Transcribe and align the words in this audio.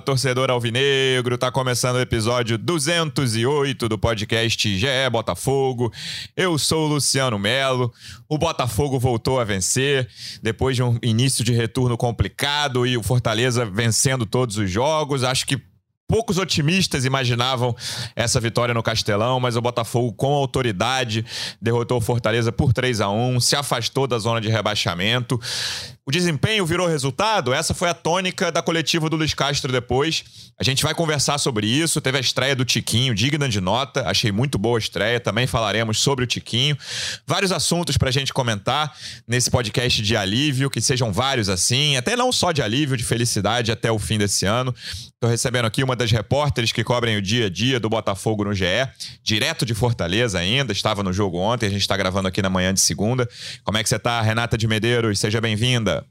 Torcedor 0.00 0.50
alvinegro, 0.50 1.36
tá 1.36 1.50
começando 1.50 1.96
o 1.96 2.00
episódio 2.00 2.56
208 2.56 3.88
do 3.88 3.98
podcast 3.98 4.78
GE 4.78 4.86
Botafogo. 5.10 5.92
Eu 6.36 6.58
sou 6.58 6.86
o 6.86 6.88
Luciano 6.94 7.38
Melo. 7.38 7.92
O 8.28 8.38
Botafogo 8.38 8.98
voltou 8.98 9.40
a 9.40 9.44
vencer 9.44 10.08
depois 10.42 10.76
de 10.76 10.82
um 10.82 10.98
início 11.02 11.44
de 11.44 11.52
retorno 11.52 11.96
complicado 11.96 12.86
e 12.86 12.96
o 12.96 13.02
Fortaleza 13.02 13.64
vencendo 13.64 14.24
todos 14.24 14.56
os 14.56 14.70
jogos. 14.70 15.24
Acho 15.24 15.46
que 15.46 15.60
Poucos 16.08 16.38
otimistas 16.38 17.04
imaginavam 17.04 17.76
essa 18.16 18.40
vitória 18.40 18.72
no 18.72 18.82
Castelão, 18.82 19.38
mas 19.38 19.56
o 19.56 19.60
Botafogo, 19.60 20.10
com 20.14 20.32
autoridade, 20.32 21.22
derrotou 21.60 21.98
o 21.98 22.00
Fortaleza 22.00 22.50
por 22.50 22.72
3 22.72 23.02
a 23.02 23.10
1 23.10 23.40
se 23.40 23.54
afastou 23.54 24.06
da 24.06 24.18
zona 24.18 24.40
de 24.40 24.48
rebaixamento. 24.48 25.38
O 26.08 26.10
desempenho 26.10 26.64
virou 26.64 26.88
resultado? 26.88 27.52
Essa 27.52 27.74
foi 27.74 27.90
a 27.90 27.92
tônica 27.92 28.50
da 28.50 28.62
coletiva 28.62 29.10
do 29.10 29.16
Luiz 29.16 29.34
Castro 29.34 29.70
depois. 29.70 30.24
A 30.58 30.64
gente 30.64 30.82
vai 30.82 30.94
conversar 30.94 31.36
sobre 31.36 31.66
isso. 31.66 32.00
Teve 32.00 32.16
a 32.16 32.20
estreia 32.22 32.56
do 32.56 32.64
Tiquinho, 32.64 33.14
digna 33.14 33.46
de 33.46 33.60
nota. 33.60 34.08
Achei 34.08 34.32
muito 34.32 34.56
boa 34.56 34.78
a 34.78 34.80
estreia. 34.80 35.20
Também 35.20 35.46
falaremos 35.46 36.00
sobre 36.00 36.24
o 36.24 36.26
Tiquinho. 36.26 36.78
Vários 37.26 37.52
assuntos 37.52 37.98
para 37.98 38.08
a 38.08 38.12
gente 38.12 38.32
comentar 38.32 38.96
nesse 39.26 39.50
podcast 39.50 40.00
de 40.00 40.16
alívio, 40.16 40.70
que 40.70 40.80
sejam 40.80 41.12
vários 41.12 41.50
assim, 41.50 41.98
até 41.98 42.16
não 42.16 42.32
só 42.32 42.52
de 42.52 42.62
alívio, 42.62 42.96
de 42.96 43.04
felicidade 43.04 43.70
até 43.70 43.92
o 43.92 43.98
fim 43.98 44.16
desse 44.16 44.46
ano. 44.46 44.74
Estou 45.18 45.28
recebendo 45.28 45.66
aqui 45.66 45.84
uma 45.84 45.96
das 45.98 46.10
repórteres 46.10 46.72
que 46.72 46.82
cobrem 46.82 47.16
o 47.16 47.22
dia 47.22 47.46
a 47.46 47.50
dia 47.50 47.78
do 47.78 47.90
Botafogo 47.90 48.44
no 48.44 48.54
GE, 48.54 48.64
direto 49.22 49.66
de 49.66 49.74
Fortaleza 49.74 50.38
ainda, 50.38 50.72
estava 50.72 51.02
no 51.02 51.12
jogo 51.12 51.38
ontem, 51.38 51.66
a 51.66 51.70
gente 51.70 51.82
está 51.82 51.96
gravando 51.96 52.28
aqui 52.28 52.40
na 52.40 52.48
manhã 52.48 52.72
de 52.72 52.80
segunda. 52.80 53.28
Como 53.64 53.76
é 53.76 53.82
que 53.82 53.88
você 53.88 53.96
está, 53.96 54.20
Renata 54.22 54.56
de 54.56 54.66
Medeiros? 54.66 55.18
Seja 55.18 55.40
bem-vinda. 55.40 56.06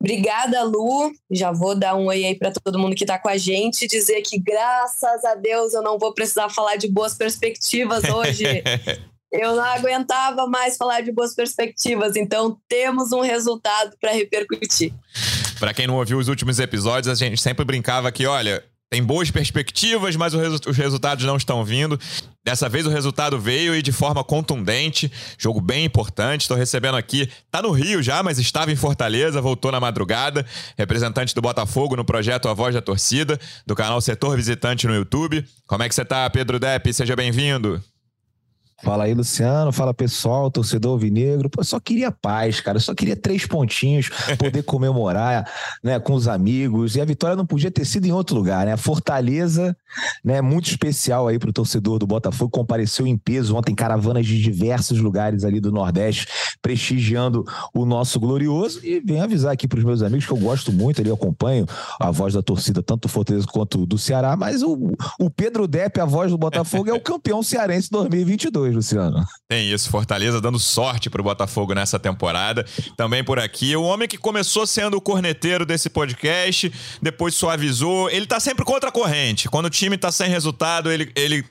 Obrigada, 0.00 0.64
Lu. 0.64 1.12
Já 1.30 1.52
vou 1.52 1.76
dar 1.76 1.94
um 1.94 2.06
oi 2.06 2.24
aí 2.24 2.34
para 2.34 2.52
todo 2.52 2.78
mundo 2.78 2.96
que 2.96 3.04
está 3.04 3.18
com 3.18 3.28
a 3.28 3.38
gente. 3.38 3.86
Dizer 3.86 4.20
que, 4.22 4.36
graças 4.36 5.24
a 5.24 5.36
Deus, 5.36 5.74
eu 5.74 5.82
não 5.82 5.96
vou 5.96 6.12
precisar 6.12 6.48
falar 6.48 6.74
de 6.74 6.88
boas 6.88 7.14
perspectivas 7.14 8.02
hoje. 8.02 8.44
eu 9.32 9.56
não 9.56 9.62
aguentava 9.62 10.46
mais 10.46 10.76
falar 10.76 11.00
de 11.00 11.10
boas 11.10 11.34
perspectivas, 11.34 12.16
então 12.16 12.58
temos 12.68 13.12
um 13.12 13.20
resultado 13.20 13.96
para 13.98 14.12
repercutir. 14.12 14.92
Para 15.62 15.72
quem 15.72 15.86
não 15.86 15.94
ouviu 15.94 16.18
os 16.18 16.26
últimos 16.26 16.58
episódios, 16.58 17.06
a 17.06 17.14
gente 17.14 17.40
sempre 17.40 17.64
brincava 17.64 18.10
que, 18.10 18.26
olha, 18.26 18.64
tem 18.90 19.00
boas 19.00 19.30
perspectivas, 19.30 20.16
mas 20.16 20.34
os 20.34 20.76
resultados 20.76 21.24
não 21.24 21.36
estão 21.36 21.64
vindo. 21.64 21.96
Dessa 22.44 22.68
vez 22.68 22.84
o 22.84 22.90
resultado 22.90 23.38
veio 23.38 23.72
e 23.72 23.80
de 23.80 23.92
forma 23.92 24.24
contundente. 24.24 25.08
Jogo 25.38 25.60
bem 25.60 25.84
importante. 25.84 26.40
Estou 26.40 26.56
recebendo 26.56 26.96
aqui. 26.96 27.30
Tá 27.48 27.62
no 27.62 27.70
Rio 27.70 28.02
já, 28.02 28.24
mas 28.24 28.40
estava 28.40 28.72
em 28.72 28.76
Fortaleza, 28.76 29.40
voltou 29.40 29.70
na 29.70 29.78
madrugada. 29.78 30.44
Representante 30.76 31.32
do 31.32 31.40
Botafogo 31.40 31.94
no 31.94 32.04
projeto 32.04 32.48
A 32.48 32.54
Voz 32.54 32.74
da 32.74 32.82
Torcida, 32.82 33.38
do 33.64 33.76
canal 33.76 34.00
Setor 34.00 34.34
Visitante 34.34 34.88
no 34.88 34.96
YouTube. 34.96 35.46
Como 35.64 35.84
é 35.84 35.88
que 35.88 35.94
você 35.94 36.04
tá, 36.04 36.28
Pedro 36.28 36.58
Depp? 36.58 36.92
Seja 36.92 37.14
bem-vindo. 37.14 37.80
Fala 38.82 39.04
aí, 39.04 39.14
Luciano. 39.14 39.70
Fala, 39.70 39.94
pessoal, 39.94 40.50
torcedor 40.50 40.98
vinegro. 40.98 41.48
Pô, 41.48 41.62
só 41.62 41.78
queria 41.78 42.10
paz, 42.10 42.60
cara. 42.60 42.80
Só 42.80 42.92
queria 42.92 43.14
três 43.14 43.46
pontinhos, 43.46 44.10
poder 44.36 44.64
comemorar 44.64 45.48
né, 45.82 46.00
com 46.00 46.14
os 46.14 46.26
amigos. 46.26 46.96
E 46.96 47.00
a 47.00 47.04
vitória 47.04 47.36
não 47.36 47.46
podia 47.46 47.70
ter 47.70 47.84
sido 47.84 48.06
em 48.06 48.12
outro 48.12 48.34
lugar, 48.34 48.66
né? 48.66 48.76
Fortaleza, 48.76 49.76
né? 50.24 50.40
Muito 50.40 50.68
especial 50.68 51.28
aí 51.28 51.38
pro 51.38 51.52
torcedor 51.52 52.00
do 52.00 52.08
Botafogo. 52.08 52.50
Compareceu 52.50 53.06
em 53.06 53.16
peso 53.16 53.56
ontem, 53.56 53.72
caravanas 53.72 54.26
de 54.26 54.42
diversos 54.42 54.98
lugares 54.98 55.44
ali 55.44 55.60
do 55.60 55.70
Nordeste, 55.70 56.26
prestigiando 56.60 57.44
o 57.72 57.86
nosso 57.86 58.18
glorioso. 58.18 58.80
E 58.84 58.98
vem 58.98 59.20
avisar 59.20 59.52
aqui 59.52 59.68
pros 59.68 59.84
meus 59.84 60.02
amigos 60.02 60.26
que 60.26 60.32
eu 60.32 60.38
gosto 60.38 60.72
muito, 60.72 61.00
ali 61.00 61.08
eu 61.08 61.14
acompanho 61.14 61.66
a 62.00 62.10
voz 62.10 62.34
da 62.34 62.42
torcida, 62.42 62.82
tanto 62.82 63.02
do 63.02 63.08
Fortaleza 63.08 63.46
quanto 63.46 63.86
do 63.86 63.96
Ceará. 63.96 64.36
Mas 64.36 64.60
o, 64.60 64.92
o 65.20 65.30
Pedro 65.30 65.68
Depp, 65.68 66.00
a 66.00 66.04
voz 66.04 66.32
do 66.32 66.38
Botafogo, 66.38 66.90
é 66.90 66.92
o 66.92 67.00
campeão 67.00 67.44
cearense 67.44 67.88
2022. 67.88 68.71
Luciano. 68.72 69.24
Tem 69.48 69.70
isso, 69.70 69.90
Fortaleza 69.90 70.40
dando 70.40 70.58
sorte 70.58 71.10
pro 71.10 71.22
Botafogo 71.22 71.74
nessa 71.74 71.98
temporada. 71.98 72.64
Também 72.96 73.22
por 73.22 73.38
aqui, 73.38 73.74
o 73.76 73.82
homem 73.82 74.08
que 74.08 74.18
começou 74.18 74.66
sendo 74.66 74.96
o 74.96 75.00
corneteiro 75.00 75.64
desse 75.64 75.90
podcast, 75.90 76.72
depois 77.00 77.34
suavizou. 77.34 78.10
Ele 78.10 78.26
tá 78.26 78.40
sempre 78.40 78.64
contra 78.64 78.88
a 78.88 78.92
corrente. 78.92 79.48
Quando 79.48 79.66
o 79.66 79.70
time 79.70 79.96
tá 79.96 80.10
sem 80.10 80.28
resultado, 80.28 80.90
ele, 80.90 81.12
ele 81.14 81.44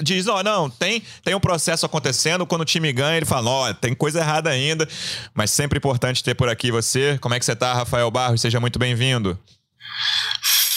diz, 0.00 0.26
ó, 0.26 0.38
oh, 0.38 0.42
não, 0.42 0.70
tem, 0.70 1.02
tem 1.24 1.34
um 1.34 1.40
processo 1.40 1.86
acontecendo, 1.86 2.46
quando 2.46 2.62
o 2.62 2.64
time 2.64 2.92
ganha, 2.92 3.16
ele 3.16 3.26
fala, 3.26 3.50
ó, 3.50 3.70
oh, 3.70 3.74
tem 3.74 3.94
coisa 3.94 4.20
errada 4.20 4.50
ainda, 4.50 4.88
mas 5.34 5.50
sempre 5.50 5.78
importante 5.78 6.22
ter 6.22 6.34
por 6.34 6.48
aqui 6.48 6.70
você. 6.70 7.18
Como 7.20 7.34
é 7.34 7.38
que 7.38 7.44
você 7.44 7.56
tá, 7.56 7.74
Rafael 7.74 8.10
Barros? 8.10 8.40
Seja 8.40 8.60
muito 8.60 8.78
bem-vindo. 8.78 9.38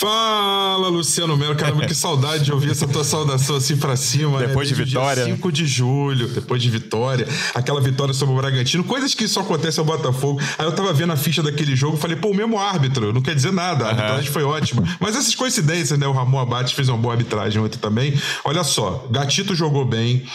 Fala, 0.01 0.88
Luciano 0.88 1.38
Melo. 1.38 1.56
Caramba, 1.56 1.85
que 1.85 1.94
saudade 1.94 2.45
de 2.45 2.51
ouvir 2.51 2.72
essa 2.72 2.88
tua 2.88 3.03
saudação 3.03 3.57
assim 3.57 3.78
pra 3.78 3.95
cima. 3.95 4.39
Né? 4.39 4.47
Depois 4.47 4.67
né? 4.67 4.75
de 4.75 4.84
vitória. 4.84 5.25
5 5.25 5.51
de 5.51 5.67
julho, 5.67 6.28
depois 6.28 6.59
de 6.59 6.72
vitória. 6.72 7.28
Aquela 7.53 7.79
vitória 7.79 8.12
sobre 8.12 8.34
o 8.34 8.38
Bragantino. 8.38 8.84
Coisas 8.84 9.13
que 9.13 9.28
só 9.28 9.41
acontecem 9.41 9.79
ao 9.79 9.85
Botafogo. 9.85 10.41
Aí 10.57 10.66
eu 10.66 10.72
tava 10.72 10.91
vendo 10.91 11.13
a 11.13 11.16
ficha 11.16 11.44
daquele 11.44 11.75
jogo 11.75 11.97
falei, 11.97 12.17
pô, 12.17 12.29
o 12.29 12.34
mesmo 12.34 12.57
árbitro. 12.57 13.13
Não 13.13 13.22
quer 13.22 13.35
dizer 13.35 13.53
nada. 13.53 13.85
A 13.85 13.89
arbitragem 13.89 14.31
foi 14.31 14.44
ótima. 14.44 14.81
Mas 15.00 15.16
essas 15.16 15.35
coincidências, 15.35 16.00
né? 16.00 16.07
O 16.07 16.13
Ramon 16.13 16.39
Abate 16.39 16.73
fez 16.73 16.89
uma 16.89 16.97
boa 16.97 17.13
arbitragem 17.13 17.62
ontem 17.62 17.78
também. 17.78 18.19
Olha 18.44 18.63
só, 18.63 19.07
Gatito 19.12 19.53
jogou 19.53 19.85
bem. 19.85 20.25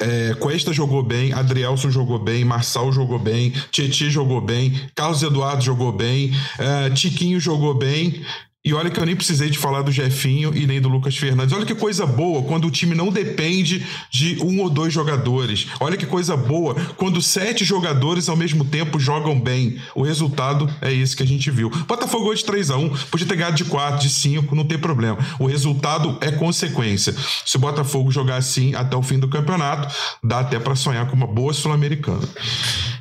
É, 0.00 0.34
Cuesta 0.34 0.72
jogou 0.72 1.02
bem, 1.02 1.32
Adrielson 1.32 1.90
jogou 1.90 2.20
bem, 2.20 2.44
Marçal 2.44 2.92
jogou 2.92 3.18
bem, 3.18 3.52
Tietchan 3.72 4.08
jogou 4.08 4.40
bem, 4.40 4.80
Carlos 4.94 5.24
Eduardo 5.24 5.64
jogou 5.64 5.90
bem, 5.90 6.32
é, 6.56 6.88
Tiquinho 6.90 7.40
jogou 7.40 7.74
bem, 7.74 8.24
e 8.68 8.74
olha 8.74 8.90
que 8.90 9.00
eu 9.00 9.06
nem 9.06 9.16
precisei 9.16 9.48
de 9.48 9.56
falar 9.56 9.80
do 9.80 9.90
Jefinho 9.90 10.54
e 10.54 10.66
nem 10.66 10.78
do 10.78 10.90
Lucas 10.90 11.16
Fernandes. 11.16 11.54
Olha 11.54 11.64
que 11.64 11.74
coisa 11.74 12.04
boa 12.04 12.42
quando 12.42 12.66
o 12.66 12.70
time 12.70 12.94
não 12.94 13.08
depende 13.08 13.86
de 14.10 14.36
um 14.42 14.60
ou 14.60 14.68
dois 14.68 14.92
jogadores. 14.92 15.68
Olha 15.80 15.96
que 15.96 16.04
coisa 16.04 16.36
boa 16.36 16.74
quando 16.98 17.22
sete 17.22 17.64
jogadores 17.64 18.28
ao 18.28 18.36
mesmo 18.36 18.66
tempo 18.66 19.00
jogam 19.00 19.40
bem. 19.40 19.78
O 19.94 20.02
resultado 20.02 20.70
é 20.82 20.92
esse 20.92 21.16
que 21.16 21.22
a 21.22 21.26
gente 21.26 21.50
viu. 21.50 21.70
Botafogo 21.70 22.34
de 22.34 22.44
3 22.44 22.70
a 22.70 22.76
1 22.76 22.88
podia 23.10 23.26
ter 23.26 23.36
ganhado 23.36 23.56
de 23.56 23.64
4, 23.64 24.02
de 24.02 24.10
5, 24.10 24.54
não 24.54 24.66
tem 24.66 24.76
problema. 24.76 25.16
O 25.38 25.46
resultado 25.46 26.18
é 26.20 26.30
consequência. 26.30 27.14
Se 27.46 27.56
o 27.56 27.60
Botafogo 27.60 28.10
jogar 28.10 28.36
assim 28.36 28.74
até 28.74 28.94
o 28.94 29.02
fim 29.02 29.18
do 29.18 29.28
campeonato, 29.28 29.94
dá 30.22 30.40
até 30.40 30.58
para 30.58 30.76
sonhar 30.76 31.06
com 31.06 31.16
uma 31.16 31.26
boa 31.26 31.54
Sul-Americana. 31.54 32.28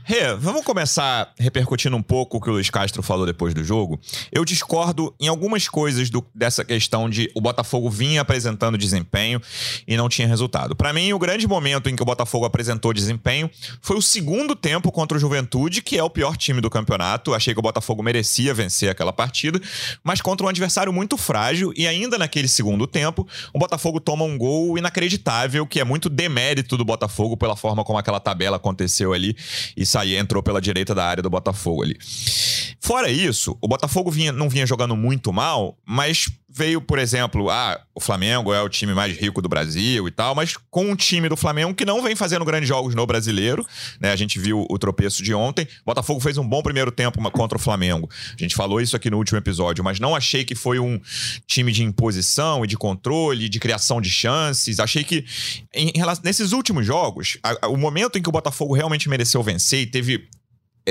Rê, 0.09 0.33
vamos 0.37 0.63
começar 0.63 1.33
repercutindo 1.37 1.97
um 1.97 2.01
pouco 2.01 2.37
o 2.37 2.41
que 2.41 2.49
o 2.49 2.53
Luiz 2.53 2.69
Castro 2.69 3.03
falou 3.03 3.25
depois 3.25 3.53
do 3.53 3.61
jogo. 3.61 3.99
Eu 4.31 4.45
discordo 4.45 5.13
em 5.19 5.27
algumas 5.27 5.67
coisas 5.67 6.09
do, 6.09 6.25
dessa 6.33 6.63
questão 6.63 7.09
de 7.09 7.29
o 7.35 7.41
Botafogo 7.41 7.89
vinha 7.89 8.21
apresentando 8.21 8.77
desempenho 8.77 9.41
e 9.85 9.97
não 9.97 10.07
tinha 10.07 10.25
resultado. 10.25 10.77
Para 10.77 10.93
mim, 10.93 11.11
o 11.11 11.19
grande 11.19 11.45
momento 11.45 11.89
em 11.89 11.95
que 11.97 12.01
o 12.01 12.05
Botafogo 12.05 12.45
apresentou 12.45 12.93
desempenho 12.93 13.51
foi 13.81 13.97
o 13.97 14.01
segundo 14.01 14.55
tempo 14.55 14.93
contra 14.93 15.17
o 15.17 15.19
Juventude, 15.19 15.81
que 15.81 15.97
é 15.97 16.03
o 16.03 16.09
pior 16.09 16.37
time 16.37 16.61
do 16.61 16.69
campeonato. 16.69 17.33
Achei 17.33 17.53
que 17.53 17.59
o 17.59 17.61
Botafogo 17.61 18.01
merecia 18.01 18.53
vencer 18.53 18.89
aquela 18.89 19.11
partida, 19.11 19.59
mas 20.05 20.21
contra 20.21 20.45
um 20.45 20.49
adversário 20.49 20.93
muito 20.93 21.17
frágil 21.17 21.73
e 21.75 21.85
ainda 21.85 22.17
naquele 22.17 22.47
segundo 22.47 22.87
tempo, 22.87 23.27
o 23.53 23.59
Botafogo 23.59 23.99
toma 23.99 24.23
um 24.23 24.37
gol 24.37 24.77
inacreditável, 24.77 25.67
que 25.67 25.81
é 25.81 25.83
muito 25.83 26.09
demérito 26.09 26.77
do 26.77 26.85
Botafogo 26.85 27.35
pela 27.35 27.57
forma 27.57 27.83
como 27.83 27.99
aquela 27.99 28.21
tabela 28.21 28.55
aconteceu 28.55 29.11
ali 29.11 29.35
e 29.75 29.85
sair, 29.97 30.15
entrou 30.15 30.43
pela 30.43 30.61
direita 30.61 30.93
da 30.93 31.05
área 31.05 31.23
do 31.23 31.29
Botafogo 31.29 31.83
ali. 31.83 31.97
Fora 32.79 33.09
isso, 33.09 33.57
o 33.61 33.67
Botafogo 33.67 34.11
vinha, 34.11 34.31
não 34.31 34.49
vinha 34.49 34.65
jogando 34.65 34.95
muito 34.95 35.33
mal, 35.33 35.77
mas 35.85 36.27
veio, 36.49 36.81
por 36.81 36.97
exemplo, 36.97 37.49
ah, 37.49 37.79
o 37.93 37.99
Flamengo 37.99 38.53
é 38.53 38.61
o 38.61 38.69
time 38.69 38.93
mais 38.93 39.15
rico 39.15 39.41
do 39.41 39.49
Brasil 39.49 40.07
e 40.07 40.11
tal, 40.11 40.33
mas 40.33 40.55
com 40.71 40.85
um 40.85 40.95
time 40.95 41.29
do 41.29 41.37
Flamengo 41.37 41.73
que 41.75 41.85
não 41.85 42.01
vem 42.01 42.15
fazendo 42.15 42.43
grandes 42.43 42.67
jogos 42.67 42.95
no 42.95 43.05
brasileiro, 43.05 43.65
né? 43.99 44.11
A 44.11 44.15
gente 44.15 44.39
viu 44.39 44.65
o 44.67 44.79
tropeço 44.79 45.21
de 45.21 45.33
ontem. 45.33 45.65
O 45.81 45.85
Botafogo 45.85 46.19
fez 46.19 46.37
um 46.37 46.47
bom 46.47 46.63
primeiro 46.63 46.91
tempo 46.91 47.19
contra 47.31 47.57
o 47.57 47.61
Flamengo. 47.61 48.09
A 48.33 48.41
gente 48.41 48.55
falou 48.55 48.81
isso 48.81 48.95
aqui 48.95 49.09
no 49.09 49.17
último 49.17 49.37
episódio, 49.37 49.83
mas 49.83 49.99
não 49.99 50.15
achei 50.15 50.43
que 50.43 50.55
foi 50.55 50.79
um 50.79 50.99
time 51.45 51.71
de 51.71 51.83
imposição 51.83 52.63
e 52.63 52.67
de 52.67 52.77
controle, 52.77 53.49
de 53.49 53.59
criação 53.59 54.01
de 54.01 54.09
chances. 54.09 54.79
Achei 54.79 55.03
que 55.03 55.25
em, 55.73 55.91
nesses 56.23 56.53
últimos 56.53 56.85
jogos, 56.85 57.37
a, 57.43 57.65
a, 57.65 57.67
o 57.67 57.77
momento 57.77 58.17
em 58.17 58.21
que 58.21 58.29
o 58.29 58.31
Botafogo 58.31 58.73
realmente 58.73 59.09
mereceu 59.09 59.43
vencer 59.43 59.81
e 59.81 59.85
teve 59.85 60.27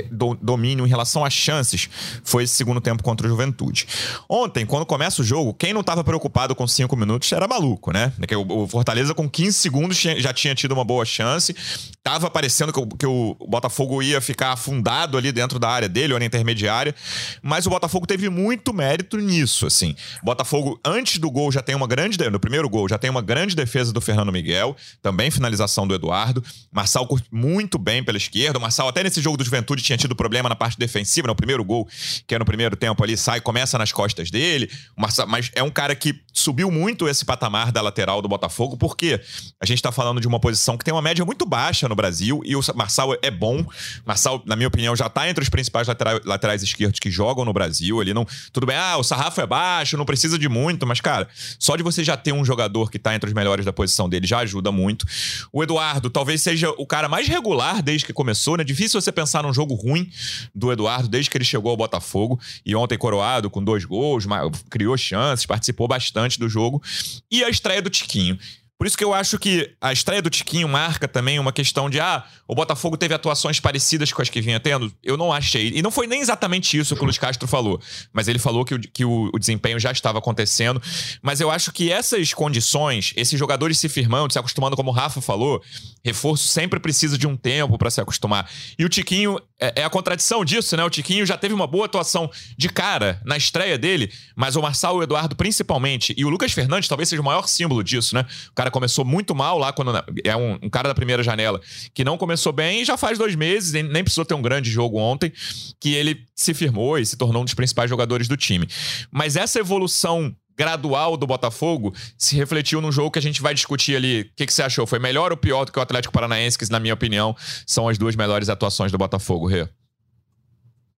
do, 0.03 0.35
domínio 0.35 0.87
em 0.87 0.89
relação 0.89 1.25
às 1.25 1.33
chances 1.33 1.89
foi 2.25 2.45
esse 2.45 2.55
segundo 2.55 2.81
tempo 2.81 3.03
contra 3.03 3.27
o 3.27 3.31
Juventude. 3.31 3.87
Ontem, 4.29 4.67
quando 4.67 4.87
começa 4.87 5.23
o 5.23 5.25
jogo, 5.25 5.55
quem 5.55 5.73
não 5.73 5.81
estava 5.81 6.05
preocupado 6.05 6.55
com 6.55 6.67
cinco 6.67 6.97
minutos 6.97 7.31
era 7.33 7.47
maluco, 7.47 7.93
né? 7.93 8.13
O, 8.37 8.63
o 8.63 8.69
Fortaleza 8.69 9.15
com 9.15 9.29
15 9.29 9.53
segundos 9.53 9.99
já 9.99 10.33
tinha 10.33 10.55
tido 10.55 10.73
uma 10.73 10.85
boa 10.85 11.05
chance. 11.05 11.55
Tava 12.03 12.31
parecendo 12.31 12.73
que 12.73 12.79
o, 12.79 12.87
que 12.87 13.07
o 13.07 13.37
Botafogo 13.49 14.03
ia 14.03 14.21
ficar 14.21 14.53
afundado 14.53 15.17
ali 15.17 15.33
dentro 15.33 15.59
da 15.59 15.69
área 15.69 15.89
dele, 15.89 16.13
ou 16.13 16.19
na 16.19 16.25
intermediária. 16.25 16.95
Mas 17.43 17.67
o 17.67 17.71
Botafogo 17.71 18.07
teve 18.07 18.29
muito 18.29 18.73
mérito 18.73 19.17
nisso, 19.19 19.67
assim. 19.67 19.95
Botafogo, 20.23 20.79
antes 20.85 21.19
do 21.19 21.31
gol, 21.31 21.51
já 21.51 21.63
tem 21.63 21.75
uma 21.75 21.87
grande... 21.87 22.17
No 22.31 22.41
primeiro 22.41 22.69
gol, 22.69 22.89
já 22.89 22.99
tem 22.99 23.11
uma 23.11 23.23
grande 23.23 23.55
defesa 23.55 23.93
do 23.93 24.01
Fernando 24.01 24.33
Miguel. 24.33 24.77
Também 25.03 25.31
finalização 25.31 25.87
do 25.87 25.95
Eduardo. 25.95 26.43
Marçal 26.73 27.07
muito 27.31 27.79
bem 27.79 28.03
pela 28.03 28.19
esquerda. 28.19 28.59
O 28.59 28.63
Marçal, 28.63 28.89
até 28.89 29.03
nesse 29.03 29.21
jogo 29.21 29.37
do 29.37 29.45
Juventude, 29.45 29.83
tinha 29.87 29.97
tido 29.97 30.15
problema 30.15 30.49
na 30.49 30.57
parte 30.57 30.79
defensiva, 30.79 31.27
no 31.27 31.33
né? 31.33 31.37
primeiro 31.37 31.65
gol, 31.65 31.89
que 32.27 32.35
é 32.35 32.39
no 32.39 32.45
primeiro 32.45 32.77
tempo 32.77 33.03
ali, 33.03 33.17
sai, 33.17 33.41
começa 33.41 33.79
nas 33.79 33.93
costas 33.93 34.31
dele. 34.31 34.71
Mas 34.97 35.51
é 35.55 35.63
um 35.63 35.71
cara 35.71 35.95
que 35.95 36.21
subiu 36.33 36.71
muito 36.71 37.09
esse 37.09 37.25
patamar 37.25 37.73
da 37.73 37.81
lateral 37.81 38.21
do 38.21 38.29
Botafogo, 38.29 38.77
porque 38.77 39.21
a 39.61 39.67
gente 39.67 39.81
tá 39.81 39.93
falando 39.93 40.21
de 40.21 40.29
uma 40.29 40.41
posição 40.41 40.77
que 40.77 40.85
tem 40.85 40.93
uma 40.93 41.03
média 41.03 41.25
muito 41.25 41.47
baixa 41.47 41.89
no 41.89 41.95
Brasil 41.95 42.43
e 42.45 42.57
o 42.57 42.61
Marçal 42.75 43.17
é 43.23 43.31
bom. 43.31 43.65
Marçal, 44.05 44.43
na 44.45 44.57
minha 44.57 44.69
opinião, 44.69 44.95
já 44.97 45.09
tá 45.09 45.29
entre 45.29 45.43
os 45.43 45.49
principais 45.49 45.87
laterais, 45.87 46.21
laterais 46.25 46.63
esquerdos 46.63 46.99
que 46.99 47.11
jogam 47.11 47.45
no 47.45 47.53
Brasil. 47.53 48.01
Ele 48.03 48.13
não. 48.13 48.27
Tudo 48.53 48.67
bem, 48.67 48.77
ah, 48.77 48.97
o 48.97 49.03
sarrafo 49.03 49.41
é 49.41 49.47
baixo, 49.47 49.97
não 49.97 50.05
precisa 50.05 50.39
de 50.39 50.49
muito, 50.49 50.87
mas, 50.87 51.01
cara, 51.01 51.29
só 51.59 51.77
de 51.77 51.83
você 51.83 52.03
já 52.03 52.17
ter 52.17 52.33
um 52.33 52.45
jogador 52.45 52.91
que 52.91 52.99
tá 52.99 53.15
entre 53.15 53.29
os 53.29 53.35
melhores 53.35 53.65
da 53.65 53.73
posição 53.73 54.09
dele 54.09 54.27
já 54.27 54.39
ajuda 54.39 54.73
muito. 54.73 55.07
O 55.53 55.63
Eduardo 55.63 56.11
talvez 56.11 56.43
seja 56.43 56.71
o 56.71 56.87
cara 56.87 57.09
mais 57.09 57.29
regular 57.29 57.83
desde 57.83 58.05
que 58.07 58.13
começou, 58.13 58.57
né? 58.57 58.65
Difícil 58.65 59.01
você 59.01 59.13
pensar 59.13 59.43
num 59.43 59.53
jogo 59.53 59.76
ruim 59.77 60.11
do 60.55 60.73
Eduardo 60.73 61.09
desde 61.09 61.31
que 61.31 61.37
ele 61.37 61.45
chegou 61.45 61.71
ao 61.71 61.77
Botafogo. 61.77 62.41
E 62.65 62.75
ontem 62.75 62.99
coroado 62.99 63.49
com 63.49 63.63
dois 63.63 63.85
gols, 63.85 64.27
criou 64.69 64.97
chances, 64.97 65.47
participou 65.47 65.87
bastante 65.87 66.39
do 66.39 66.49
jogo. 66.49 66.83
E 67.31 67.45
a 67.45 67.49
estreia 67.49 67.81
do 67.81 67.91
Tiquinho. 67.91 68.39
Por 68.79 68.87
isso 68.87 68.97
que 68.97 69.05
eu 69.05 69.15
acho 69.15 69.39
que 69.39 69.75
a 69.81 69.91
estreia 69.91 70.21
do 70.21 70.29
Tiquinho 70.29 70.69
marca 70.69 71.09
também 71.09 71.39
uma 71.39 71.53
questão 71.53 71.89
de, 71.89 71.99
ah, 71.99 72.25
o 72.47 72.55
Botafogo 72.55 72.97
teve 72.97 73.15
atuações 73.15 73.59
parecidas 73.59 74.13
com 74.13 74.21
as 74.21 74.29
que 74.29 74.41
vinha 74.41 74.61
tendo. 74.61 74.93
Eu 75.03 75.17
não 75.17 75.33
achei. 75.33 75.73
E 75.75 75.81
não 75.81 75.91
foi 75.91 76.07
nem 76.07 76.21
exatamente 76.21 76.77
isso 76.77 76.95
que 76.95 77.01
o 77.01 77.05
Luiz 77.05 77.17
Castro 77.17 77.49
falou. 77.49 77.81
Mas 78.13 78.29
ele 78.29 78.39
falou 78.39 78.67
que 78.67 78.75
o, 78.75 78.81
que 78.81 79.05
o, 79.05 79.31
o 79.33 79.39
desempenho 79.39 79.81
já 79.81 79.91
estava 79.91 80.19
acontecendo. 80.19 80.81
Mas 81.23 81.41
eu 81.41 81.51
acho 81.51 81.73
que 81.73 81.91
essas 81.91 82.35
condições, 82.35 83.15
esses 83.17 83.39
jogadores 83.39 83.79
se 83.79 83.89
firmando, 83.89 84.33
se 84.33 84.39
acostumando, 84.39 84.77
como 84.77 84.91
o 84.91 84.95
Rafa 84.95 85.23
falou, 85.23 85.63
reforço 86.05 86.47
sempre 86.47 86.79
precisa 86.79 87.17
de 87.17 87.27
um 87.27 87.37
tempo 87.37 87.79
para 87.79 87.91
se 87.91 88.01
acostumar. 88.01 88.51
E 88.79 88.85
o 88.85 88.91
Tiquinho 88.91 89.39
é, 89.59 89.81
é, 89.81 89.85
a 89.85 89.91
contradição 89.91 90.45
disso, 90.45 90.77
né? 90.77 90.85
O 90.85 90.91
Tiquinho 90.91 91.25
já 91.25 91.37
teve 91.37 91.55
uma 91.55 91.67
boa 91.67 91.87
atuação 91.87 92.31
de 92.57 92.69
cara 92.69 93.21
na 93.25 93.37
estreia 93.37 93.79
dele, 93.79 94.13
mas 94.35 94.55
o 94.55 94.61
Marçal 94.63 94.97
o 94.97 95.03
Eduardo 95.03 95.35
principalmente. 95.35 96.15
E 96.17 96.25
o 96.25 96.29
Lucas 96.29 96.53
Fernandes 96.53 96.89
talvez 96.89 97.09
seja 97.09 97.23
o 97.23 97.25
maior 97.25 97.49
símbolo 97.49 97.83
disso, 97.83 98.15
né? 98.15 98.27
O 98.51 98.55
cara 98.55 98.66
cara 98.67 98.71
começou 98.71 99.05
muito 99.05 99.35
mal 99.35 99.59
lá, 99.59 99.73
quando 99.73 99.93
é 100.25 100.37
um, 100.37 100.59
um, 100.63 100.71
cara 100.71 100.89
da 100.89 100.95
primeira 100.95 101.23
janela 101.23 101.61
que 101.95 102.05
não 102.05 102.19
começou 102.19 102.53
bem 102.53 102.83
e 102.83 102.85
já 102.85 102.97
faz 102.97 103.19
dois 103.19 103.35
meses, 103.35 103.73
nem 103.73 104.03
precisou 104.03 104.25
ter 104.25 104.35
um 104.35 104.43
grande 104.43 104.71
jogo 104.71 104.99
ontem, 104.99 105.33
que 105.81 105.95
ele 105.95 106.25
se 106.35 106.53
firmou 106.53 106.99
e 106.99 107.07
se 107.07 107.17
tornou 107.17 107.43
um 107.43 107.45
dos 107.45 107.55
principais 107.55 107.89
jogadores 107.89 108.29
do 108.29 108.37
time. 108.37 108.69
Mas 109.11 109.37
essa 109.37 109.59
evolução 109.59 110.35
gradual 110.57 111.17
do 111.17 111.27
Botafogo 111.27 111.95
se 112.17 112.35
refletiu 112.35 112.81
num 112.81 112.91
jogo 112.91 113.11
que 113.11 113.19
a 113.19 113.23
gente 113.23 113.43
vai 113.43 113.55
discutir 113.55 113.95
ali. 113.95 114.23
O 114.23 114.31
que, 114.37 114.47
que 114.47 114.53
você 114.53 114.63
achou? 114.63 114.87
Foi 114.87 114.99
melhor 114.99 115.31
ou 115.31 115.37
pior 115.37 115.65
do 115.65 115.73
que 115.73 115.79
o 115.79 115.83
Atlético 115.83 116.13
Paranaense, 116.13 116.59
que, 116.59 116.71
na 116.71 116.81
minha 116.81 116.95
opinião, 116.95 117.37
são 117.67 117.89
as 117.89 117.99
duas 117.99 118.17
melhores 118.17 118.49
atuações 118.49 118.91
do 118.91 118.99
Botafogo, 118.99 119.47
Rê? 119.47 119.69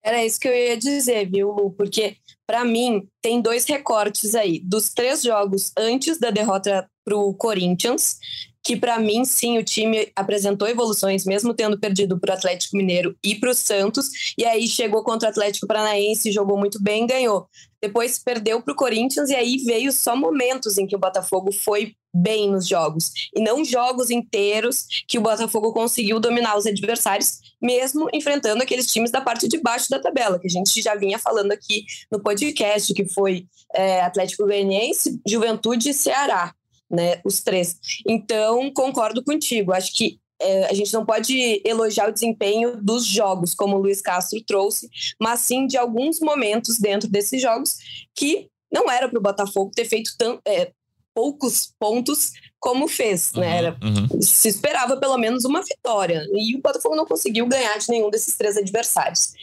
Era 0.08 0.24
isso 0.24 0.40
que 0.40 0.48
eu 0.48 0.56
ia 0.56 0.78
dizer, 0.78 1.30
viu, 1.30 1.52
Lu? 1.52 1.72
Porque, 1.72 2.16
para 2.48 2.64
mim, 2.64 3.06
tem 3.22 3.42
dois 3.42 3.66
recortes 3.66 4.36
aí. 4.36 4.62
Dos 4.64 4.90
três 4.94 5.22
jogos 5.22 5.74
antes 5.78 6.18
da 6.18 6.32
derrota 6.32 6.90
para 7.04 7.18
o 7.18 7.34
Corinthians, 7.34 8.18
que 8.68 8.76
para 8.76 9.00
mim, 9.00 9.24
sim, 9.24 9.58
o 9.58 9.64
time 9.64 10.12
apresentou 10.14 10.68
evoluções, 10.68 11.24
mesmo 11.24 11.54
tendo 11.54 11.80
perdido 11.80 12.20
para 12.20 12.34
o 12.34 12.38
Atlético 12.38 12.76
Mineiro 12.76 13.16
e 13.24 13.34
para 13.34 13.52
o 13.52 13.54
Santos, 13.54 14.10
e 14.38 14.44
aí 14.44 14.68
chegou 14.68 15.06
contra 15.06 15.30
o 15.30 15.32
Atlético 15.32 15.66
Paranaense, 15.66 16.34
jogou 16.34 16.58
muito 16.58 16.78
bem, 16.84 17.08
ganhou. 17.08 17.48
Depois 17.82 18.20
perdeu 18.20 18.62
para 18.62 18.74
o 18.74 18.76
Corinthians, 18.76 19.30
e 19.30 19.36
aí 19.36 19.56
veio 19.60 19.90
só 19.94 20.18
momentos 20.18 20.78
em 20.78 20.86
que 20.86 20.98
o 20.98 21.00
Botafogo 21.00 21.50
foi 21.54 21.94
bem 22.14 22.52
nos 22.52 22.68
jogos, 22.68 23.10
e 23.34 23.40
não 23.40 23.64
jogos 23.64 24.10
inteiros 24.10 24.86
que 25.08 25.18
o 25.18 25.22
Botafogo 25.22 25.72
conseguiu 25.72 26.20
dominar 26.20 26.58
os 26.58 26.66
adversários, 26.66 27.40
mesmo 27.62 28.10
enfrentando 28.14 28.62
aqueles 28.62 28.92
times 28.92 29.12
da 29.12 29.22
parte 29.22 29.48
de 29.48 29.62
baixo 29.62 29.90
da 29.90 29.98
tabela, 29.98 30.40
que 30.40 30.48
a 30.48 30.52
gente 30.52 30.82
já 30.82 30.94
vinha 30.94 31.18
falando 31.18 31.54
aqui 31.54 31.86
no 32.12 32.22
podcast, 32.22 32.94
que 32.94 33.08
foi 33.08 33.46
é, 33.74 34.02
Atlético 34.02 34.44
Goianiense, 34.44 35.22
Juventude 35.26 35.92
e 35.92 35.94
Ceará 35.94 36.54
né? 36.90 37.20
Os 37.24 37.42
três. 37.42 37.78
Então, 38.08 38.72
concordo 38.72 39.24
contigo. 39.24 39.74
Acho 39.74 39.94
que 39.94 40.20
é, 40.40 40.66
a 40.66 40.74
gente 40.74 40.94
não 40.94 41.06
pode 41.06 41.62
elogiar 41.66 42.10
o 42.10 42.14
desempenho 42.14 42.78
dos 42.82 43.06
jogos, 43.06 43.54
como 43.54 43.76
o 43.76 43.80
Luiz 43.80 44.02
Castro 44.02 44.40
trouxe, 44.46 44.90
mas 45.20 45.42
sim 45.42 45.66
de 45.66 45.78
alguns 45.78 46.20
momentos 46.20 46.78
dentro 46.78 47.10
desses 47.10 47.42
jogos 47.42 47.78
que 48.16 48.48
não 48.72 48.90
era 48.90 49.10
para 49.10 49.18
o 49.18 49.22
Botafogo 49.22 49.72
ter 49.74 49.86
feito 49.86 50.12
tão, 50.18 50.40
é, 50.46 50.72
poucos 51.18 51.74
pontos 51.80 52.32
como 52.60 52.88
fez, 52.88 53.34
né? 53.34 53.40
uhum, 53.40 53.42
né? 53.42 53.58
Era, 53.58 53.78
uhum. 53.84 54.22
Se 54.22 54.48
esperava 54.48 54.98
pelo 54.98 55.18
menos 55.18 55.46
uma 55.46 55.64
vitória 55.64 56.24
e 56.32 56.56
o 56.56 56.62
Botafogo 56.62 56.96
não 56.96 57.06
conseguiu 57.06 57.48
ganhar 57.48 57.78
de 57.78 57.90
nenhum 57.90 58.12
desses 58.12 58.36
três 58.38 58.56
adversários. 58.56 59.34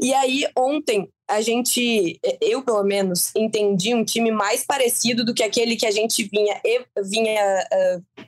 E 0.00 0.12
aí 0.12 0.46
ontem 0.56 1.08
a 1.28 1.40
gente, 1.40 2.20
eu 2.40 2.62
pelo 2.62 2.82
menos, 2.82 3.30
entendi 3.34 3.94
um 3.94 4.04
time 4.04 4.30
mais 4.30 4.64
parecido 4.64 5.24
do 5.24 5.34
que 5.34 5.42
aquele 5.42 5.76
que 5.76 5.86
a 5.86 5.90
gente 5.90 6.24
vinha 6.24 6.60
vinha 7.02 7.66
uh, 7.72 8.26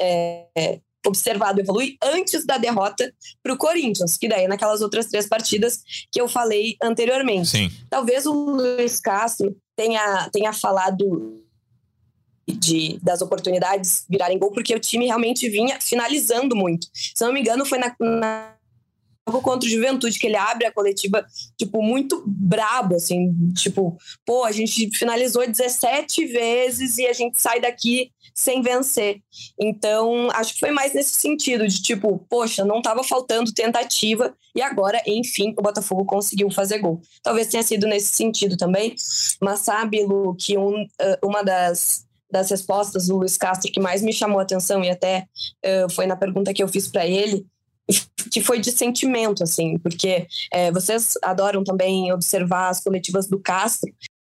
é, 0.00 0.80
observado 1.06 1.60
evoluir 1.60 1.96
antes 2.02 2.44
da 2.44 2.58
derrota 2.58 3.12
para 3.42 3.52
o 3.52 3.58
Corinthians, 3.58 4.16
que 4.16 4.28
daí 4.28 4.48
naquelas 4.48 4.80
outras 4.80 5.06
três 5.06 5.26
partidas 5.26 5.82
que 6.10 6.20
eu 6.20 6.28
falei 6.28 6.76
anteriormente. 6.82 7.48
Sim. 7.48 7.70
Talvez 7.90 8.26
o 8.26 8.32
Luiz 8.32 9.00
Castro 9.00 9.56
tenha, 9.76 10.28
tenha 10.32 10.52
falado 10.52 11.42
de, 12.46 12.98
das 13.02 13.20
oportunidades 13.20 14.04
virarem 14.08 14.38
gol, 14.38 14.52
porque 14.52 14.74
o 14.74 14.80
time 14.80 15.06
realmente 15.06 15.48
vinha 15.48 15.78
finalizando 15.80 16.56
muito. 16.56 16.88
Se 16.92 17.24
não 17.24 17.32
me 17.32 17.40
engano, 17.40 17.64
foi 17.64 17.78
na, 17.78 17.94
na 18.00 18.57
contra 19.32 19.68
o 19.68 19.70
Juventude, 19.70 20.18
que 20.18 20.26
ele 20.26 20.36
abre 20.36 20.66
a 20.66 20.72
coletiva, 20.72 21.24
tipo, 21.56 21.82
muito 21.82 22.22
brabo, 22.26 22.96
assim, 22.96 23.32
tipo, 23.54 23.96
pô, 24.24 24.44
a 24.44 24.52
gente 24.52 24.90
finalizou 24.96 25.46
17 25.46 26.26
vezes 26.26 26.98
e 26.98 27.06
a 27.06 27.12
gente 27.12 27.40
sai 27.40 27.60
daqui 27.60 28.10
sem 28.34 28.62
vencer. 28.62 29.20
Então, 29.60 30.28
acho 30.32 30.54
que 30.54 30.60
foi 30.60 30.70
mais 30.70 30.94
nesse 30.94 31.14
sentido, 31.14 31.66
de 31.66 31.82
tipo, 31.82 32.24
poxa, 32.30 32.64
não 32.64 32.78
estava 32.78 33.02
faltando 33.02 33.52
tentativa 33.52 34.34
e 34.54 34.62
agora, 34.62 35.02
enfim, 35.06 35.54
o 35.58 35.62
Botafogo 35.62 36.04
conseguiu 36.04 36.50
fazer 36.50 36.78
gol. 36.78 37.00
Talvez 37.22 37.48
tenha 37.48 37.62
sido 37.62 37.86
nesse 37.86 38.14
sentido 38.14 38.56
também, 38.56 38.94
mas 39.40 39.60
sabe, 39.60 40.04
Lu, 40.04 40.36
que 40.36 40.56
um, 40.56 40.86
uma 41.22 41.42
das 41.42 42.06
das 42.30 42.50
respostas 42.50 43.06
do 43.06 43.16
Luiz 43.16 43.38
Castro 43.38 43.72
que 43.72 43.80
mais 43.80 44.02
me 44.02 44.12
chamou 44.12 44.38
a 44.38 44.42
atenção 44.42 44.84
e 44.84 44.90
até 44.90 45.26
uh, 45.64 45.90
foi 45.90 46.06
na 46.06 46.14
pergunta 46.14 46.52
que 46.52 46.62
eu 46.62 46.68
fiz 46.68 46.86
para 46.86 47.06
ele 47.06 47.46
que 48.30 48.40
foi 48.40 48.60
de 48.60 48.70
sentimento 48.70 49.42
assim 49.42 49.78
porque 49.78 50.26
é, 50.52 50.70
vocês 50.70 51.14
adoram 51.22 51.64
também 51.64 52.12
observar 52.12 52.68
as 52.68 52.82
coletivas 52.82 53.28
do 53.28 53.38
Castro 53.40 53.92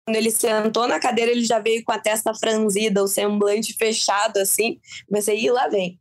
quando 0.05 0.15
ele 0.15 0.31
sentou 0.31 0.87
na 0.87 0.99
cadeira 0.99 1.31
ele 1.31 1.43
já 1.43 1.59
veio 1.59 1.83
com 1.83 1.91
a 1.91 1.99
testa 1.99 2.33
franzida 2.33 3.03
o 3.03 3.07
semblante 3.07 3.73
fechado 3.73 4.37
assim 4.37 4.79
pensei 5.11 5.45
e 5.45 5.51
lá 5.51 5.67
vem 5.67 5.99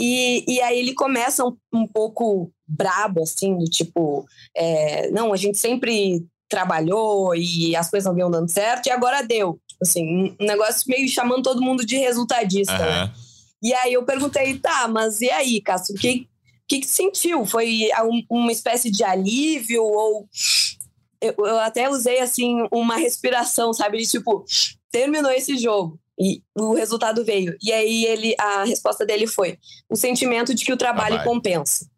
e, 0.00 0.44
e 0.48 0.60
aí 0.60 0.78
ele 0.78 0.94
começa 0.94 1.44
um, 1.44 1.56
um 1.72 1.86
pouco 1.86 2.52
brabo 2.66 3.22
assim 3.22 3.56
do 3.56 3.64
tipo 3.64 4.24
é, 4.56 5.10
não 5.10 5.32
a 5.32 5.36
gente 5.36 5.58
sempre 5.58 6.24
trabalhou 6.48 7.34
e 7.34 7.74
as 7.74 7.90
coisas 7.90 8.06
não 8.06 8.14
vinham 8.14 8.30
dando 8.30 8.50
certo 8.50 8.86
e 8.86 8.90
agora 8.90 9.22
deu 9.22 9.58
assim, 9.84 10.36
um 10.40 10.46
negócio 10.46 10.84
meio 10.88 11.08
chamando 11.08 11.42
todo 11.42 11.62
mundo 11.62 11.84
de 11.84 11.96
resultadista, 11.96 12.72
uhum. 12.72 12.78
né? 12.78 13.12
E 13.62 13.72
aí 13.72 13.94
eu 13.94 14.04
perguntei, 14.04 14.58
tá, 14.58 14.86
mas 14.88 15.20
e 15.20 15.30
aí, 15.30 15.60
Castro, 15.60 15.94
o 15.96 15.98
que, 15.98 16.28
que, 16.68 16.80
que 16.80 16.86
sentiu? 16.86 17.44
Foi 17.46 17.90
uma 18.30 18.52
espécie 18.52 18.90
de 18.90 19.04
alívio 19.04 19.82
ou... 19.82 20.28
Eu, 21.20 21.34
eu 21.38 21.58
até 21.58 21.88
usei, 21.88 22.20
assim, 22.20 22.66
uma 22.70 22.96
respiração, 22.96 23.72
sabe? 23.72 23.98
De 23.98 24.06
tipo, 24.06 24.44
terminou 24.90 25.30
esse 25.30 25.56
jogo 25.56 25.98
e 26.18 26.42
o 26.54 26.74
resultado 26.74 27.24
veio. 27.24 27.56
E 27.62 27.72
aí 27.72 28.04
ele, 28.04 28.34
a 28.38 28.64
resposta 28.64 29.06
dele 29.06 29.26
foi 29.26 29.58
o 29.88 29.96
sentimento 29.96 30.54
de 30.54 30.64
que 30.64 30.72
o 30.72 30.76
trabalho 30.76 31.22
compensa. 31.24 31.88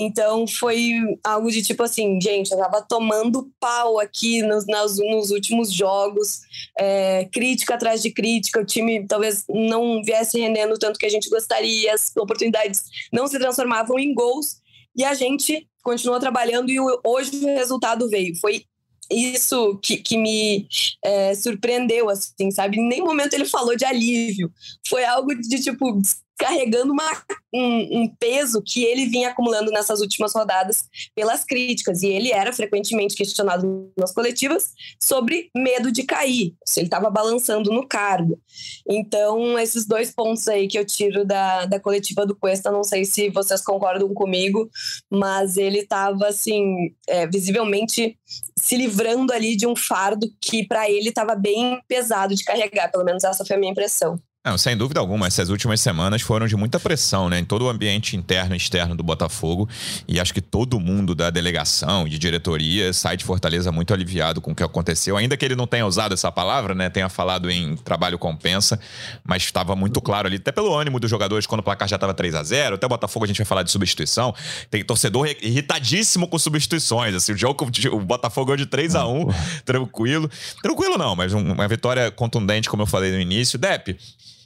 Então 0.00 0.46
foi 0.46 0.92
algo 1.22 1.50
de 1.50 1.62
tipo 1.62 1.82
assim, 1.82 2.20
gente, 2.20 2.50
eu 2.50 2.58
tava 2.58 2.82
tomando 2.82 3.50
pau 3.60 3.98
aqui 3.98 4.42
nos, 4.42 4.66
nas, 4.66 4.96
nos 4.98 5.30
últimos 5.30 5.72
jogos, 5.72 6.40
é, 6.78 7.28
crítica 7.32 7.74
atrás 7.74 8.02
de 8.02 8.10
crítica, 8.10 8.60
o 8.60 8.64
time 8.64 9.06
talvez 9.06 9.44
não 9.48 10.02
viesse 10.02 10.38
rendendo 10.38 10.78
tanto 10.78 10.98
que 10.98 11.06
a 11.06 11.10
gente 11.10 11.28
gostaria, 11.28 11.94
as 11.94 12.10
oportunidades 12.16 12.84
não 13.12 13.26
se 13.26 13.38
transformavam 13.38 13.98
em 13.98 14.14
gols, 14.14 14.62
e 14.94 15.04
a 15.04 15.14
gente 15.14 15.66
continuou 15.82 16.20
trabalhando 16.20 16.70
e 16.70 16.78
hoje 16.80 17.44
o 17.44 17.56
resultado 17.56 18.08
veio. 18.08 18.36
Foi 18.40 18.64
isso 19.10 19.78
que, 19.82 19.96
que 19.96 20.16
me 20.16 20.66
é, 21.04 21.34
surpreendeu, 21.34 22.08
assim, 22.08 22.50
sabe? 22.50 22.78
Em 22.78 22.88
nenhum 22.88 23.06
momento 23.06 23.34
ele 23.34 23.44
falou 23.44 23.76
de 23.76 23.84
alívio. 23.84 24.50
Foi 24.88 25.04
algo 25.04 25.34
de 25.34 25.60
tipo, 25.60 26.00
carregando 26.38 26.92
uma, 26.92 27.22
um, 27.54 28.02
um, 28.02 28.08
peso 28.18 28.62
que 28.62 28.84
ele 28.84 29.06
vinha 29.06 29.28
acumulando 29.28 29.70
nessas 29.70 30.00
últimas 30.00 30.32
rodadas 30.34 30.84
pelas 31.14 31.44
críticas. 31.44 32.02
E 32.02 32.08
ele 32.08 32.32
era 32.32 32.52
frequentemente 32.52 33.14
questionado 33.14 33.92
nas 33.96 34.12
coletivas 34.12 34.72
sobre 35.00 35.50
medo 35.56 35.92
de 35.92 36.02
cair, 36.02 36.54
se 36.66 36.80
ele 36.80 36.86
estava 36.86 37.10
balançando 37.10 37.70
no 37.70 37.86
cargo. 37.86 38.40
Então, 38.88 39.58
esses 39.58 39.86
dois 39.86 40.10
pontos 40.10 40.48
aí 40.48 40.66
que 40.66 40.78
eu 40.78 40.84
tiro 40.84 41.24
da, 41.24 41.66
da 41.66 41.78
coletiva 41.78 42.26
do 42.26 42.36
Cuesta, 42.36 42.70
não 42.70 42.82
sei 42.82 43.04
se 43.04 43.30
vocês 43.30 43.62
concordam 43.62 44.12
comigo, 44.12 44.70
mas 45.10 45.56
ele 45.56 45.80
estava, 45.80 46.26
assim, 46.28 46.94
é, 47.08 47.26
visivelmente 47.26 48.18
se 48.58 48.76
livrando 48.76 49.32
ali 49.32 49.56
de 49.56 49.66
um 49.66 49.76
fardo 49.76 50.26
que 50.40 50.66
para 50.66 50.90
ele 50.90 51.10
estava 51.10 51.34
bem 51.34 51.80
pesado 51.86 52.34
de 52.34 52.44
carregar, 52.44 52.90
pelo 52.90 53.04
menos 53.04 53.24
essa 53.24 53.44
foi 53.44 53.56
a 53.56 53.58
minha 53.58 53.72
impressão. 53.72 54.18
Não, 54.44 54.58
sem 54.58 54.76
dúvida 54.76 54.98
alguma, 54.98 55.28
essas 55.28 55.50
últimas 55.50 55.80
semanas 55.80 56.20
foram 56.20 56.48
de 56.48 56.56
muita 56.56 56.80
pressão, 56.80 57.28
né? 57.28 57.38
Em 57.38 57.44
todo 57.44 57.64
o 57.64 57.68
ambiente 57.68 58.16
interno 58.16 58.56
e 58.56 58.58
externo 58.58 58.96
do 58.96 59.02
Botafogo. 59.04 59.68
E 60.08 60.18
acho 60.18 60.34
que 60.34 60.40
todo 60.40 60.80
mundo 60.80 61.14
da 61.14 61.30
delegação 61.30 62.08
e 62.08 62.10
de 62.10 62.18
diretoria 62.18 62.92
sai 62.92 63.16
de 63.16 63.24
Fortaleza 63.24 63.70
muito 63.70 63.94
aliviado 63.94 64.40
com 64.40 64.50
o 64.50 64.54
que 64.54 64.64
aconteceu. 64.64 65.16
Ainda 65.16 65.36
que 65.36 65.44
ele 65.44 65.54
não 65.54 65.64
tenha 65.64 65.86
usado 65.86 66.12
essa 66.12 66.32
palavra, 66.32 66.74
né? 66.74 66.90
Tenha 66.90 67.08
falado 67.08 67.48
em 67.48 67.76
trabalho 67.76 68.18
compensa, 68.18 68.80
mas 69.22 69.44
estava 69.44 69.76
muito 69.76 70.00
claro 70.00 70.26
ali, 70.26 70.38
até 70.38 70.50
pelo 70.50 70.74
ânimo 70.74 70.98
dos 70.98 71.08
jogadores 71.08 71.46
quando 71.46 71.60
o 71.60 71.62
placar 71.62 71.86
já 71.86 71.94
estava 71.94 72.12
3 72.12 72.34
a 72.34 72.42
0 72.42 72.74
Até 72.74 72.84
o 72.84 72.88
Botafogo 72.88 73.24
a 73.24 73.28
gente 73.28 73.38
vai 73.38 73.46
falar 73.46 73.62
de 73.62 73.70
substituição. 73.70 74.34
Tem 74.68 74.84
torcedor 74.84 75.28
irritadíssimo 75.40 76.26
com 76.26 76.36
substituições. 76.36 77.14
Assim, 77.14 77.30
o 77.30 77.36
jogo, 77.36 77.64
o 77.92 78.00
Botafogo 78.00 78.46
ganhou 78.46 78.56
de 78.56 78.66
3 78.66 78.96
a 78.96 79.06
1 79.06 79.26
tranquilo. 79.64 80.28
Tranquilo 80.60 80.98
não, 80.98 81.14
mas 81.14 81.32
uma 81.32 81.68
vitória 81.68 82.10
contundente, 82.10 82.68
como 82.68 82.82
eu 82.82 82.86
falei 82.88 83.12
no 83.12 83.20
início. 83.20 83.56
Depe, 83.56 83.96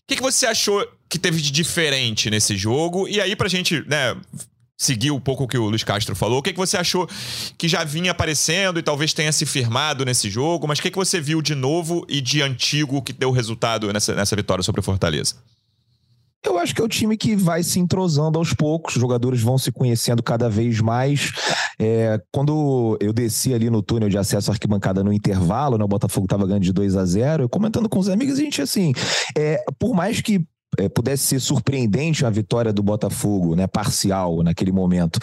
que, 0.06 0.16
que 0.16 0.22
você 0.22 0.46
achou 0.46 0.86
que 1.08 1.18
teve 1.18 1.40
de 1.40 1.50
diferente 1.50 2.30
nesse 2.30 2.56
jogo? 2.56 3.08
E 3.08 3.20
aí, 3.20 3.34
pra 3.34 3.48
gente, 3.48 3.84
né, 3.88 4.16
seguir 4.78 5.10
um 5.10 5.20
pouco 5.20 5.44
o 5.44 5.48
que 5.48 5.58
o 5.58 5.68
Luiz 5.68 5.82
Castro 5.82 6.14
falou, 6.14 6.38
o 6.38 6.42
que, 6.42 6.52
que 6.52 6.58
você 6.58 6.76
achou 6.76 7.08
que 7.56 7.66
já 7.66 7.82
vinha 7.82 8.12
aparecendo 8.12 8.78
e 8.78 8.82
talvez 8.82 9.12
tenha 9.12 9.32
se 9.32 9.44
firmado 9.46 10.04
nesse 10.04 10.30
jogo? 10.30 10.68
Mas 10.68 10.78
o 10.78 10.82
que, 10.82 10.90
que 10.90 10.96
você 10.96 11.20
viu 11.20 11.42
de 11.42 11.54
novo 11.54 12.04
e 12.08 12.20
de 12.20 12.42
antigo 12.42 13.02
que 13.02 13.12
deu 13.12 13.30
resultado 13.30 13.92
nessa, 13.92 14.14
nessa 14.14 14.36
vitória 14.36 14.62
sobre 14.62 14.80
o 14.80 14.84
Fortaleza? 14.84 15.34
Eu 16.45 16.59
acho 16.59 16.75
que 16.75 16.81
é 16.81 16.85
o 16.85 16.88
time 16.88 17.16
que 17.16 17.35
vai 17.35 17.62
se 17.62 17.81
entrosando 17.81 18.38
aos 18.38 18.52
poucos, 18.52 18.95
os 18.95 19.00
jogadores 19.00 19.40
vão 19.43 19.59
se 19.59 19.73
conhecendo 19.73 20.23
cada 20.23 20.49
vez 20.49 20.81
mais. 20.81 21.33
É, 21.78 22.21
quando 22.33 22.97
eu 23.00 23.12
desci 23.12 23.52
ali 23.52 23.69
no 23.69 23.83
túnel 23.83 24.09
de 24.09 24.16
acesso 24.16 24.50
à 24.50 24.55
arquibancada 24.55 25.02
no 25.02 25.12
intervalo, 25.12 25.76
né, 25.76 25.85
o 25.85 25.88
Botafogo 25.88 26.26
estava 26.26 26.47
ganhando 26.47 26.62
de 26.62 26.73
2 26.73 26.97
a 26.97 27.05
0 27.05 27.45
eu 27.45 27.49
comentando 27.49 27.88
com 27.88 27.99
os 27.99 28.09
amigos, 28.09 28.38
a 28.38 28.43
gente 28.43 28.62
assim, 28.62 28.93
é, 29.37 29.62
por 29.78 29.95
mais 29.95 30.21
que 30.21 30.47
é, 30.78 30.88
pudesse 30.88 31.25
ser 31.25 31.40
surpreendente 31.40 32.25
a 32.25 32.31
vitória 32.31 32.73
do 32.73 32.83
Botafogo, 32.83 33.55
né, 33.55 33.66
parcial 33.66 34.43
naquele 34.43 34.73
momento, 34.73 35.19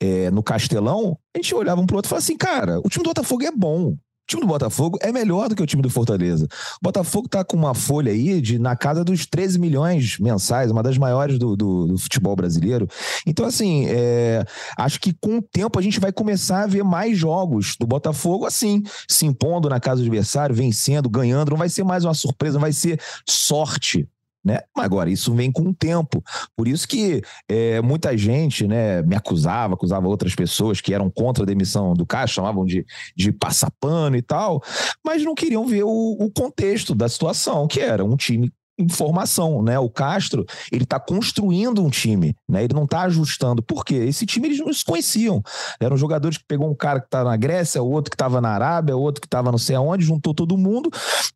é, 0.00 0.30
no 0.30 0.42
Castelão, 0.42 1.18
a 1.34 1.38
gente 1.38 1.54
olhava 1.54 1.80
um 1.80 1.86
pro 1.86 1.96
outro 1.96 2.08
e 2.08 2.10
falava 2.10 2.24
assim, 2.24 2.36
cara, 2.36 2.80
o 2.80 2.88
time 2.88 3.02
do 3.02 3.10
Botafogo 3.10 3.44
é 3.44 3.50
bom. 3.50 3.96
O 4.24 4.26
time 4.26 4.40
do 4.40 4.48
Botafogo 4.48 4.98
é 5.02 5.12
melhor 5.12 5.50
do 5.50 5.54
que 5.54 5.62
o 5.62 5.66
time 5.66 5.82
do 5.82 5.90
Fortaleza. 5.90 6.46
O 6.46 6.78
Botafogo 6.82 7.26
está 7.26 7.44
com 7.44 7.58
uma 7.58 7.74
folha 7.74 8.10
aí 8.10 8.40
de 8.40 8.58
na 8.58 8.74
casa 8.74 9.04
dos 9.04 9.26
13 9.26 9.58
milhões 9.58 10.18
mensais, 10.18 10.70
uma 10.70 10.82
das 10.82 10.96
maiores 10.96 11.38
do, 11.38 11.54
do, 11.54 11.86
do 11.88 11.98
futebol 11.98 12.34
brasileiro. 12.34 12.88
Então, 13.26 13.44
assim, 13.44 13.84
é, 13.86 14.42
acho 14.78 14.98
que 14.98 15.12
com 15.12 15.36
o 15.38 15.42
tempo 15.42 15.78
a 15.78 15.82
gente 15.82 16.00
vai 16.00 16.10
começar 16.10 16.62
a 16.62 16.66
ver 16.66 16.82
mais 16.82 17.18
jogos 17.18 17.76
do 17.78 17.86
Botafogo 17.86 18.46
assim, 18.46 18.82
se 19.06 19.26
impondo 19.26 19.68
na 19.68 19.78
casa 19.78 20.00
do 20.00 20.06
adversário, 20.06 20.54
vencendo, 20.54 21.10
ganhando. 21.10 21.50
Não 21.50 21.58
vai 21.58 21.68
ser 21.68 21.84
mais 21.84 22.02
uma 22.02 22.14
surpresa, 22.14 22.54
não 22.54 22.62
vai 22.62 22.72
ser 22.72 22.98
sorte 23.28 24.08
né? 24.44 24.60
Agora, 24.76 25.10
isso 25.10 25.32
vem 25.34 25.50
com 25.50 25.62
o 25.62 25.74
tempo. 25.74 26.22
Por 26.56 26.68
isso 26.68 26.86
que 26.86 27.22
é, 27.48 27.80
muita 27.80 28.16
gente 28.16 28.66
né, 28.66 29.02
me 29.02 29.16
acusava, 29.16 29.74
acusava 29.74 30.06
outras 30.06 30.34
pessoas 30.34 30.80
que 30.80 30.92
eram 30.92 31.10
contra 31.10 31.44
a 31.44 31.46
demissão 31.46 31.94
do 31.94 32.04
Caixa, 32.04 32.34
chamavam 32.34 32.64
de, 32.64 32.84
de 33.16 33.32
passar 33.32 33.70
pano 33.80 34.16
e 34.16 34.22
tal, 34.22 34.62
mas 35.04 35.24
não 35.24 35.34
queriam 35.34 35.66
ver 35.66 35.84
o, 35.84 36.16
o 36.20 36.30
contexto 36.30 36.94
da 36.94 37.08
situação, 37.08 37.66
que 37.66 37.80
era 37.80 38.04
um 38.04 38.16
time 38.16 38.52
em 38.78 38.88
formação, 38.88 39.62
né? 39.62 39.78
O 39.78 39.88
Castro, 39.88 40.44
ele 40.70 40.84
está 40.84 40.98
construindo 40.98 41.82
um 41.82 41.88
time, 41.88 42.36
né? 42.48 42.64
Ele 42.64 42.74
não 42.74 42.84
está 42.84 43.02
ajustando. 43.02 43.62
Por 43.62 43.84
quê? 43.84 43.94
Esse 43.94 44.26
time 44.26 44.48
eles 44.48 44.58
não 44.58 44.72
se 44.72 44.84
conheciam. 44.84 45.42
Eram 45.80 45.96
jogadores 45.96 46.38
que 46.38 46.44
pegou 46.44 46.68
um 46.68 46.74
cara 46.74 47.00
que 47.00 47.06
estava 47.06 47.30
na 47.30 47.36
Grécia, 47.36 47.82
outro 47.82 48.10
que 48.10 48.16
estava 48.16 48.40
na 48.40 48.50
Arábia, 48.50 48.96
outro 48.96 49.20
que 49.20 49.26
estava 49.26 49.50
não 49.50 49.58
sei 49.58 49.76
aonde, 49.76 50.04
juntou 50.04 50.34
todo 50.34 50.58
mundo. 50.58 50.90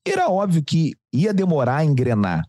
Era 0.05 0.29
óbvio 0.29 0.63
que 0.65 0.95
ia 1.13 1.33
demorar 1.33 1.77
a 1.77 1.85
engrenar. 1.85 2.45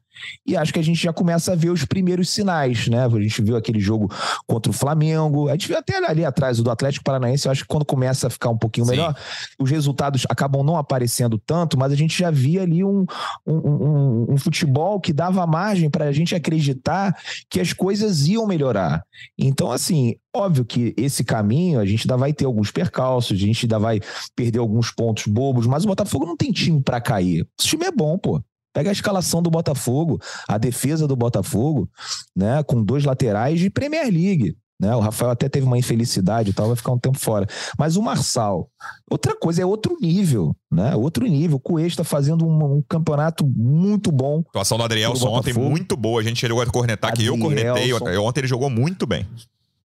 E 0.46 0.56
acho 0.56 0.74
que 0.74 0.80
a 0.80 0.84
gente 0.84 1.02
já 1.02 1.14
começa 1.14 1.54
a 1.54 1.56
ver 1.56 1.70
os 1.70 1.86
primeiros 1.86 2.30
sinais, 2.30 2.88
né? 2.88 3.06
A 3.06 3.22
gente 3.22 3.42
viu 3.42 3.56
aquele 3.56 3.80
jogo 3.80 4.12
contra 4.48 4.70
o 4.70 4.74
Flamengo, 4.74 5.50
a 5.50 5.54
gente 5.54 5.68
viu 5.68 5.78
até 5.78 5.98
ali 5.98 6.26
atrás 6.26 6.60
o 6.60 6.64
do 6.64 6.72
Atlético 6.72 7.04
Paranaense. 7.04 7.48
Eu 7.48 7.52
acho 7.52 7.62
que 7.64 7.68
quando 7.68 7.86
começa 7.86 8.28
a 8.28 8.30
ficar 8.30 8.50
um 8.50 8.58
pouquinho 8.58 8.86
Sim. 8.86 8.92
melhor, 8.92 9.16
os 9.60 9.70
resultados 9.70 10.26
acabam 10.30 10.64
não 10.64 10.78
aparecendo 10.78 11.38
tanto, 11.38 11.78
mas 11.78 11.92
a 11.92 11.96
gente 11.96 12.18
já 12.18 12.32
via 12.32 12.64
ali 12.64 12.84
um, 12.84 13.06
um, 13.46 13.56
um, 13.56 14.26
um 14.34 14.38
futebol 14.38 15.00
que 15.00 15.14
dava 15.14 15.46
margem 15.46 15.90
para 15.90 16.06
a 16.06 16.12
gente 16.12 16.36
acreditar 16.36 17.16
que 17.50 17.60
as 17.60 17.74
coisas 17.74 18.28
iam 18.28 18.48
melhorar. 18.48 19.04
Então, 19.38 19.72
assim, 19.72 20.16
Óbvio 20.36 20.64
que 20.64 20.94
esse 20.96 21.24
caminho 21.24 21.80
a 21.80 21.86
gente 21.86 22.04
ainda 22.04 22.16
vai 22.16 22.32
ter 22.32 22.46
alguns 22.46 22.70
percalços, 22.70 23.36
a 23.36 23.40
gente 23.40 23.66
ainda 23.66 23.80
vai 23.80 24.00
perder 24.36 24.60
alguns 24.60 24.92
pontos 24.92 25.26
bobos, 25.26 25.66
mas 25.66 25.84
o 25.84 25.88
Botafogo 25.88 26.26
não 26.26 26.38
tem 26.38 26.52
time 26.52 26.84
para 26.84 27.02
cair. 27.02 27.48
Esse 27.60 27.70
time 27.70 27.86
é 27.86 27.92
bom, 27.92 28.16
pô. 28.16 28.40
Pega 28.74 28.90
a 28.90 28.94
escalação 28.94 29.42
do 29.42 29.50
Botafogo, 29.50 30.20
a 30.48 30.58
defesa 30.58 31.08
do 31.08 31.16
Botafogo, 31.16 31.90
né, 32.36 32.64
com 32.64 32.84
dois 32.84 33.04
laterais 33.04 33.60
de 33.60 33.70
Premier 33.70 34.06
League. 34.06 34.56
Né? 34.80 34.96
O 34.96 35.02
Rafael 35.02 35.32
até 35.32 35.50
teve 35.50 35.66
uma 35.66 35.78
infelicidade 35.78 36.52
e 36.52 36.54
tal, 36.54 36.68
vai 36.68 36.76
ficar 36.76 36.94
um 36.94 36.98
tempo 36.98 37.20
fora. 37.20 37.46
Mas 37.78 37.98
o 37.98 38.02
Marçal, 38.02 38.70
outra 39.12 39.36
coisa, 39.36 39.62
é 39.62 39.66
outro 39.66 39.98
nível, 40.00 40.56
né? 40.72 40.96
Outro 40.96 41.26
nível. 41.26 41.58
O 41.58 41.60
Cuesta 41.60 42.06
fazendo 42.06 42.48
um, 42.48 42.78
um, 42.78 42.84
campeonato 42.88 43.46
muito 43.46 44.10
bom. 44.10 44.38
A 44.38 44.50
atuação 44.50 44.78
do 44.78 44.84
Adrielson 44.86 45.28
ontem 45.28 45.54
muito 45.54 45.98
boa. 45.98 46.22
A 46.22 46.24
gente 46.24 46.40
chegou 46.40 46.62
a 46.62 46.66
cornetar 46.66 47.14
que 47.14 47.26
eu 47.26 47.38
cornetei. 47.38 47.92
Ontem 47.94 48.40
ele 48.40 48.48
jogou 48.48 48.70
muito 48.70 49.06
bem. 49.06 49.28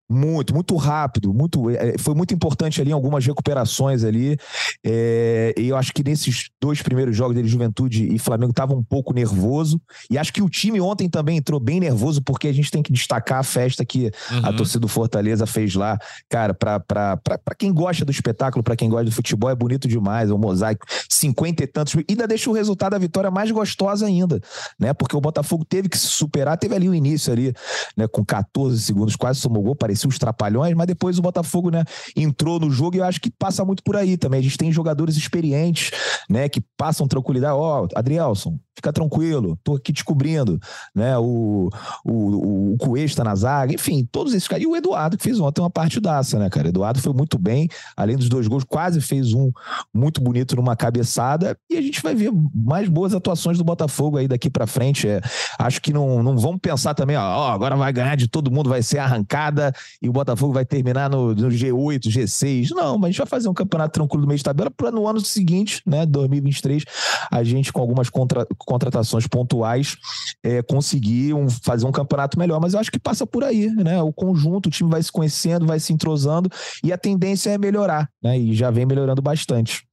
Muito, 0.07 0.53
muito 0.53 0.75
rápido, 0.75 1.33
muito, 1.33 1.67
é, 1.71 1.97
foi 1.97 2.13
muito 2.13 2.31
importante 2.31 2.79
ali 2.79 2.91
em 2.91 2.93
algumas 2.93 3.25
recuperações 3.25 4.03
ali. 4.03 4.37
É, 4.85 5.53
e 5.57 5.69
eu 5.69 5.75
acho 5.75 5.91
que 5.91 6.03
nesses 6.03 6.49
dois 6.61 6.79
primeiros 6.79 7.17
jogos 7.17 7.35
dele, 7.35 7.47
Juventude 7.47 8.13
e 8.13 8.19
Flamengo, 8.19 8.51
estava 8.51 8.75
um 8.75 8.83
pouco 8.83 9.13
nervoso. 9.13 9.81
E 10.09 10.17
acho 10.17 10.31
que 10.31 10.43
o 10.43 10.49
time 10.49 10.79
ontem 10.79 11.09
também 11.09 11.37
entrou 11.37 11.59
bem 11.59 11.79
nervoso, 11.79 12.21
porque 12.21 12.47
a 12.47 12.53
gente 12.53 12.69
tem 12.69 12.83
que 12.83 12.93
destacar 12.93 13.39
a 13.39 13.43
festa 13.43 13.83
que 13.83 14.11
uhum. 14.31 14.45
a 14.45 14.53
torcida 14.53 14.79
do 14.79 14.87
Fortaleza 14.87 15.47
fez 15.47 15.73
lá. 15.73 15.97
Cara, 16.29 16.53
para 16.53 17.55
quem 17.57 17.73
gosta 17.73 18.05
do 18.05 18.11
espetáculo, 18.11 18.63
para 18.63 18.75
quem 18.75 18.87
gosta 18.87 19.05
do 19.05 19.11
futebol, 19.11 19.49
é 19.49 19.55
bonito 19.55 19.87
demais. 19.87 20.29
É 20.29 20.33
um 20.33 20.37
mosaico, 20.37 20.85
cinquenta 21.09 21.63
e 21.63 21.67
tantos. 21.67 21.95
E 21.95 22.05
ainda 22.11 22.27
deixa 22.27 22.47
o 22.47 22.53
resultado 22.53 22.91
da 22.91 22.99
vitória 22.99 23.31
mais 23.31 23.49
gostosa 23.49 24.05
ainda, 24.05 24.39
né? 24.79 24.93
Porque 24.93 25.15
o 25.15 25.21
Botafogo 25.21 25.65
teve 25.65 25.89
que 25.89 25.97
se 25.97 26.07
superar, 26.07 26.57
teve 26.59 26.75
ali 26.75 26.87
o 26.87 26.93
início 26.93 27.33
ali, 27.33 27.53
né? 27.97 28.07
Com 28.07 28.23
14 28.23 28.79
segundos, 28.79 29.15
quase 29.15 29.39
somou 29.39 29.63
gol, 29.63 29.75
parecia 29.75 29.94
parecia 29.95 30.09
os 30.09 30.19
trapalhões, 30.19 30.75
mas 30.75 30.87
depois 30.87 31.17
o 31.17 31.21
Botafogo, 31.21 31.71
né, 31.71 31.83
entrou 32.15 32.59
no 32.59 32.69
jogo 32.69 32.97
e 32.97 32.99
eu 32.99 33.05
acho 33.05 33.21
que 33.21 33.31
passa 33.31 33.63
muito 33.63 33.81
por 33.81 33.95
aí 33.95 34.17
também. 34.17 34.39
A 34.39 34.43
gente 34.43 34.57
tem 34.57 34.71
jogadores 34.71 35.15
experientes, 35.15 35.91
né, 36.29 36.49
que 36.49 36.61
passam 36.77 37.07
tranquilidade. 37.07 37.55
Ó, 37.55 37.83
oh, 37.83 37.87
Adrielson, 37.97 38.59
fica 38.75 38.91
tranquilo, 38.91 39.57
tô 39.63 39.75
aqui 39.75 39.91
descobrindo, 39.91 40.59
né, 40.93 41.17
o, 41.17 41.69
o, 42.03 42.73
o 42.73 42.77
Cuesta 42.77 43.23
na 43.23 43.33
zaga, 43.33 43.73
enfim, 43.73 44.07
todos 44.11 44.33
esses 44.33 44.47
caras. 44.47 44.63
E 44.63 44.67
o 44.67 44.75
Eduardo, 44.75 45.17
que 45.17 45.23
fez 45.23 45.39
ontem 45.39 45.61
uma 45.61 45.69
partidaça, 45.69 46.37
né, 46.37 46.49
cara? 46.49 46.67
Eduardo 46.67 47.01
foi 47.01 47.13
muito 47.13 47.37
bem, 47.37 47.69
além 47.95 48.17
dos 48.17 48.27
dois 48.27 48.47
gols, 48.47 48.63
quase 48.63 48.99
fez 48.99 49.33
um 49.33 49.51
muito 49.93 50.21
bonito 50.21 50.55
numa 50.55 50.75
cabeçada, 50.75 51.57
e 51.69 51.77
a 51.77 51.81
gente 51.81 52.01
vai 52.01 52.13
ver 52.13 52.31
mais 52.53 52.89
boas 52.89 53.13
atuações 53.13 53.57
do 53.57 53.63
Botafogo 53.63 54.17
aí 54.17 54.27
daqui 54.27 54.49
para 54.49 54.67
frente. 54.67 55.07
É, 55.07 55.21
acho 55.59 55.81
que 55.81 55.93
não, 55.93 56.21
não 56.21 56.37
vamos 56.37 56.59
pensar 56.61 56.93
também, 56.93 57.15
ó, 57.15 57.49
agora 57.49 57.75
vai 57.75 57.91
ganhar 57.93 58.15
de 58.15 58.27
todo 58.27 58.51
mundo, 58.51 58.69
vai 58.69 58.83
ser 58.83 58.99
arrancada 58.99 59.73
e 60.01 60.09
o 60.09 60.13
Botafogo 60.13 60.53
vai 60.53 60.65
terminar 60.65 61.09
no, 61.09 61.33
no 61.33 61.49
G8, 61.49 62.07
G6. 62.07 62.69
Não, 62.71 62.97
mas 62.97 63.05
a 63.05 63.11
gente 63.11 63.17
vai 63.19 63.27
fazer 63.27 63.47
um 63.47 63.53
campeonato 63.53 63.93
tranquilo 63.93 64.21
no 64.23 64.27
meio 64.27 64.37
de 64.37 64.43
tabela 64.43 64.69
para 64.69 64.91
no 64.91 65.07
ano 65.07 65.19
seguinte, 65.21 65.81
né, 65.85 66.05
2023, 66.05 66.83
a 67.31 67.43
gente 67.43 67.71
com 67.71 67.81
algumas 67.81 68.09
contra, 68.09 68.45
contratações 68.65 69.27
pontuais 69.27 69.95
é, 70.43 70.61
conseguir 70.61 71.33
um, 71.33 71.49
fazer 71.49 71.85
um 71.85 71.91
campeonato 71.91 72.37
melhor. 72.37 72.59
Mas 72.59 72.73
eu 72.73 72.79
acho 72.79 72.91
que 72.91 72.99
passa 72.99 73.25
por 73.25 73.43
aí, 73.43 73.69
né? 73.69 74.01
O 74.01 74.11
conjunto, 74.11 74.67
o 74.67 74.71
time 74.71 74.89
vai 74.89 75.01
se 75.01 75.11
conhecendo, 75.11 75.65
vai 75.65 75.79
se 75.79 75.93
entrosando 75.93 76.49
e 76.83 76.91
a 76.91 76.97
tendência 76.97 77.51
é 77.51 77.57
melhorar, 77.57 78.09
né? 78.21 78.37
E 78.37 78.53
já 78.53 78.71
vem 78.71 78.85
melhorando 78.85 79.21
bastante. 79.21 79.83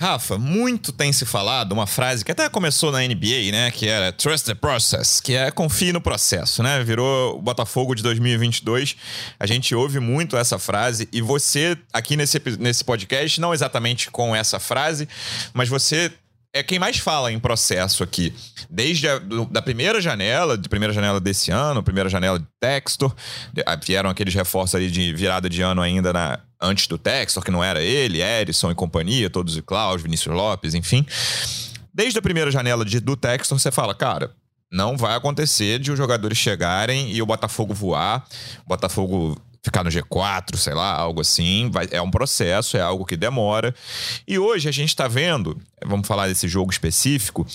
Rafa, 0.00 0.36
muito 0.36 0.92
tem 0.92 1.12
se 1.12 1.24
falado 1.24 1.72
uma 1.72 1.86
frase 1.86 2.24
que 2.24 2.32
até 2.32 2.48
começou 2.48 2.90
na 2.90 2.98
NBA, 2.98 3.52
né? 3.52 3.70
Que 3.70 3.86
era 3.86 4.12
Trust 4.12 4.44
the 4.44 4.54
Process, 4.54 5.20
que 5.20 5.34
é 5.34 5.50
confie 5.52 5.92
no 5.92 6.00
processo, 6.00 6.62
né? 6.62 6.82
Virou 6.82 7.38
o 7.38 7.40
Botafogo 7.40 7.94
de 7.94 8.02
2022. 8.02 8.96
A 9.38 9.46
gente 9.46 9.72
ouve 9.74 10.00
muito 10.00 10.36
essa 10.36 10.58
frase 10.58 11.08
e 11.12 11.22
você, 11.22 11.78
aqui 11.92 12.16
nesse, 12.16 12.42
nesse 12.58 12.84
podcast, 12.84 13.40
não 13.40 13.54
exatamente 13.54 14.10
com 14.10 14.34
essa 14.34 14.58
frase, 14.58 15.08
mas 15.54 15.68
você 15.68 16.12
é 16.54 16.62
quem 16.62 16.78
mais 16.78 16.98
fala 16.98 17.32
em 17.32 17.38
processo 17.38 18.04
aqui. 18.04 18.32
Desde 18.70 19.08
a 19.08 19.18
do, 19.18 19.44
da 19.46 19.60
primeira 19.60 20.00
janela, 20.00 20.56
de 20.56 20.68
primeira 20.68 20.94
janela 20.94 21.20
desse 21.20 21.50
ano, 21.50 21.82
primeira 21.82 22.08
janela 22.08 22.38
de 22.38 22.46
Textor, 22.60 23.12
vieram 23.84 24.08
aqueles 24.08 24.32
reforços 24.32 24.76
ali 24.76 24.88
de 24.88 25.12
virada 25.12 25.50
de 25.50 25.60
ano 25.60 25.82
ainda 25.82 26.12
na, 26.12 26.38
antes 26.62 26.86
do 26.86 26.96
Textor, 26.96 27.42
que 27.42 27.50
não 27.50 27.62
era 27.62 27.82
ele, 27.82 28.22
Erison 28.22 28.70
e 28.70 28.74
companhia, 28.74 29.28
todos 29.28 29.56
os 29.56 29.60
Klaus, 29.62 30.00
Vinícius 30.00 30.32
Lopes, 30.32 30.74
enfim. 30.74 31.04
Desde 31.92 32.20
a 32.20 32.22
primeira 32.22 32.52
janela 32.52 32.84
de, 32.84 33.00
do 33.00 33.16
Textor, 33.16 33.58
você 33.58 33.72
fala, 33.72 33.92
cara, 33.92 34.30
não 34.70 34.96
vai 34.96 35.16
acontecer 35.16 35.80
de 35.80 35.90
os 35.90 35.98
jogadores 35.98 36.38
chegarem 36.38 37.10
e 37.10 37.20
o 37.20 37.26
Botafogo 37.26 37.74
voar, 37.74 38.24
o 38.64 38.68
Botafogo 38.68 39.36
ficar 39.64 39.82
no 39.82 39.90
G4, 39.90 40.56
sei 40.56 40.74
lá, 40.74 40.92
algo 40.92 41.22
assim. 41.22 41.70
Vai, 41.70 41.88
é 41.90 42.00
um 42.02 42.10
processo, 42.10 42.76
é 42.76 42.80
algo 42.80 43.06
que 43.06 43.16
demora. 43.16 43.74
E 44.28 44.38
hoje 44.38 44.68
a 44.68 44.72
gente 44.72 44.90
está 44.90 45.08
vendo, 45.08 45.58
vamos 45.84 46.06
falar 46.06 46.28
desse 46.28 46.46
jogo 46.46 46.70
específico, 46.70 47.46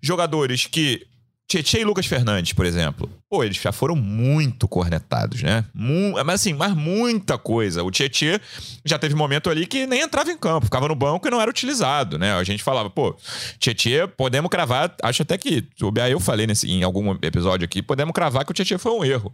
jogadores 0.00 0.66
que. 0.66 1.06
Tietchan 1.50 1.78
e 1.78 1.84
Lucas 1.84 2.04
Fernandes, 2.04 2.52
por 2.52 2.66
exemplo. 2.66 3.10
Pô, 3.30 3.44
eles 3.44 3.58
já 3.58 3.72
foram 3.72 3.94
muito 3.94 4.66
cornetados, 4.66 5.42
né? 5.42 5.62
Mu 5.74 6.14
mas 6.24 6.40
assim, 6.40 6.54
mas 6.54 6.74
muita 6.74 7.36
coisa. 7.36 7.84
O 7.84 7.90
Tietê 7.90 8.40
já 8.86 8.98
teve 8.98 9.14
momento 9.14 9.50
ali 9.50 9.66
que 9.66 9.86
nem 9.86 10.00
entrava 10.00 10.30
em 10.30 10.38
campo, 10.38 10.64
ficava 10.64 10.88
no 10.88 10.94
banco 10.94 11.28
e 11.28 11.30
não 11.30 11.38
era 11.38 11.50
utilizado, 11.50 12.18
né? 12.18 12.32
A 12.32 12.42
gente 12.42 12.62
falava, 12.62 12.88
pô, 12.88 13.14
Tietê, 13.58 14.06
podemos 14.06 14.50
cravar, 14.50 14.94
acho 15.02 15.20
até 15.20 15.36
que, 15.36 15.68
eu 16.10 16.20
falei 16.20 16.46
nesse, 16.46 16.70
em 16.70 16.82
algum 16.82 17.12
episódio 17.20 17.66
aqui, 17.66 17.82
podemos 17.82 18.14
cravar 18.14 18.46
que 18.46 18.50
o 18.50 18.54
Tietê 18.54 18.78
foi 18.78 18.92
um 18.92 19.04
erro 19.04 19.30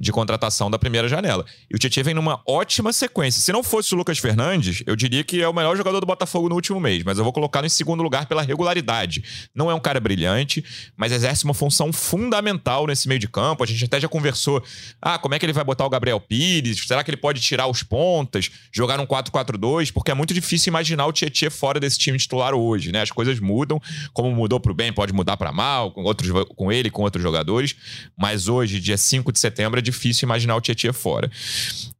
de 0.00 0.10
contratação 0.10 0.70
da 0.70 0.78
primeira 0.78 1.06
janela. 1.06 1.44
E 1.70 1.76
o 1.76 1.78
Tietê 1.78 2.02
vem 2.02 2.14
numa 2.14 2.40
ótima 2.46 2.94
sequência. 2.94 3.42
Se 3.42 3.52
não 3.52 3.62
fosse 3.62 3.92
o 3.92 3.98
Lucas 3.98 4.18
Fernandes, 4.18 4.82
eu 4.86 4.96
diria 4.96 5.22
que 5.22 5.42
é 5.42 5.48
o 5.48 5.52
melhor 5.52 5.76
jogador 5.76 6.00
do 6.00 6.06
Botafogo 6.06 6.48
no 6.48 6.54
último 6.54 6.80
mês, 6.80 7.04
mas 7.04 7.18
eu 7.18 7.24
vou 7.24 7.32
colocá-lo 7.32 7.66
em 7.66 7.68
segundo 7.68 8.02
lugar 8.02 8.24
pela 8.24 8.40
regularidade. 8.40 9.22
Não 9.54 9.70
é 9.70 9.74
um 9.74 9.80
cara 9.80 10.00
brilhante, 10.00 10.64
mas 10.96 11.12
exerce 11.12 11.44
uma 11.44 11.52
função 11.52 11.92
fundamental 11.92 12.86
nesse 12.86 13.06
meio 13.06 13.20
de 13.20 13.33
campo. 13.34 13.64
A 13.64 13.66
gente 13.66 13.84
até 13.84 14.00
já 14.00 14.08
conversou. 14.08 14.62
Ah, 15.02 15.18
como 15.18 15.34
é 15.34 15.38
que 15.38 15.44
ele 15.44 15.52
vai 15.52 15.64
botar 15.64 15.84
o 15.84 15.90
Gabriel 15.90 16.20
Pires? 16.20 16.86
Será 16.86 17.02
que 17.02 17.10
ele 17.10 17.16
pode 17.16 17.40
tirar 17.40 17.66
os 17.66 17.82
pontas, 17.82 18.50
jogar 18.72 19.00
um 19.00 19.06
4-4-2? 19.06 19.92
Porque 19.92 20.12
é 20.12 20.14
muito 20.14 20.32
difícil 20.32 20.70
imaginar 20.70 21.06
o 21.06 21.12
Tietchan 21.12 21.50
fora 21.50 21.80
desse 21.80 21.98
time 21.98 22.16
titular 22.16 22.54
hoje, 22.54 22.92
né? 22.92 23.02
As 23.02 23.10
coisas 23.10 23.40
mudam, 23.40 23.80
como 24.12 24.30
mudou 24.30 24.60
pro 24.60 24.72
bem, 24.72 24.92
pode 24.92 25.12
mudar 25.12 25.36
para 25.36 25.50
mal, 25.50 25.90
com, 25.90 26.04
outros, 26.04 26.30
com 26.54 26.70
ele, 26.70 26.90
com 26.90 27.02
outros 27.02 27.22
jogadores. 27.22 27.74
Mas 28.16 28.46
hoje, 28.46 28.78
dia 28.78 28.96
5 28.96 29.32
de 29.32 29.40
setembro, 29.40 29.80
é 29.80 29.82
difícil 29.82 30.26
imaginar 30.26 30.54
o 30.54 30.60
Tietchan 30.60 30.92
fora. 30.92 31.30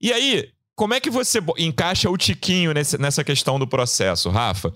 E 0.00 0.12
aí, 0.12 0.48
como 0.76 0.92
é 0.92 0.98
que 0.98 1.08
você 1.08 1.38
encaixa 1.56 2.10
o 2.10 2.16
Tiquinho 2.16 2.72
nesse, 2.72 2.98
nessa 2.98 3.22
questão 3.22 3.60
do 3.60 3.66
processo, 3.66 4.28
Rafa? 4.28 4.72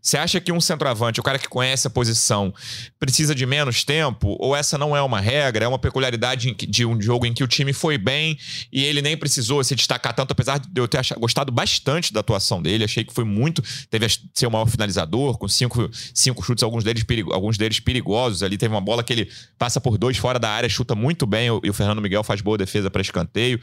Você 0.00 0.16
acha 0.16 0.40
que 0.40 0.52
um 0.52 0.60
centroavante, 0.60 1.18
o 1.18 1.24
cara 1.24 1.40
que 1.40 1.48
conhece 1.48 1.88
a 1.88 1.90
posição, 1.90 2.54
precisa 3.00 3.34
de 3.34 3.44
menos 3.44 3.82
tempo? 3.82 4.36
Ou 4.38 4.54
essa 4.54 4.78
não 4.78 4.96
é 4.96 5.02
uma 5.02 5.20
regra? 5.20 5.64
É 5.64 5.68
uma 5.68 5.78
peculiaridade 5.78 6.54
de 6.54 6.86
um 6.86 7.02
jogo 7.02 7.26
em 7.26 7.34
que 7.34 7.42
o 7.42 7.48
time 7.48 7.72
foi 7.72 7.98
bem 7.98 8.38
e 8.72 8.84
ele 8.84 9.02
nem 9.02 9.16
precisou 9.16 9.62
se 9.64 9.74
destacar 9.74 10.14
tanto, 10.14 10.30
apesar 10.30 10.60
de 10.60 10.80
eu 10.80 10.86
ter 10.86 10.98
achado, 10.98 11.18
gostado 11.18 11.50
bastante 11.50 12.12
da 12.12 12.20
atuação 12.20 12.62
dele. 12.62 12.84
Achei 12.84 13.02
que 13.02 13.12
foi 13.12 13.24
muito. 13.24 13.60
Teve 13.90 14.06
a, 14.06 14.08
ser 14.08 14.46
o 14.46 14.50
maior 14.52 14.66
finalizador, 14.66 15.36
com 15.36 15.48
cinco, 15.48 15.90
cinco 16.14 16.44
chutes, 16.44 16.62
alguns 16.62 16.84
deles, 16.84 17.02
perigo, 17.02 17.32
alguns 17.32 17.58
deles 17.58 17.80
perigosos. 17.80 18.44
Ali 18.44 18.56
teve 18.56 18.72
uma 18.72 18.80
bola 18.80 19.02
que 19.02 19.12
ele 19.12 19.28
passa 19.58 19.80
por 19.80 19.98
dois 19.98 20.16
fora 20.16 20.38
da 20.38 20.48
área, 20.48 20.68
chuta 20.68 20.94
muito 20.94 21.26
bem, 21.26 21.48
e 21.64 21.70
o 21.70 21.74
Fernando 21.74 22.00
Miguel 22.00 22.22
faz 22.22 22.40
boa 22.40 22.56
defesa 22.56 22.88
para 22.88 23.02
escanteio. 23.02 23.60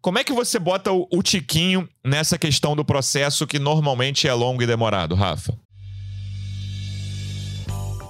Como 0.00 0.20
é 0.20 0.24
que 0.24 0.32
você 0.32 0.60
bota 0.60 0.92
o 0.92 1.15
o 1.16 1.22
Tiquinho 1.22 1.88
nessa 2.04 2.36
questão 2.38 2.76
do 2.76 2.84
processo 2.84 3.46
que 3.46 3.58
normalmente 3.58 4.28
é 4.28 4.34
longo 4.34 4.62
e 4.62 4.66
demorado, 4.66 5.14
Rafa? 5.14 5.56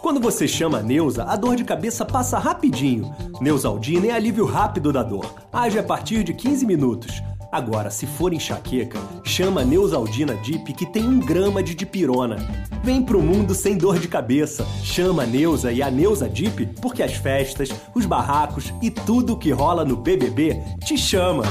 Quando 0.03 0.21
você 0.21 0.47
chama 0.47 0.79
a 0.79 0.83
Neuza, 0.83 1.25
a 1.25 1.37
dor 1.37 1.57
de 1.57 1.65
cabeça 1.65 2.05
passa 2.05 2.39
rapidinho. 2.39 3.15
Neusaldina 3.41 4.07
é 4.07 4.11
alívio 4.11 4.45
rápido 4.45 4.93
da 4.93 5.03
dor. 5.03 5.35
Age 5.53 5.79
a 5.79 5.83
partir 5.83 6.23
de 6.23 6.33
15 6.33 6.67
minutos. 6.67 7.23
Agora, 7.51 7.91
se 7.91 8.07
for 8.07 8.33
enxaqueca, 8.33 8.99
chama 9.25 9.65
Neusaldina 9.65 10.35
Dip 10.37 10.73
que 10.75 10.87
tem 10.87 11.05
um 11.05 11.21
grama 11.21 11.63
de 11.63 11.75
dipirona. 11.75 12.37
Vem 12.83 13.03
pro 13.03 13.23
mundo 13.23 13.55
sem 13.55 13.77
dor 13.77 13.99
de 13.99 14.09
cabeça. 14.09 14.67
Chama 14.83 15.23
a 15.23 15.27
Neuza 15.27 15.73
e 15.73 15.81
a 15.83 15.91
Neuza 15.91 16.29
Dip 16.29 16.67
porque 16.81 17.03
as 17.03 17.15
festas, 17.15 17.69
os 17.95 18.05
barracos 18.05 18.73
e 18.83 18.91
tudo 18.91 19.37
que 19.37 19.53
rola 19.53 19.85
no 19.85 19.97
BBB 19.97 20.61
te 20.85 20.99
chama. 20.99 21.45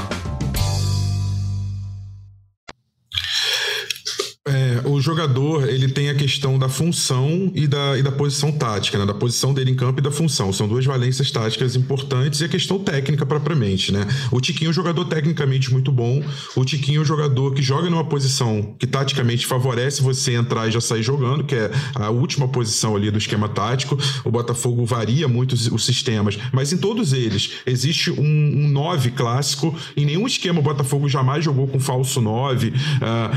Jogador 5.16 5.66
ele 5.68 5.88
tem 5.88 6.10
a 6.10 6.14
questão 6.14 6.58
da 6.58 6.68
função 6.68 7.50
e 7.54 7.66
da, 7.66 7.98
e 7.98 8.02
da 8.02 8.12
posição 8.12 8.52
tática, 8.52 8.98
né? 8.98 9.06
da 9.06 9.14
posição 9.14 9.54
dele 9.54 9.70
em 9.70 9.74
campo 9.74 10.00
e 10.00 10.02
da 10.02 10.10
função. 10.10 10.52
São 10.52 10.68
duas 10.68 10.84
valências 10.84 11.30
táticas 11.30 11.74
importantes 11.74 12.40
e 12.40 12.44
a 12.44 12.48
questão 12.48 12.78
técnica 12.78 13.24
propriamente. 13.24 13.92
Né? 13.92 14.06
O 14.30 14.40
Tiquinho 14.40 14.68
é 14.68 14.70
um 14.70 14.74
jogador 14.74 15.06
tecnicamente 15.06 15.72
muito 15.72 15.90
bom. 15.90 16.22
O 16.54 16.64
Tiquinho 16.64 16.98
é 16.98 17.02
um 17.02 17.04
jogador 17.04 17.54
que 17.54 17.62
joga 17.62 17.88
numa 17.88 18.04
posição 18.04 18.74
que 18.78 18.86
taticamente 18.86 19.46
favorece 19.46 20.02
você 20.02 20.34
entrar 20.34 20.68
e 20.68 20.70
já 20.70 20.80
sair 20.80 21.02
jogando, 21.02 21.44
que 21.44 21.54
é 21.54 21.70
a 21.94 22.10
última 22.10 22.46
posição 22.48 22.94
ali 22.94 23.10
do 23.10 23.18
esquema 23.18 23.48
tático. 23.48 23.98
O 24.24 24.30
Botafogo 24.30 24.84
varia 24.84 25.26
muito 25.26 25.54
os, 25.54 25.86
sistemas, 25.86 26.36
mas 26.52 26.72
em 26.72 26.76
todos 26.76 27.12
eles 27.12 27.52
existe 27.64 28.10
um 28.10 28.68
9 28.68 29.08
um 29.08 29.12
clássico. 29.12 29.74
Em 29.96 30.04
nenhum 30.04 30.26
esquema 30.26 30.58
o 30.58 30.62
Botafogo 30.62 31.08
jamais 31.08 31.44
jogou 31.44 31.68
com 31.68 31.78
falso 31.78 32.20
9. 32.20 32.68
Uh, 32.68 32.72
ah, 33.02 33.30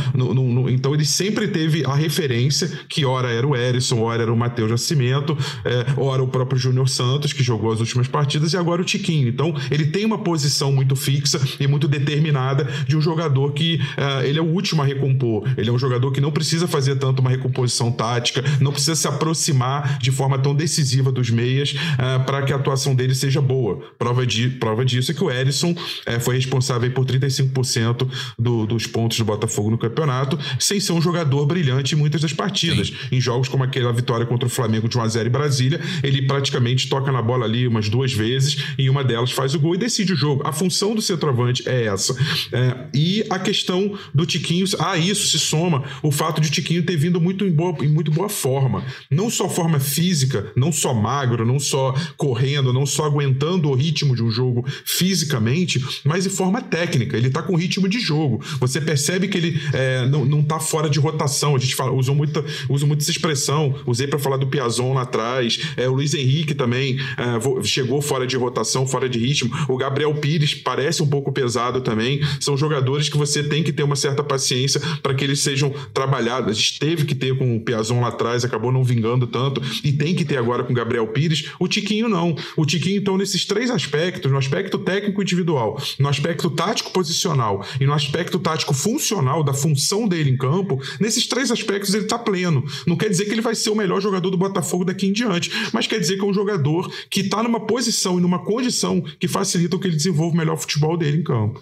então 0.71 0.93
ele 0.93 1.05
sempre 1.05 1.47
teve 1.47 1.68
a 1.85 1.95
referência, 1.95 2.69
que 2.87 3.05
ora 3.05 3.29
era 3.29 3.47
o 3.47 3.55
Erisson, 3.55 4.01
ora 4.01 4.23
era 4.23 4.33
o 4.33 4.37
Matheus 4.37 4.69
Nascimento, 4.69 5.37
é, 5.63 5.85
ora 5.97 6.23
o 6.23 6.27
próprio 6.27 6.59
Júnior 6.59 6.89
Santos, 6.89 7.33
que 7.33 7.43
jogou 7.43 7.71
as 7.71 7.79
últimas 7.79 8.07
partidas, 8.07 8.53
e 8.53 8.57
agora 8.57 8.81
o 8.81 8.85
Tiquinho. 8.85 9.27
Então, 9.27 9.53
ele 9.69 9.87
tem 9.87 10.05
uma 10.05 10.17
posição 10.17 10.71
muito 10.71 10.95
fixa 10.95 11.39
e 11.59 11.67
muito 11.67 11.87
determinada 11.87 12.65
de 12.87 12.97
um 12.97 13.01
jogador 13.01 13.51
que 13.53 13.79
é, 13.97 14.27
ele 14.27 14.39
é 14.39 14.41
o 14.41 14.45
último 14.45 14.81
a 14.81 14.85
recompor. 14.85 15.47
Ele 15.57 15.69
é 15.69 15.73
um 15.73 15.79
jogador 15.79 16.11
que 16.11 16.21
não 16.21 16.31
precisa 16.31 16.67
fazer 16.67 16.95
tanto 16.95 17.19
uma 17.19 17.29
recomposição 17.29 17.91
tática, 17.91 18.43
não 18.59 18.71
precisa 18.71 18.95
se 18.95 19.07
aproximar 19.07 19.99
de 19.99 20.11
forma 20.11 20.37
tão 20.37 20.55
decisiva 20.55 21.11
dos 21.11 21.29
meias 21.29 21.75
é, 21.97 22.19
para 22.19 22.43
que 22.43 22.53
a 22.53 22.55
atuação 22.55 22.95
dele 22.95 23.15
seja 23.15 23.41
boa. 23.41 23.79
Prova, 23.97 24.25
de, 24.25 24.49
prova 24.49 24.83
disso 24.83 25.11
é 25.11 25.13
que 25.13 25.23
o 25.23 25.31
Erisson 25.31 25.75
é, 26.05 26.19
foi 26.19 26.35
responsável 26.35 26.89
por 26.91 27.05
35% 27.05 28.07
do, 28.37 28.65
dos 28.65 28.87
pontos 28.87 29.17
do 29.17 29.25
Botafogo 29.25 29.69
no 29.69 29.77
campeonato, 29.77 30.37
sem 30.59 30.79
ser 30.79 30.93
um 30.93 31.01
jogador 31.01 31.19
jogador 31.19 31.45
brilhante 31.59 31.93
em 31.93 31.97
muitas 31.97 32.21
das 32.21 32.33
partidas. 32.33 32.87
Sim. 32.87 32.95
Em 33.11 33.21
jogos 33.21 33.47
como 33.49 33.63
aquela 33.63 33.91
vitória 33.91 34.25
contra 34.25 34.47
o 34.47 34.49
Flamengo 34.49 34.87
de 34.87 34.97
1x0 34.97 35.27
em 35.27 35.29
Brasília, 35.29 35.81
ele 36.01 36.21
praticamente 36.21 36.87
toca 36.87 37.11
na 37.11 37.21
bola 37.21 37.45
ali 37.45 37.67
umas 37.67 37.89
duas 37.89 38.13
vezes 38.13 38.57
e 38.77 38.89
uma 38.89 39.03
delas 39.03 39.31
faz 39.31 39.53
o 39.53 39.59
gol 39.59 39.75
e 39.75 39.77
decide 39.77 40.13
o 40.13 40.15
jogo. 40.15 40.41
A 40.45 40.53
função 40.53 40.95
do 40.95 41.01
centroavante 41.01 41.67
é 41.67 41.85
essa. 41.85 42.15
É, 42.51 42.87
e 42.93 43.25
a 43.29 43.37
questão 43.37 43.97
do 44.13 44.25
Tiquinho, 44.25 44.65
a 44.79 44.91
ah, 44.91 44.97
isso 44.97 45.27
se 45.27 45.39
soma 45.39 45.83
o 46.01 46.11
fato 46.11 46.41
de 46.41 46.47
o 46.47 46.51
Tiquinho 46.51 46.83
ter 46.83 46.95
vindo 46.95 47.19
muito 47.19 47.45
em, 47.45 47.51
boa, 47.51 47.75
em 47.81 47.87
muito 47.87 48.11
boa 48.11 48.29
forma. 48.29 48.83
Não 49.11 49.29
só 49.29 49.49
forma 49.49 49.79
física, 49.79 50.51
não 50.55 50.71
só 50.71 50.93
magro, 50.93 51.45
não 51.45 51.59
só 51.59 51.93
correndo, 52.17 52.73
não 52.73 52.85
só 52.85 53.05
aguentando 53.05 53.69
o 53.69 53.75
ritmo 53.75 54.15
de 54.15 54.23
um 54.23 54.31
jogo 54.31 54.65
fisicamente, 54.85 55.83
mas 56.03 56.25
em 56.25 56.29
forma 56.29 56.61
técnica. 56.61 57.17
Ele 57.17 57.29
tá 57.29 57.41
com 57.41 57.55
ritmo 57.55 57.87
de 57.87 57.99
jogo. 57.99 58.43
Você 58.59 58.81
percebe 58.81 59.27
que 59.27 59.37
ele 59.37 59.61
é, 59.73 60.07
não, 60.07 60.25
não 60.25 60.43
tá 60.43 60.59
fora 60.59 60.89
de 60.89 60.99
rotação 60.99 61.48
rotação. 61.49 61.55
A 61.55 61.59
gente 61.59 61.75
fala, 61.75 61.91
usou 61.91 62.15
muito, 62.15 62.43
uso 62.67 62.85
muito 62.85 63.01
essa 63.01 63.11
expressão. 63.11 63.75
Usei 63.85 64.07
para 64.07 64.19
falar 64.19 64.37
do 64.37 64.47
Piazon 64.47 64.93
lá 64.93 65.03
atrás. 65.03 65.59
É, 65.75 65.87
o 65.87 65.93
Luiz 65.93 66.13
Henrique 66.13 66.53
também 66.53 66.97
é, 67.17 67.63
chegou 67.63 68.01
fora 68.01 68.25
de 68.27 68.35
rotação, 68.35 68.87
fora 68.87 69.07
de 69.07 69.19
ritmo. 69.19 69.51
O 69.67 69.77
Gabriel 69.77 70.13
Pires 70.15 70.53
parece 70.53 71.01
um 71.01 71.07
pouco 71.07 71.31
pesado 71.31 71.81
também. 71.81 72.21
São 72.39 72.57
jogadores 72.57 73.09
que 73.09 73.17
você 73.17 73.43
tem 73.43 73.63
que 73.63 73.71
ter 73.71 73.83
uma 73.83 73.95
certa 73.95 74.23
paciência 74.23 74.81
para 75.01 75.13
que 75.13 75.23
eles 75.23 75.41
sejam 75.41 75.73
trabalhados. 75.93 76.51
A 76.51 76.53
gente 76.53 76.79
teve 76.79 77.05
que 77.05 77.15
ter 77.15 77.37
com 77.37 77.55
o 77.55 77.59
Piazon 77.59 78.01
lá 78.01 78.09
atrás, 78.09 78.43
acabou 78.43 78.71
não 78.71 78.83
vingando 78.83 79.27
tanto, 79.27 79.61
e 79.83 79.91
tem 79.91 80.15
que 80.15 80.25
ter 80.25 80.37
agora 80.37 80.63
com 80.63 80.71
o 80.71 80.75
Gabriel 80.75 81.07
Pires. 81.07 81.51
O 81.59 81.67
Tiquinho 81.67 82.09
não. 82.09 82.35
O 82.55 82.65
Tiquinho, 82.65 82.97
então, 82.97 83.17
nesses 83.17 83.45
três 83.45 83.69
aspectos, 83.69 84.31
no 84.31 84.37
aspecto 84.37 84.77
técnico 84.77 85.21
individual, 85.21 85.81
no 85.97 86.07
aspecto 86.07 86.49
tático 86.49 86.91
posicional 86.91 87.65
e 87.79 87.85
no 87.85 87.93
aspecto 87.93 88.39
tático 88.39 88.73
funcional 88.73 89.43
da 89.43 89.53
função 89.53 90.07
dele 90.07 90.29
em 90.29 90.37
campo, 90.37 90.81
nesses 90.99 91.19
nesses 91.19 91.27
três 91.39 91.51
aspectos 91.51 91.93
ele 91.93 92.03
está 92.03 92.19
pleno. 92.19 92.63
Não 92.85 92.97
quer 92.97 93.09
dizer 93.09 93.25
que 93.25 93.31
ele 93.31 93.41
vai 93.41 93.55
ser 93.55 93.69
o 93.69 93.75
melhor 93.75 94.01
jogador 94.01 94.29
do 94.29 94.37
Botafogo 94.37 94.83
daqui 94.83 95.07
em 95.07 95.13
diante, 95.13 95.49
mas 95.71 95.87
quer 95.87 95.99
dizer 95.99 96.17
que 96.17 96.21
é 96.21 96.25
um 96.25 96.33
jogador 96.33 96.91
que 97.09 97.21
está 97.21 97.41
numa 97.41 97.65
posição 97.65 98.17
e 98.17 98.21
numa 98.21 98.43
condição 98.43 99.01
que 99.01 99.27
facilita 99.27 99.79
que 99.79 99.87
ele 99.87 99.95
desenvolva 99.95 100.35
o 100.35 100.37
melhor 100.37 100.57
futebol 100.57 100.97
dele 100.97 101.19
em 101.19 101.23
campo. 101.23 101.61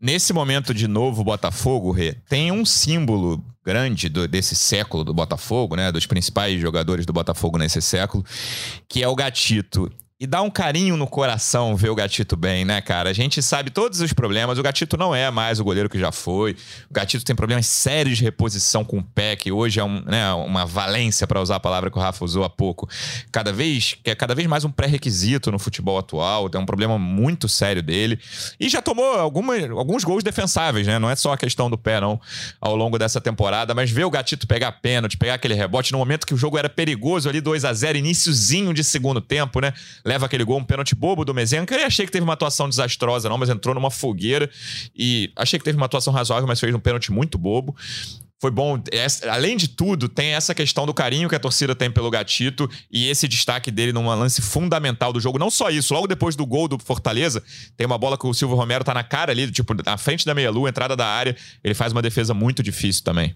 Nesse 0.00 0.32
momento 0.32 0.72
de 0.72 0.88
novo 0.88 1.22
Botafogo, 1.24 1.90
Rê, 1.90 2.14
tem 2.28 2.50
um 2.50 2.64
símbolo 2.64 3.42
grande 3.64 4.08
do, 4.08 4.26
desse 4.26 4.54
século 4.54 5.04
do 5.04 5.12
Botafogo, 5.12 5.76
né, 5.76 5.90
dos 5.92 6.06
principais 6.06 6.60
jogadores 6.60 7.04
do 7.04 7.12
Botafogo 7.12 7.58
nesse 7.58 7.82
século, 7.82 8.24
que 8.88 9.02
é 9.02 9.08
o 9.08 9.16
Gatito. 9.16 9.90
E 10.18 10.26
dá 10.26 10.40
um 10.40 10.48
carinho 10.48 10.96
no 10.96 11.06
coração 11.06 11.76
ver 11.76 11.90
o 11.90 11.94
Gatito 11.94 12.38
bem, 12.38 12.64
né, 12.64 12.80
cara? 12.80 13.10
A 13.10 13.12
gente 13.12 13.42
sabe 13.42 13.68
todos 13.68 14.00
os 14.00 14.14
problemas. 14.14 14.56
O 14.56 14.62
Gatito 14.62 14.96
não 14.96 15.14
é 15.14 15.30
mais 15.30 15.60
o 15.60 15.64
goleiro 15.64 15.90
que 15.90 15.98
já 15.98 16.10
foi. 16.10 16.56
O 16.88 16.94
Gatito 16.94 17.22
tem 17.22 17.36
problemas 17.36 17.66
sérios 17.66 18.16
de 18.16 18.24
reposição 18.24 18.82
com 18.82 18.96
o 18.96 19.02
pé, 19.02 19.36
que 19.36 19.52
hoje 19.52 19.78
é 19.78 19.84
um, 19.84 20.00
né, 20.06 20.32
uma 20.32 20.64
valência, 20.64 21.26
para 21.26 21.38
usar 21.38 21.56
a 21.56 21.60
palavra 21.60 21.90
que 21.90 21.98
o 21.98 22.00
Rafa 22.00 22.24
usou 22.24 22.44
há 22.44 22.48
pouco. 22.48 22.88
Cada 23.30 23.52
vez, 23.52 23.98
que 24.02 24.08
é 24.08 24.14
cada 24.14 24.34
vez 24.34 24.48
mais 24.48 24.64
um 24.64 24.70
pré-requisito 24.70 25.52
no 25.52 25.58
futebol 25.58 25.98
atual. 25.98 26.48
Tem 26.48 26.58
um 26.58 26.64
problema 26.64 26.98
muito 26.98 27.46
sério 27.46 27.82
dele. 27.82 28.18
E 28.58 28.70
já 28.70 28.80
tomou 28.80 29.16
alguma, 29.16 29.54
alguns 29.76 30.02
gols 30.02 30.24
defensáveis, 30.24 30.86
né? 30.86 30.98
Não 30.98 31.10
é 31.10 31.16
só 31.16 31.34
a 31.34 31.36
questão 31.36 31.68
do 31.68 31.76
pé, 31.76 32.00
não, 32.00 32.18
ao 32.58 32.74
longo 32.74 32.98
dessa 32.98 33.20
temporada. 33.20 33.74
Mas 33.74 33.90
ver 33.90 34.04
o 34.04 34.10
Gatito 34.10 34.46
pegar 34.46 34.72
pênalti, 34.72 35.18
pegar 35.18 35.34
aquele 35.34 35.52
rebote 35.52 35.92
no 35.92 35.98
momento 35.98 36.26
que 36.26 36.32
o 36.32 36.38
jogo 36.38 36.56
era 36.56 36.70
perigoso 36.70 37.28
ali, 37.28 37.42
2 37.42 37.66
a 37.66 37.72
0 37.74 37.98
iníciozinho 37.98 38.72
de 38.72 38.82
segundo 38.82 39.20
tempo, 39.20 39.60
né? 39.60 39.74
Leva 40.06 40.26
aquele 40.26 40.44
gol, 40.44 40.58
um 40.58 40.64
pênalti 40.64 40.94
bobo 40.94 41.24
do 41.24 41.34
Mezenga. 41.34 41.74
Eu 41.74 41.86
achei 41.86 42.06
que 42.06 42.12
teve 42.12 42.22
uma 42.22 42.34
atuação 42.34 42.68
desastrosa, 42.68 43.28
não, 43.28 43.36
mas 43.36 43.50
entrou 43.50 43.74
numa 43.74 43.90
fogueira. 43.90 44.48
E 44.94 45.32
achei 45.34 45.58
que 45.58 45.64
teve 45.64 45.76
uma 45.76 45.86
atuação 45.86 46.12
razoável, 46.12 46.46
mas 46.46 46.60
fez 46.60 46.72
um 46.72 46.78
pênalti 46.78 47.10
muito 47.10 47.36
bobo. 47.36 47.74
Foi 48.38 48.50
bom. 48.50 48.78
além 49.30 49.56
de 49.56 49.66
tudo, 49.66 50.08
tem 50.08 50.34
essa 50.34 50.54
questão 50.54 50.86
do 50.86 50.94
carinho 50.94 51.28
que 51.28 51.34
a 51.34 51.40
torcida 51.40 51.74
tem 51.74 51.90
pelo 51.90 52.10
Gatito 52.10 52.70
e 52.92 53.08
esse 53.08 53.26
destaque 53.26 53.70
dele 53.70 53.92
num 53.92 54.06
lance 54.06 54.40
fundamental 54.42 55.12
do 55.12 55.18
jogo. 55.18 55.38
Não 55.38 55.50
só 55.50 55.70
isso, 55.70 55.92
logo 55.92 56.06
depois 56.06 56.36
do 56.36 56.46
gol 56.46 56.68
do 56.68 56.78
Fortaleza, 56.78 57.42
tem 57.76 57.86
uma 57.86 57.98
bola 57.98 58.16
que 58.16 58.26
o 58.26 58.34
Silvio 58.34 58.56
Romero 58.56 58.84
tá 58.84 58.94
na 58.94 59.02
cara 59.02 59.32
ali, 59.32 59.50
tipo, 59.50 59.74
na 59.84 59.96
frente 59.96 60.24
da 60.24 60.34
meia-lua, 60.34 60.68
entrada 60.68 60.94
da 60.94 61.06
área. 61.06 61.34
Ele 61.64 61.74
faz 61.74 61.92
uma 61.92 62.02
defesa 62.02 62.32
muito 62.34 62.62
difícil 62.62 63.02
também. 63.02 63.34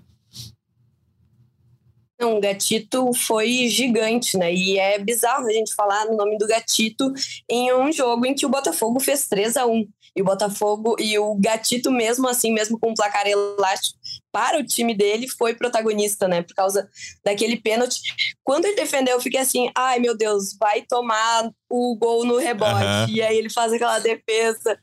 Não, 2.20 2.36
o 2.36 2.40
Gatito 2.40 3.12
foi 3.14 3.66
gigante, 3.68 4.36
né? 4.36 4.52
E 4.52 4.78
é 4.78 4.98
bizarro 4.98 5.46
a 5.46 5.52
gente 5.52 5.74
falar 5.74 6.04
no 6.04 6.16
nome 6.16 6.36
do 6.36 6.46
Gatito 6.46 7.10
em 7.48 7.72
um 7.72 7.90
jogo 7.90 8.26
em 8.26 8.34
que 8.34 8.44
o 8.44 8.48
Botafogo 8.50 9.00
fez 9.00 9.26
3 9.26 9.56
a 9.56 9.66
1 9.66 9.88
E 10.14 10.20
o 10.20 10.24
Botafogo 10.24 10.96
e 10.98 11.18
o 11.18 11.34
Gatito, 11.36 11.90
mesmo 11.90 12.28
assim, 12.28 12.52
mesmo 12.52 12.78
com 12.78 12.90
um 12.90 12.94
placar 12.94 13.26
elástico 13.26 13.98
para 14.30 14.58
o 14.58 14.64
time 14.64 14.94
dele, 14.94 15.28
foi 15.28 15.54
protagonista, 15.54 16.28
né? 16.28 16.42
Por 16.42 16.54
causa 16.54 16.88
daquele 17.24 17.56
pênalti. 17.56 18.00
Quando 18.44 18.64
ele 18.64 18.76
defendeu, 18.76 19.14
eu 19.14 19.20
fiquei 19.20 19.40
assim: 19.40 19.70
ai 19.76 19.98
meu 19.98 20.16
Deus, 20.16 20.56
vai 20.58 20.82
tomar 20.82 21.50
o 21.70 21.96
gol 21.96 22.24
no 22.24 22.36
rebote. 22.36 22.84
Uhum. 22.84 23.16
E 23.16 23.22
aí 23.22 23.36
ele 23.36 23.50
faz 23.50 23.72
aquela 23.72 23.98
defesa. 23.98 24.78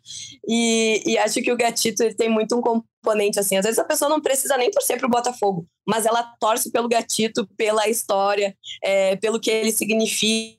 E, 0.47 1.03
e 1.05 1.17
acho 1.17 1.41
que 1.41 1.51
o 1.51 1.57
Gatito 1.57 2.03
ele 2.03 2.15
tem 2.15 2.29
muito 2.29 2.55
um 2.55 2.61
componente 2.61 3.39
assim. 3.39 3.57
Às 3.57 3.65
vezes 3.65 3.79
a 3.79 3.83
pessoa 3.83 4.09
não 4.09 4.21
precisa 4.21 4.57
nem 4.57 4.71
torcer 4.71 4.97
para 4.97 5.07
o 5.07 5.11
Botafogo, 5.11 5.65
mas 5.87 6.05
ela 6.05 6.23
torce 6.39 6.71
pelo 6.71 6.87
gatito, 6.87 7.47
pela 7.57 7.87
história, 7.87 8.55
é, 8.83 9.15
pelo 9.15 9.39
que 9.39 9.49
ele 9.49 9.71
significa 9.71 10.57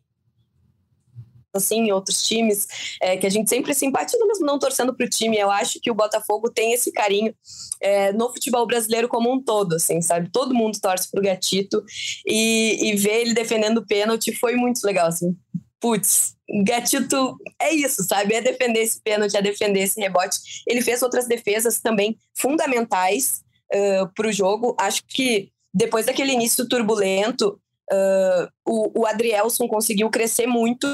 assim, 1.55 1.87
em 1.87 1.93
outros 1.93 2.23
times, 2.23 2.67
é, 3.01 3.17
que 3.17 3.27
a 3.27 3.31
gente 3.31 3.49
sempre 3.49 3.75
simpatiza, 3.75 4.25
mesmo 4.27 4.47
não 4.47 4.59
torcendo 4.59 4.95
para 4.95 5.07
o 5.07 5.09
time. 5.09 5.37
Eu 5.37 5.51
acho 5.51 5.81
que 5.81 5.91
o 5.91 5.95
Botafogo 5.95 6.51
tem 6.51 6.73
esse 6.73 6.93
carinho 6.93 7.35
é, 7.81 8.13
no 8.13 8.33
futebol 8.33 8.67
brasileiro 8.67 9.09
como 9.09 9.33
um 9.33 9.43
todo, 9.43 9.75
assim, 9.75 10.01
sabe? 10.01 10.31
Todo 10.31 10.55
mundo 10.55 10.79
torce 10.81 11.11
para 11.11 11.21
o 11.21 11.25
Gatito 11.25 11.83
e, 12.27 12.91
e 12.91 12.97
ver 12.97 13.21
ele 13.21 13.35
defendendo 13.35 13.79
o 13.79 13.87
pênalti 13.87 14.35
foi 14.35 14.55
muito 14.55 14.85
legal, 14.85 15.09
assim. 15.09 15.37
Putz, 15.81 16.35
Gatito 16.65 17.37
é 17.61 17.73
isso, 17.73 18.03
sabe? 18.05 18.35
É 18.35 18.41
defender 18.41 18.81
esse 18.81 19.01
pênalti, 19.01 19.37
é 19.37 19.43
defender 19.43 19.81
esse 19.81 20.01
rebote. 20.01 20.39
Ele 20.67 20.83
fez 20.83 21.03
outras 21.03 21.27
defesas 21.27 21.81
também 21.81 22.19
fundamentais 22.37 23.43
uh, 23.73 24.13
para 24.15 24.29
o 24.29 24.33
jogo. 24.33 24.75
Acho 24.79 25.03
que 25.07 25.51
depois 25.73 26.07
daquele 26.07 26.33
início 26.33 26.67
turbulento, 26.67 27.61
uh, 27.93 28.49
o, 28.67 29.01
o 29.01 29.07
Adrielson 29.07 29.67
conseguiu 29.69 30.11
crescer 30.11 30.47
muito 30.47 30.87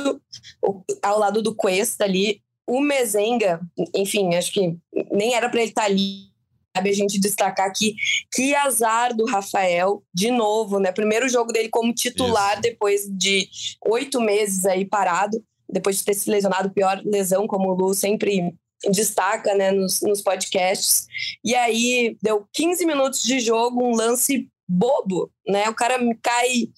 ao 1.02 1.18
lado 1.18 1.42
do 1.42 1.54
Cuesta 1.54 2.04
ali. 2.04 2.40
O 2.66 2.80
Mezenga, 2.80 3.60
enfim, 3.94 4.34
acho 4.34 4.52
que 4.52 4.76
nem 5.12 5.34
era 5.34 5.48
para 5.50 5.60
ele 5.60 5.70
estar 5.70 5.82
tá 5.82 5.86
ali 5.86 6.32
cabe 6.74 6.90
a 6.90 6.94
gente 6.94 7.20
destacar 7.20 7.68
aqui 7.68 7.94
que 8.32 8.52
azar 8.52 9.14
do 9.14 9.24
Rafael, 9.26 10.02
de 10.12 10.30
novo, 10.32 10.80
né? 10.80 10.90
Primeiro 10.90 11.28
jogo 11.28 11.52
dele 11.52 11.68
como 11.68 11.94
titular 11.94 12.54
Isso. 12.54 12.62
depois 12.62 13.02
de 13.08 13.48
oito 13.86 14.20
meses 14.20 14.66
aí 14.66 14.84
parado, 14.84 15.40
depois 15.70 15.98
de 15.98 16.04
ter 16.04 16.14
se 16.14 16.28
lesionado, 16.28 16.72
pior 16.72 17.00
lesão, 17.04 17.46
como 17.46 17.70
o 17.70 17.74
Lu 17.74 17.94
sempre 17.94 18.52
destaca, 18.90 19.54
né, 19.54 19.70
nos, 19.70 20.00
nos 20.02 20.20
podcasts. 20.20 21.06
E 21.44 21.54
aí 21.54 22.16
deu 22.20 22.46
15 22.52 22.84
minutos 22.84 23.22
de 23.22 23.40
jogo, 23.40 23.82
um 23.82 23.94
lance 23.94 24.48
bobo, 24.68 25.30
né? 25.46 25.68
O 25.68 25.74
cara 25.74 25.98
cai 26.22 26.68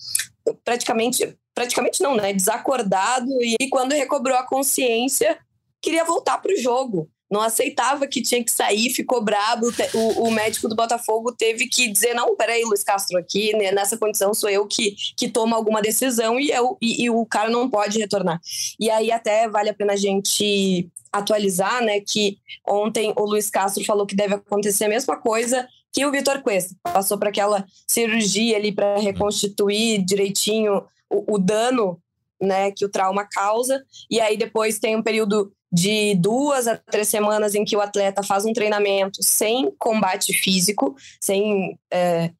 praticamente, 0.65 1.37
praticamente 1.55 2.03
não, 2.03 2.15
né? 2.17 2.33
Desacordado 2.33 3.31
e 3.43 3.69
quando 3.71 3.93
recobrou 3.93 4.37
a 4.37 4.47
consciência, 4.47 5.39
queria 5.81 6.05
voltar 6.05 6.39
para 6.39 6.53
o 6.53 6.59
jogo 6.59 7.11
não 7.31 7.41
aceitava 7.41 8.07
que 8.07 8.23
tinha 8.23 8.43
que 8.43 8.51
sair, 8.51 8.91
ficou 8.91 9.23
brabo. 9.23 9.67
O, 9.95 10.27
o, 10.27 10.31
médico 10.31 10.69
do 10.69 10.77
Botafogo 10.77 11.33
teve 11.33 11.67
que 11.67 11.91
dizer: 11.91 12.15
não, 12.15 12.37
peraí, 12.37 12.63
Luiz 12.63 12.83
Castro, 12.83 13.19
aqui 13.19 13.55
né, 13.57 13.73
nessa 13.73 13.97
condição 13.97 14.33
sou 14.33 14.49
eu 14.49 14.67
que, 14.67 14.95
que 15.17 15.29
tomo 15.29 15.55
alguma 15.55 15.83
decisão 15.83 16.39
e, 16.39 16.51
eu, 16.51 16.77
e, 16.81 17.05
e, 17.05 17.11
o 17.11 17.27
cara 17.27 17.51
não 17.51 17.69
pode 17.69 17.99
retornar. 17.99 18.41
E 18.79 18.91
aí 18.91 19.11
até 19.11 19.49
vale 19.49 19.71
a 19.71 19.75
pena 19.75 19.95
a 19.95 19.97
gente 19.97 20.89
atualizar, 21.13 21.83
né? 21.83 22.01
Que 22.01 22.39
ontem 22.67 23.13
o 23.17 23.25
Luiz 23.25 23.51
Castro 23.51 23.85
falou 23.85 24.07
que 24.07 24.17
deve 24.17 24.35
acontecer 24.35 24.85
a 24.85 24.89
mesma 24.89 25.17
coisa 25.17 25.67
que 25.93 26.05
o 26.05 26.11
Vitor 26.11 26.43
Cuesta. 26.43 26.75
Passou 26.83 27.19
para 27.19 27.31
aquela 27.31 27.65
cirurgia 27.87 28.57
ali 28.57 28.73
para 28.73 28.99
reconstituir 28.99 30.05
direitinho 30.05 30.85
o, 31.11 31.35
o 31.35 31.39
dano 31.39 32.01
né, 32.41 32.71
que 32.71 32.85
o 32.85 32.89
trauma 32.89 33.25
causa, 33.25 33.83
e 34.11 34.21
aí 34.21 34.37
depois 34.37 34.79
tem 34.79 34.95
um 34.95 35.03
período 35.03 35.53
de 35.73 36.15
duas 36.17 36.67
a 36.67 36.77
três 36.77 37.09
semanas 37.09 37.55
em 37.55 37.65
que 37.65 37.77
o 37.77 37.81
atleta 37.81 38.23
faz 38.23 38.45
um 38.45 38.53
treinamento 38.53 39.23
sem 39.23 39.71
combate 39.79 40.33
físico, 40.33 40.95
sem 41.21 41.79
é, 41.91 42.31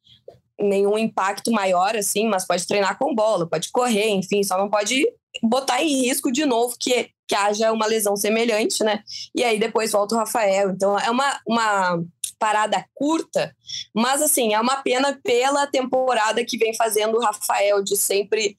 nenhum 0.59 0.97
impacto 0.97 1.51
maior, 1.51 1.95
assim, 1.95 2.27
mas 2.27 2.45
pode 2.45 2.65
treinar 2.65 2.97
com 2.97 3.13
bola, 3.13 3.47
pode 3.47 3.69
correr, 3.71 4.09
enfim, 4.09 4.43
só 4.43 4.57
não 4.57 4.69
pode 4.69 5.05
botar 5.43 5.83
em 5.83 6.03
risco 6.03 6.31
de 6.31 6.45
novo 6.45 6.75
que, 6.79 7.09
que 7.27 7.35
haja 7.35 7.71
uma 7.71 7.85
lesão 7.85 8.15
semelhante, 8.15 8.83
né? 8.83 9.03
E 9.35 9.43
aí 9.43 9.59
depois 9.59 9.91
volta 9.91 10.15
o 10.15 10.17
Rafael. 10.17 10.71
Então 10.71 10.97
é 10.97 11.11
uma, 11.11 11.39
uma 11.47 12.03
parada 12.39 12.85
curta, 12.93 13.55
mas 13.93 14.21
assim, 14.21 14.53
é 14.53 14.59
uma 14.59 14.81
pena 14.81 15.19
pela 15.23 15.67
temporada 15.67 16.43
que 16.45 16.57
vem 16.57 16.75
fazendo 16.75 17.17
o 17.17 17.21
Rafael 17.21 17.83
de 17.83 17.97
sempre 17.97 18.57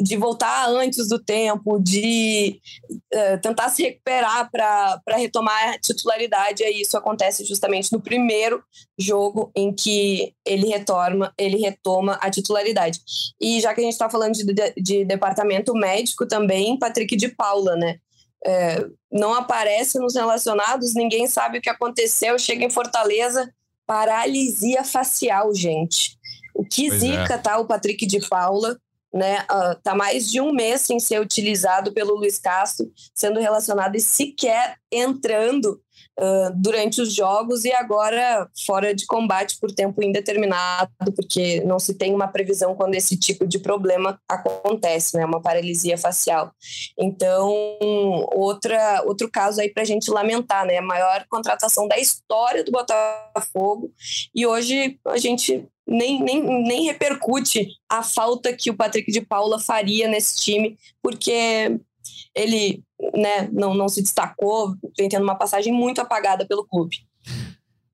de 0.00 0.16
voltar 0.16 0.68
antes 0.68 1.08
do 1.08 1.18
tempo, 1.18 1.78
de 1.78 2.60
uh, 2.90 3.40
tentar 3.40 3.68
se 3.68 3.82
recuperar 3.82 4.50
para 4.50 5.00
retomar 5.16 5.74
a 5.74 5.78
titularidade. 5.78 6.62
E 6.62 6.82
isso 6.82 6.96
acontece 6.96 7.44
justamente 7.44 7.92
no 7.92 8.00
primeiro 8.00 8.62
jogo 8.98 9.50
em 9.54 9.72
que 9.74 10.32
ele 10.44 10.68
retorna, 10.68 11.32
ele 11.38 11.58
retoma 11.58 12.18
a 12.20 12.30
titularidade. 12.30 13.00
E 13.40 13.60
já 13.60 13.74
que 13.74 13.80
a 13.80 13.84
gente 13.84 13.92
está 13.92 14.08
falando 14.08 14.32
de, 14.32 14.44
de, 14.44 14.74
de 14.76 15.04
departamento 15.04 15.74
médico 15.74 16.26
também, 16.26 16.78
Patrick 16.78 17.16
de 17.16 17.28
Paula, 17.28 17.76
né? 17.76 17.98
É, 18.46 18.86
não 19.10 19.34
aparece 19.34 19.98
nos 19.98 20.14
relacionados, 20.14 20.94
ninguém 20.94 21.26
sabe 21.26 21.58
o 21.58 21.60
que 21.60 21.68
aconteceu, 21.68 22.38
chega 22.38 22.64
em 22.64 22.70
Fortaleza, 22.70 23.52
paralisia 23.84 24.84
facial, 24.84 25.52
gente. 25.54 26.16
O 26.54 26.64
que 26.64 26.88
pois 26.88 27.00
zica, 27.00 27.34
é. 27.34 27.38
tá? 27.38 27.58
O 27.58 27.66
Patrick 27.66 28.06
de 28.06 28.20
Paula, 28.28 28.78
né? 29.12 29.44
Uh, 29.50 29.74
tá 29.82 29.94
mais 29.94 30.30
de 30.30 30.40
um 30.40 30.52
mês 30.52 30.82
sem 30.82 31.00
ser 31.00 31.20
utilizado 31.20 31.92
pelo 31.92 32.14
Luiz 32.14 32.38
Castro, 32.38 32.90
sendo 33.14 33.40
relacionado 33.40 33.96
e 33.96 34.00
sequer 34.00 34.76
entrando 34.90 35.80
durante 36.56 37.00
os 37.00 37.12
jogos 37.14 37.64
e 37.64 37.72
agora 37.72 38.48
fora 38.66 38.94
de 38.94 39.04
combate 39.06 39.58
por 39.60 39.70
tempo 39.70 40.02
indeterminado, 40.02 40.90
porque 41.14 41.60
não 41.60 41.78
se 41.78 41.94
tem 41.94 42.14
uma 42.14 42.28
previsão 42.28 42.74
quando 42.74 42.94
esse 42.94 43.18
tipo 43.18 43.46
de 43.46 43.58
problema 43.58 44.18
acontece, 44.28 45.16
né? 45.16 45.24
Uma 45.24 45.42
paralisia 45.42 45.98
facial. 45.98 46.52
Então, 46.98 48.26
outra, 48.34 49.02
outro 49.04 49.30
caso 49.30 49.60
aí 49.60 49.68
para 49.68 49.82
a 49.82 49.86
gente 49.86 50.10
lamentar, 50.10 50.64
né? 50.66 50.78
A 50.78 50.82
maior 50.82 51.26
contratação 51.28 51.86
da 51.86 51.98
história 51.98 52.64
do 52.64 52.72
Botafogo 52.72 53.92
e 54.34 54.46
hoje 54.46 54.98
a 55.06 55.18
gente 55.18 55.66
nem, 55.86 56.22
nem, 56.22 56.42
nem 56.42 56.84
repercute 56.84 57.68
a 57.88 58.02
falta 58.02 58.52
que 58.52 58.70
o 58.70 58.76
Patrick 58.76 59.10
de 59.12 59.20
Paula 59.20 59.60
faria 59.60 60.08
nesse 60.08 60.36
time, 60.36 60.76
porque 61.02 61.78
ele 62.34 62.82
né, 63.14 63.48
não, 63.52 63.74
não 63.74 63.88
se 63.88 64.02
destacou, 64.02 64.74
vem 64.96 65.08
tendo 65.08 65.22
uma 65.22 65.36
passagem 65.36 65.72
muito 65.72 66.00
apagada 66.00 66.46
pelo 66.46 66.64
clube. 66.64 67.06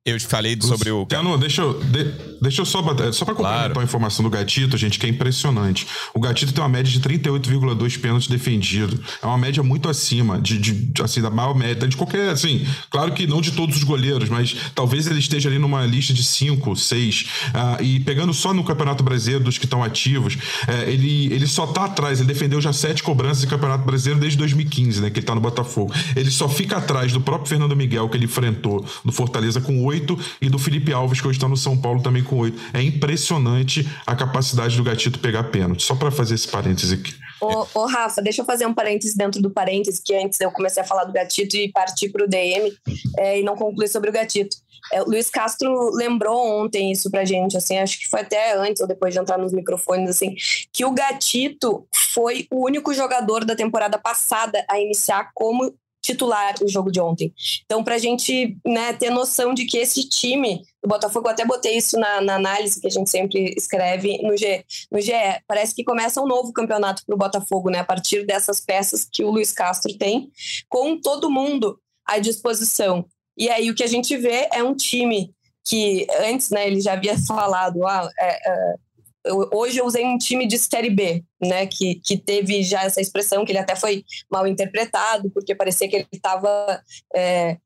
Eu 0.04 0.18
falei 0.20 0.58
sobre 0.60 0.90
o. 0.90 1.02
Luciano, 1.02 1.38
deixa 1.38 1.62
eu, 1.62 1.78
de, 1.78 2.04
deixa 2.40 2.62
eu 2.62 2.66
só 2.66 2.82
só 3.12 3.24
para 3.24 3.34
complementar 3.36 3.66
claro. 3.66 3.80
a 3.80 3.84
informação 3.84 4.24
do 4.24 4.28
Gatito, 4.28 4.76
gente, 4.76 4.98
que 4.98 5.06
é 5.06 5.08
impressionante. 5.08 5.86
O 6.12 6.18
Gatito 6.18 6.52
tem 6.52 6.60
uma 6.60 6.68
média 6.68 6.90
de 6.90 6.98
38,2 7.00 8.00
pênaltis 8.00 8.26
defendidos. 8.26 8.98
É 9.22 9.26
uma 9.26 9.38
média 9.38 9.62
muito 9.62 9.88
acima 9.88 10.40
de, 10.40 10.58
de, 10.58 11.00
assim, 11.00 11.22
da 11.22 11.30
maior 11.30 11.54
média 11.54 11.86
de 11.86 11.96
qualquer, 11.96 12.30
assim, 12.30 12.66
claro 12.90 13.12
que 13.12 13.28
não 13.28 13.40
de 13.40 13.52
todos 13.52 13.76
os 13.76 13.84
goleiros, 13.84 14.28
mas 14.28 14.56
talvez 14.74 15.06
ele 15.06 15.20
esteja 15.20 15.48
ali 15.48 15.60
numa 15.60 15.86
lista 15.86 16.12
de 16.12 16.24
5, 16.24 16.74
6. 16.74 17.20
Uh, 17.20 17.82
e 17.84 18.00
pegando 18.00 18.34
só 18.34 18.52
no 18.52 18.64
Campeonato 18.64 19.04
Brasileiro 19.04 19.44
dos 19.44 19.56
que 19.56 19.66
estão 19.66 19.84
ativos, 19.84 20.34
uh, 20.34 20.88
ele, 20.88 21.32
ele 21.32 21.46
só 21.46 21.64
tá 21.64 21.84
atrás, 21.84 22.18
ele 22.18 22.26
defendeu 22.26 22.60
já 22.60 22.72
sete 22.72 23.04
cobranças 23.04 23.42
de 23.42 23.46
Campeonato 23.46 23.84
Brasileiro 23.84 24.18
desde 24.18 24.36
2015, 24.38 25.00
né? 25.00 25.10
Que 25.10 25.20
ele 25.20 25.26
tá 25.26 25.34
no 25.36 25.40
Botafogo. 25.40 25.92
Ele 26.16 26.30
só 26.32 26.48
fica 26.48 26.78
atrás 26.78 27.12
do 27.12 27.20
próprio 27.20 27.48
Fernando 27.48 27.76
Miguel, 27.76 28.08
que 28.08 28.16
ele 28.16 28.24
enfrentou 28.24 28.84
no 29.04 29.12
Fortaleza 29.12 29.60
com 29.60 29.84
8 29.84 29.91
8 29.92 30.18
e 30.40 30.48
do 30.48 30.58
Felipe 30.58 30.92
Alves, 30.92 31.20
que 31.20 31.28
hoje 31.28 31.38
está 31.38 31.48
no 31.48 31.56
São 31.56 31.76
Paulo 31.76 32.02
também 32.02 32.24
com 32.24 32.36
8. 32.36 32.58
É 32.74 32.82
impressionante 32.82 33.88
a 34.06 34.16
capacidade 34.16 34.76
do 34.76 34.82
Gatito 34.82 35.18
pegar 35.18 35.44
pênalti. 35.44 35.82
Só 35.82 35.94
para 35.94 36.10
fazer 36.10 36.34
esse 36.34 36.48
parêntese 36.48 36.94
aqui. 36.94 37.14
Ô, 37.40 37.66
ô, 37.74 37.86
Rafa, 37.86 38.22
deixa 38.22 38.40
eu 38.42 38.46
fazer 38.46 38.66
um 38.66 38.74
parêntese 38.74 39.16
dentro 39.16 39.42
do 39.42 39.50
parêntese, 39.50 40.00
que 40.02 40.14
antes 40.14 40.40
eu 40.40 40.50
comecei 40.52 40.82
a 40.82 40.86
falar 40.86 41.04
do 41.04 41.12
Gatito 41.12 41.56
e 41.56 41.70
partir 41.72 42.08
para 42.10 42.24
o 42.24 42.28
DM 42.28 42.72
é, 43.18 43.40
e 43.40 43.42
não 43.42 43.56
concluir 43.56 43.88
sobre 43.88 44.10
o 44.10 44.12
Gatito. 44.12 44.56
É, 44.92 45.02
o 45.02 45.06
Luiz 45.06 45.28
Castro 45.28 45.90
lembrou 45.90 46.62
ontem 46.62 46.92
isso 46.92 47.10
pra 47.10 47.24
gente, 47.24 47.56
assim, 47.56 47.78
acho 47.78 47.98
que 47.98 48.08
foi 48.08 48.20
até 48.20 48.56
antes 48.56 48.80
ou 48.80 48.86
depois 48.86 49.12
de 49.12 49.20
entrar 49.20 49.38
nos 49.38 49.52
microfones, 49.52 50.10
assim, 50.10 50.34
que 50.72 50.84
o 50.84 50.92
Gatito 50.92 51.86
foi 51.92 52.46
o 52.50 52.64
único 52.64 52.92
jogador 52.92 53.44
da 53.44 53.56
temporada 53.56 53.98
passada 53.98 54.64
a 54.68 54.78
iniciar 54.78 55.30
como 55.34 55.74
titular 56.02 56.54
o 56.60 56.68
jogo 56.68 56.90
de 56.90 57.00
ontem. 57.00 57.32
Então, 57.64 57.84
para 57.84 57.94
a 57.94 57.98
gente 57.98 58.58
né, 58.66 58.92
ter 58.92 59.10
noção 59.10 59.54
de 59.54 59.64
que 59.64 59.78
esse 59.78 60.08
time 60.08 60.62
do 60.82 60.88
Botafogo, 60.88 61.28
até 61.28 61.44
botei 61.44 61.76
isso 61.76 61.98
na, 61.98 62.20
na, 62.20 62.34
análise 62.34 62.80
que 62.80 62.88
a 62.88 62.90
gente 62.90 63.08
sempre 63.08 63.54
escreve 63.56 64.18
no, 64.22 64.36
G, 64.36 64.64
no 64.90 65.00
GE, 65.00 65.12
parece 65.46 65.74
que 65.74 65.84
começa 65.84 66.20
um 66.20 66.26
novo 66.26 66.52
campeonato 66.52 67.02
para 67.06 67.14
o 67.14 67.18
Botafogo, 67.18 67.70
né, 67.70 67.78
a 67.78 67.84
partir 67.84 68.26
dessas 68.26 68.60
peças 68.60 69.06
que 69.10 69.22
o 69.22 69.30
Luiz 69.30 69.52
Castro 69.52 69.96
tem, 69.96 70.30
com 70.68 71.00
todo 71.00 71.30
mundo 71.30 71.78
à 72.04 72.18
disposição. 72.18 73.06
E 73.38 73.48
aí 73.48 73.70
o 73.70 73.74
que 73.74 73.84
a 73.84 73.88
gente 73.88 74.16
vê 74.16 74.48
é 74.52 74.62
um 74.62 74.74
time 74.74 75.32
que 75.64 76.06
antes, 76.18 76.50
né, 76.50 76.66
ele 76.66 76.80
já 76.80 76.94
havia 76.94 77.16
falado, 77.26 77.86
ah, 77.86 78.10
é, 78.18 78.50
é, 78.50 78.74
eu, 79.24 79.48
hoje 79.52 79.78
eu 79.78 79.86
usei 79.86 80.04
um 80.04 80.18
time 80.18 80.46
de 80.46 80.58
Série 80.58 80.90
B, 80.90 81.24
né, 81.40 81.66
que, 81.66 81.96
que 81.96 82.16
teve 82.16 82.62
já 82.62 82.82
essa 82.82 83.00
expressão, 83.00 83.44
que 83.44 83.52
ele 83.52 83.58
até 83.58 83.76
foi 83.76 84.04
mal 84.30 84.46
interpretado, 84.46 85.30
porque 85.30 85.54
parecia 85.54 85.88
que 85.88 85.96
ele 85.96 86.06
estava 86.12 86.82
é, 87.14 87.56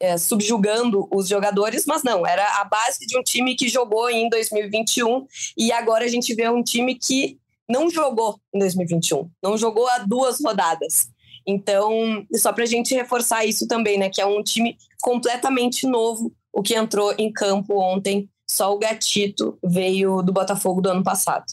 é, 0.00 0.18
subjugando 0.18 1.08
os 1.12 1.28
jogadores, 1.28 1.84
mas 1.86 2.02
não, 2.02 2.26
era 2.26 2.60
a 2.60 2.64
base 2.64 3.06
de 3.06 3.18
um 3.18 3.22
time 3.22 3.54
que 3.54 3.68
jogou 3.68 4.10
em 4.10 4.28
2021 4.28 5.26
e 5.56 5.72
agora 5.72 6.04
a 6.04 6.08
gente 6.08 6.34
vê 6.34 6.48
um 6.48 6.62
time 6.62 6.94
que 6.94 7.38
não 7.68 7.90
jogou 7.90 8.40
em 8.54 8.58
2021, 8.58 9.28
não 9.42 9.56
jogou 9.56 9.88
há 9.88 9.98
duas 9.98 10.40
rodadas. 10.40 11.08
Então, 11.48 12.26
só 12.34 12.52
para 12.52 12.64
a 12.64 12.66
gente 12.66 12.94
reforçar 12.94 13.44
isso 13.44 13.68
também, 13.68 13.98
né, 13.98 14.10
que 14.10 14.20
é 14.20 14.26
um 14.26 14.42
time 14.42 14.76
completamente 15.00 15.86
novo, 15.86 16.32
o 16.52 16.62
que 16.62 16.74
entrou 16.74 17.14
em 17.18 17.32
campo 17.32 17.78
ontem 17.78 18.28
só 18.56 18.74
o 18.74 18.78
Gatito 18.78 19.58
veio 19.62 20.22
do 20.22 20.32
Botafogo 20.32 20.80
do 20.80 20.88
ano 20.88 21.02
passado. 21.02 21.44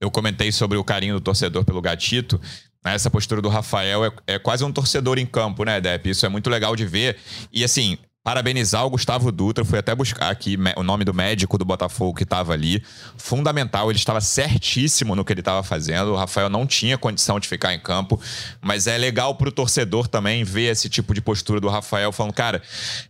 Eu 0.00 0.10
comentei 0.10 0.52
sobre 0.52 0.78
o 0.78 0.84
carinho 0.84 1.14
do 1.14 1.20
torcedor 1.20 1.64
pelo 1.64 1.80
Gatito. 1.80 2.40
Né? 2.84 2.94
Essa 2.94 3.10
postura 3.10 3.42
do 3.42 3.48
Rafael 3.48 4.04
é, 4.04 4.12
é 4.26 4.38
quase 4.38 4.64
um 4.64 4.70
torcedor 4.70 5.18
em 5.18 5.26
campo, 5.26 5.64
né, 5.64 5.80
Depp? 5.80 6.08
Isso 6.08 6.24
é 6.24 6.28
muito 6.28 6.48
legal 6.48 6.76
de 6.76 6.86
ver. 6.86 7.16
E 7.52 7.64
assim, 7.64 7.98
parabenizar 8.26 8.84
o 8.84 8.90
Gustavo 8.90 9.30
Dutra. 9.30 9.64
Fui 9.64 9.78
até 9.78 9.94
buscar 9.94 10.30
aqui 10.30 10.58
o 10.76 10.82
nome 10.82 11.04
do 11.04 11.14
médico 11.14 11.56
do 11.56 11.64
Botafogo 11.64 12.12
que 12.12 12.24
estava 12.24 12.52
ali. 12.52 12.82
Fundamental, 13.16 13.88
ele 13.88 14.00
estava 14.00 14.20
certíssimo 14.20 15.14
no 15.14 15.24
que 15.24 15.32
ele 15.32 15.42
estava 15.42 15.62
fazendo. 15.62 16.10
O 16.10 16.16
Rafael 16.16 16.50
não 16.50 16.66
tinha 16.66 16.98
condição 16.98 17.38
de 17.38 17.46
ficar 17.46 17.72
em 17.72 17.78
campo, 17.78 18.20
mas 18.60 18.88
é 18.88 18.98
legal 18.98 19.36
para 19.36 19.48
o 19.48 19.52
torcedor 19.52 20.08
também 20.08 20.42
ver 20.42 20.72
esse 20.72 20.88
tipo 20.88 21.14
de 21.14 21.20
postura 21.20 21.60
do 21.60 21.68
Rafael, 21.68 22.10
falando: 22.10 22.32
cara, 22.32 22.60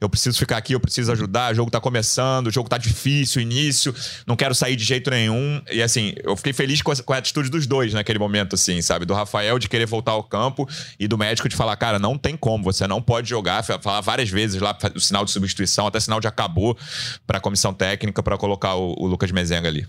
eu 0.02 0.06
preciso 0.06 0.38
ficar 0.38 0.58
aqui, 0.58 0.74
eu 0.74 0.80
preciso 0.80 1.10
ajudar. 1.10 1.52
O 1.52 1.54
jogo 1.54 1.70
está 1.70 1.80
começando, 1.80 2.48
o 2.48 2.50
jogo 2.50 2.66
está 2.66 2.76
difícil, 2.76 3.40
início, 3.40 3.94
não 4.26 4.36
quero 4.36 4.54
sair 4.54 4.76
de 4.76 4.84
jeito 4.84 5.08
nenhum. 5.08 5.62
E 5.72 5.82
assim, 5.82 6.12
eu 6.22 6.36
fiquei 6.36 6.52
feliz 6.52 6.82
com 6.82 6.92
a, 6.92 6.96
com 6.96 7.14
a 7.14 7.16
atitude 7.16 7.48
dos 7.48 7.66
dois 7.66 7.94
naquele 7.94 8.18
momento, 8.18 8.54
assim, 8.54 8.82
sabe? 8.82 9.06
Do 9.06 9.14
Rafael 9.14 9.58
de 9.58 9.66
querer 9.66 9.86
voltar 9.86 10.12
ao 10.12 10.22
campo 10.22 10.68
e 11.00 11.08
do 11.08 11.16
médico 11.16 11.48
de 11.48 11.56
falar: 11.56 11.74
cara, 11.78 11.98
não 11.98 12.18
tem 12.18 12.36
como, 12.36 12.62
você 12.62 12.86
não 12.86 13.00
pode 13.00 13.30
jogar. 13.30 13.64
Falar 13.64 14.02
várias 14.02 14.28
vezes 14.28 14.60
lá 14.60 14.76
sinal 15.06 15.24
de 15.24 15.30
substituição, 15.30 15.86
até 15.86 16.00
sinal 16.00 16.20
de 16.20 16.28
acabou 16.28 16.76
para 17.26 17.38
a 17.38 17.40
comissão 17.40 17.72
técnica 17.72 18.22
para 18.22 18.36
colocar 18.36 18.74
o, 18.74 18.94
o 18.98 19.06
Lucas 19.06 19.30
Mezenga 19.30 19.68
ali. 19.68 19.86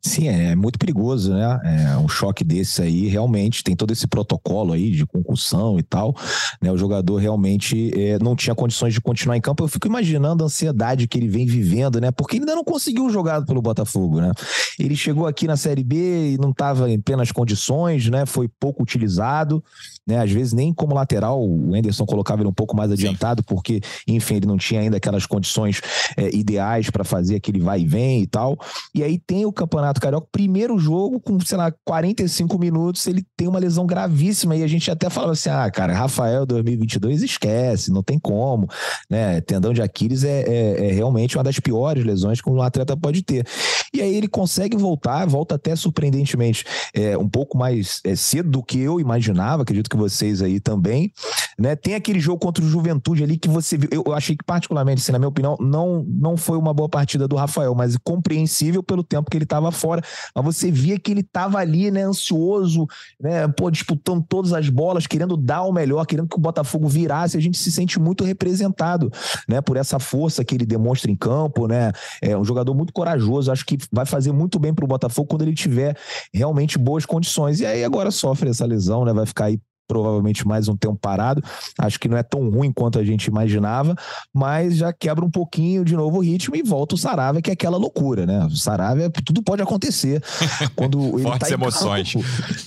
Sim, 0.00 0.28
é 0.28 0.54
muito 0.54 0.78
perigoso, 0.78 1.34
né? 1.34 1.60
É 1.64 1.96
um 1.98 2.08
choque 2.08 2.44
desse 2.44 2.80
aí, 2.82 3.08
realmente, 3.08 3.64
tem 3.64 3.74
todo 3.74 3.92
esse 3.92 4.06
protocolo 4.06 4.72
aí 4.72 4.90
de 4.90 5.04
concussão 5.04 5.78
e 5.78 5.82
tal, 5.82 6.14
né? 6.60 6.70
O 6.70 6.78
jogador 6.78 7.16
realmente 7.16 7.90
é, 7.98 8.18
não 8.18 8.36
tinha 8.36 8.54
condições 8.54 8.94
de 8.94 9.00
continuar 9.00 9.36
em 9.36 9.40
campo. 9.40 9.62
Eu 9.64 9.68
fico 9.68 9.86
imaginando 9.86 10.44
a 10.44 10.46
ansiedade 10.46 11.08
que 11.08 11.18
ele 11.18 11.28
vem 11.28 11.46
vivendo, 11.46 12.00
né? 12.00 12.10
Porque 12.10 12.36
ele 12.36 12.42
ainda 12.42 12.54
não 12.54 12.64
conseguiu 12.64 13.10
jogar 13.10 13.44
pelo 13.44 13.60
Botafogo, 13.60 14.20
né? 14.20 14.32
Ele 14.78 14.96
chegou 14.96 15.26
aqui 15.26 15.46
na 15.46 15.56
Série 15.56 15.84
B 15.84 16.34
e 16.34 16.38
não 16.38 16.50
estava 16.50 16.90
em 16.90 17.00
plenas 17.00 17.32
condições, 17.32 18.08
né? 18.08 18.24
Foi 18.24 18.48
pouco 18.48 18.82
utilizado, 18.82 19.62
né? 20.06 20.18
Às 20.18 20.30
vezes 20.30 20.52
nem 20.52 20.72
como 20.72 20.94
lateral, 20.94 21.42
o 21.42 21.76
Enderson 21.76 22.04
colocava 22.04 22.42
ele 22.42 22.48
um 22.48 22.54
pouco 22.54 22.76
mais 22.76 22.90
adiantado, 22.90 23.42
Sim. 23.42 23.46
porque, 23.46 23.80
enfim, 24.06 24.36
ele 24.36 24.46
não 24.46 24.56
tinha 24.56 24.80
ainda 24.80 24.96
aquelas 24.96 25.26
condições 25.26 25.80
é, 26.16 26.34
ideais 26.34 26.90
para 26.90 27.04
fazer 27.04 27.36
aquele 27.36 27.60
vai 27.60 27.80
e 27.80 27.86
vem 27.86 28.22
e 28.22 28.26
tal. 28.26 28.58
E 28.94 29.02
aí 29.02 29.18
tem 29.18 29.46
o 29.46 29.52
Campeonato 29.52 30.00
Carioca, 30.00 30.26
primeiro 30.30 30.78
jogo, 30.78 31.20
com, 31.20 31.38
sei 31.40 31.56
lá, 31.56 31.72
45 31.84 32.58
minutos, 32.58 33.06
ele 33.06 33.24
tem 33.36 33.48
uma 33.48 33.58
lesão 33.58 33.86
gravíssima. 33.86 34.56
E 34.56 34.62
a 34.62 34.66
gente 34.66 34.90
até 34.90 35.08
falava 35.08 35.32
assim: 35.32 35.50
ah, 35.50 35.70
cara, 35.70 35.94
Rafael 35.94 36.44
2022 36.44 37.22
esquece, 37.22 37.92
não 37.92 38.02
tem 38.02 38.18
como, 38.18 38.68
né? 39.08 39.40
Tendão 39.40 39.72
de 39.72 39.82
Aquiles 39.82 40.24
é, 40.24 40.42
é, 40.42 40.88
é 40.88 40.92
realmente 40.92 41.36
uma 41.36 41.44
das 41.44 41.58
piores 41.58 42.04
lesões 42.04 42.40
que 42.40 42.50
um 42.50 42.60
atleta 42.60 42.96
pode 42.96 43.22
ter. 43.22 43.46
E 43.94 44.00
aí 44.00 44.14
ele 44.14 44.28
consegue 44.28 44.76
voltar, 44.76 45.26
volta 45.26 45.54
até 45.54 45.76
surpreendentemente 45.76 46.64
é, 46.94 47.16
um 47.16 47.28
pouco 47.28 47.56
mais 47.56 48.00
é, 48.04 48.16
cedo 48.16 48.50
do 48.50 48.62
que 48.62 48.78
eu 48.80 48.98
imaginava, 48.98 49.62
acredito 49.62 49.90
que 49.92 49.96
vocês 49.96 50.40
aí 50.40 50.58
também, 50.58 51.12
né? 51.58 51.76
Tem 51.76 51.94
aquele 51.94 52.18
jogo 52.18 52.38
contra 52.38 52.64
o 52.64 52.68
Juventude 52.68 53.22
ali 53.22 53.36
que 53.36 53.48
você 53.48 53.76
viu, 53.76 53.88
eu, 53.92 54.14
achei 54.14 54.34
que 54.34 54.44
particularmente, 54.44 55.02
assim, 55.02 55.12
na 55.12 55.18
minha 55.18 55.28
opinião, 55.28 55.56
não, 55.60 56.04
não 56.08 56.36
foi 56.36 56.56
uma 56.56 56.72
boa 56.72 56.88
partida 56.88 57.28
do 57.28 57.36
Rafael, 57.36 57.74
mas 57.74 57.96
compreensível 58.02 58.82
pelo 58.82 59.04
tempo 59.04 59.30
que 59.30 59.36
ele 59.36 59.44
estava 59.44 59.70
fora, 59.70 60.02
mas 60.34 60.44
você 60.44 60.70
via 60.70 60.98
que 60.98 61.10
ele 61.10 61.20
estava 61.20 61.58
ali, 61.58 61.90
né, 61.90 62.02
ansioso, 62.02 62.86
né, 63.20 63.46
pô, 63.48 63.70
disputando 63.70 64.24
todas 64.26 64.52
as 64.52 64.68
bolas, 64.68 65.06
querendo 65.06 65.36
dar 65.36 65.62
o 65.62 65.72
melhor, 65.72 66.06
querendo 66.06 66.28
que 66.28 66.36
o 66.36 66.40
Botafogo 66.40 66.88
virasse, 66.88 67.36
a 67.36 67.40
gente 67.40 67.58
se 67.58 67.70
sente 67.70 68.00
muito 68.00 68.24
representado, 68.24 69.10
né, 69.46 69.60
por 69.60 69.76
essa 69.76 69.98
força 69.98 70.42
que 70.42 70.54
ele 70.54 70.64
demonstra 70.64 71.10
em 71.10 71.16
campo, 71.16 71.66
né? 71.66 71.92
É 72.22 72.36
um 72.36 72.44
jogador 72.44 72.74
muito 72.74 72.92
corajoso, 72.92 73.52
acho 73.52 73.66
que 73.66 73.76
vai 73.92 74.06
fazer 74.06 74.32
muito 74.32 74.58
bem 74.58 74.72
para 74.72 74.84
o 74.84 74.88
Botafogo 74.88 75.28
quando 75.28 75.42
ele 75.42 75.54
tiver 75.54 75.96
realmente 76.32 76.78
boas 76.78 77.04
condições. 77.04 77.60
E 77.60 77.66
aí 77.66 77.84
agora 77.84 78.10
sofre 78.10 78.48
essa 78.48 78.64
lesão, 78.64 79.04
né? 79.04 79.12
Vai 79.12 79.26
ficar 79.26 79.46
aí 79.46 79.60
provavelmente 79.92 80.48
mais 80.48 80.68
um 80.68 80.76
tempo 80.76 80.96
parado. 80.96 81.44
Acho 81.78 82.00
que 82.00 82.08
não 82.08 82.16
é 82.16 82.22
tão 82.22 82.48
ruim 82.48 82.72
quanto 82.72 82.98
a 82.98 83.04
gente 83.04 83.26
imaginava, 83.26 83.94
mas 84.32 84.78
já 84.78 84.90
quebra 84.90 85.22
um 85.22 85.30
pouquinho 85.30 85.84
de 85.84 85.94
novo 85.94 86.16
o 86.16 86.20
ritmo 86.20 86.56
e 86.56 86.62
volta 86.62 86.94
o 86.94 86.98
Saravia, 86.98 87.42
que 87.42 87.50
é 87.50 87.52
aquela 87.52 87.76
loucura, 87.76 88.24
né? 88.24 88.46
O 88.46 88.56
Saravia, 88.56 89.10
tudo 89.10 89.42
pode 89.42 89.60
acontecer. 89.60 90.22
Quando 90.74 91.18
ele 91.18 91.24
Fortes 91.24 91.48
tá 91.48 91.54
emoções. 91.54 92.14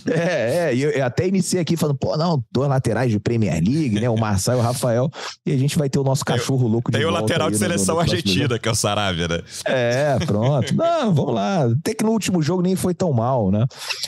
É, 0.07 0.71
é, 0.71 0.75
eu 0.75 1.03
até 1.03 1.27
iniciei 1.27 1.59
aqui 1.59 1.75
falando, 1.75 1.97
pô, 1.97 2.15
não, 2.15 2.43
dois 2.51 2.69
laterais 2.69 3.09
de 3.09 3.19
Premier 3.19 3.55
League, 3.55 3.99
né? 3.99 4.07
O 4.07 4.19
Marçal 4.19 4.57
e 4.57 4.59
o 4.59 4.61
Rafael, 4.61 5.09
e 5.43 5.51
a 5.51 5.57
gente 5.57 5.79
vai 5.79 5.89
ter 5.89 5.97
o 5.97 6.03
nosso 6.03 6.23
cachorro 6.23 6.67
louco 6.67 6.91
de 6.91 6.99
Tem 6.99 7.07
o 7.07 7.11
lateral 7.11 7.49
de 7.49 7.57
seleção 7.57 7.95
no, 7.95 8.01
no 8.03 8.11
argentina, 8.11 8.59
que 8.59 8.69
é 8.69 8.71
o 8.71 8.75
Saravia, 8.75 9.27
né? 9.27 9.39
É, 9.65 10.17
pronto. 10.27 10.73
Não, 10.77 11.11
vamos 11.11 11.33
lá. 11.33 11.63
Até 11.63 11.95
que 11.95 12.03
no 12.03 12.11
último 12.11 12.39
jogo 12.43 12.61
nem 12.61 12.75
foi 12.75 12.93
tão 12.93 13.11
mal, 13.11 13.49
né? 13.49 13.65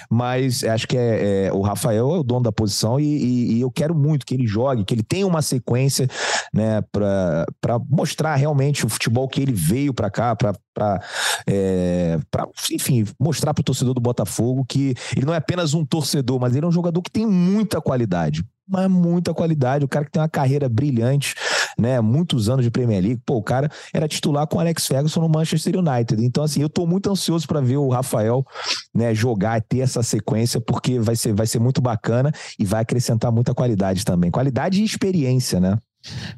Mas 0.07 0.63
acho 0.63 0.87
que 0.87 0.95
é, 0.95 1.47
é 1.47 1.51
o 1.51 1.61
Rafael 1.61 2.15
é 2.15 2.19
o 2.19 2.23
dono 2.23 2.43
da 2.43 2.51
posição 2.51 2.99
e 2.99 3.06
e, 3.07 3.53
e, 3.53 3.61
eu 3.61 3.71
quero 3.71 3.95
muito 3.95 4.25
que 4.25 4.33
ele 4.33 4.45
jogue, 4.45 4.83
que 4.83 4.93
ele 4.93 5.03
tenha 5.03 5.25
uma 5.25 5.41
sequência, 5.41 6.07
né, 6.53 6.81
para 6.91 7.79
mostrar 7.89 8.35
realmente 8.35 8.85
o 8.85 8.89
futebol 8.89 9.27
que 9.27 9.41
ele 9.41 9.53
veio 9.53 9.93
para 9.93 10.09
cá, 10.09 10.35
para 10.35 10.53
é, 11.47 12.19
enfim, 12.71 13.05
mostrar 13.19 13.53
para 13.53 13.61
o 13.61 13.65
torcedor 13.65 13.93
do 13.93 14.01
Botafogo 14.01 14.65
que 14.67 14.93
ele 15.15 15.25
não 15.25 15.33
é 15.33 15.37
apenas 15.37 15.73
um 15.73 15.85
torcedor, 15.85 16.39
mas 16.39 16.55
ele 16.55 16.65
é 16.65 16.69
um 16.69 16.71
jogador 16.71 17.01
que 17.01 17.11
tem 17.11 17.25
muita 17.25 17.81
qualidade, 17.81 18.43
mas 18.67 18.89
muita 18.89 19.33
qualidade, 19.33 19.85
o 19.85 19.87
cara 19.87 20.05
que 20.05 20.11
tem 20.11 20.21
uma 20.21 20.29
carreira 20.29 20.67
brilhante, 20.67 21.35
né? 21.77 22.01
Muitos 22.01 22.49
anos 22.49 22.63
de 22.65 22.71
Premier 22.71 23.01
League. 23.01 23.21
Pô, 23.25 23.35
o 23.35 23.43
cara 23.43 23.69
era 23.93 24.07
titular 24.07 24.47
com 24.47 24.59
Alex 24.59 24.87
Ferguson 24.87 25.21
no 25.21 25.29
Manchester 25.29 25.77
United. 25.77 26.23
Então, 26.23 26.43
assim, 26.43 26.61
eu 26.61 26.69
tô 26.69 26.85
muito 26.85 27.09
ansioso 27.09 27.47
para 27.47 27.61
ver 27.61 27.77
o 27.77 27.89
Rafael, 27.89 28.45
né, 28.93 29.13
jogar, 29.13 29.61
ter 29.61 29.79
essa 29.79 30.01
sequência, 30.01 30.59
porque 30.59 30.99
vai 30.99 31.15
ser, 31.15 31.33
vai 31.33 31.47
ser 31.47 31.59
muito 31.59 31.81
bacana 31.81 32.31
e 32.59 32.65
vai 32.65 32.81
acrescentar 32.81 33.31
muita 33.31 33.53
qualidade 33.53 34.03
também. 34.03 34.31
Qualidade 34.31 34.81
e 34.81 34.85
experiência, 34.85 35.59
né? 35.59 35.77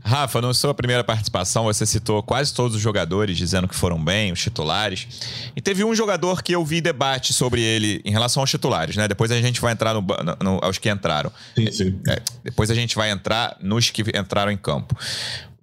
Rafa, 0.03 0.41
na 0.41 0.53
sua 0.53 0.73
primeira 0.73 1.03
participação, 1.03 1.65
você 1.65 1.85
citou 1.85 2.23
quase 2.23 2.53
todos 2.53 2.75
os 2.75 2.81
jogadores 2.81 3.37
dizendo 3.37 3.67
que 3.67 3.75
foram 3.75 4.03
bem, 4.03 4.31
os 4.31 4.41
titulares. 4.41 5.07
E 5.55 5.61
teve 5.61 5.83
um 5.83 5.93
jogador 5.93 6.41
que 6.41 6.53
eu 6.53 6.65
vi 6.65 6.81
debate 6.81 7.33
sobre 7.33 7.61
ele 7.61 8.01
em 8.03 8.11
relação 8.11 8.41
aos 8.41 8.49
titulares, 8.49 8.95
né? 8.95 9.07
Depois 9.07 9.31
a 9.31 9.39
gente 9.39 9.61
vai 9.61 9.73
entrar 9.73 9.93
no, 9.93 10.01
no, 10.01 10.59
aos 10.63 10.77
que 10.77 10.89
entraram. 10.89 11.31
Sim, 11.55 11.71
sim. 11.71 12.01
É, 12.07 12.21
depois 12.43 12.71
a 12.71 12.75
gente 12.75 12.95
vai 12.95 13.11
entrar 13.11 13.57
nos 13.61 13.89
que 13.89 14.01
entraram 14.17 14.51
em 14.51 14.57
campo. 14.57 14.97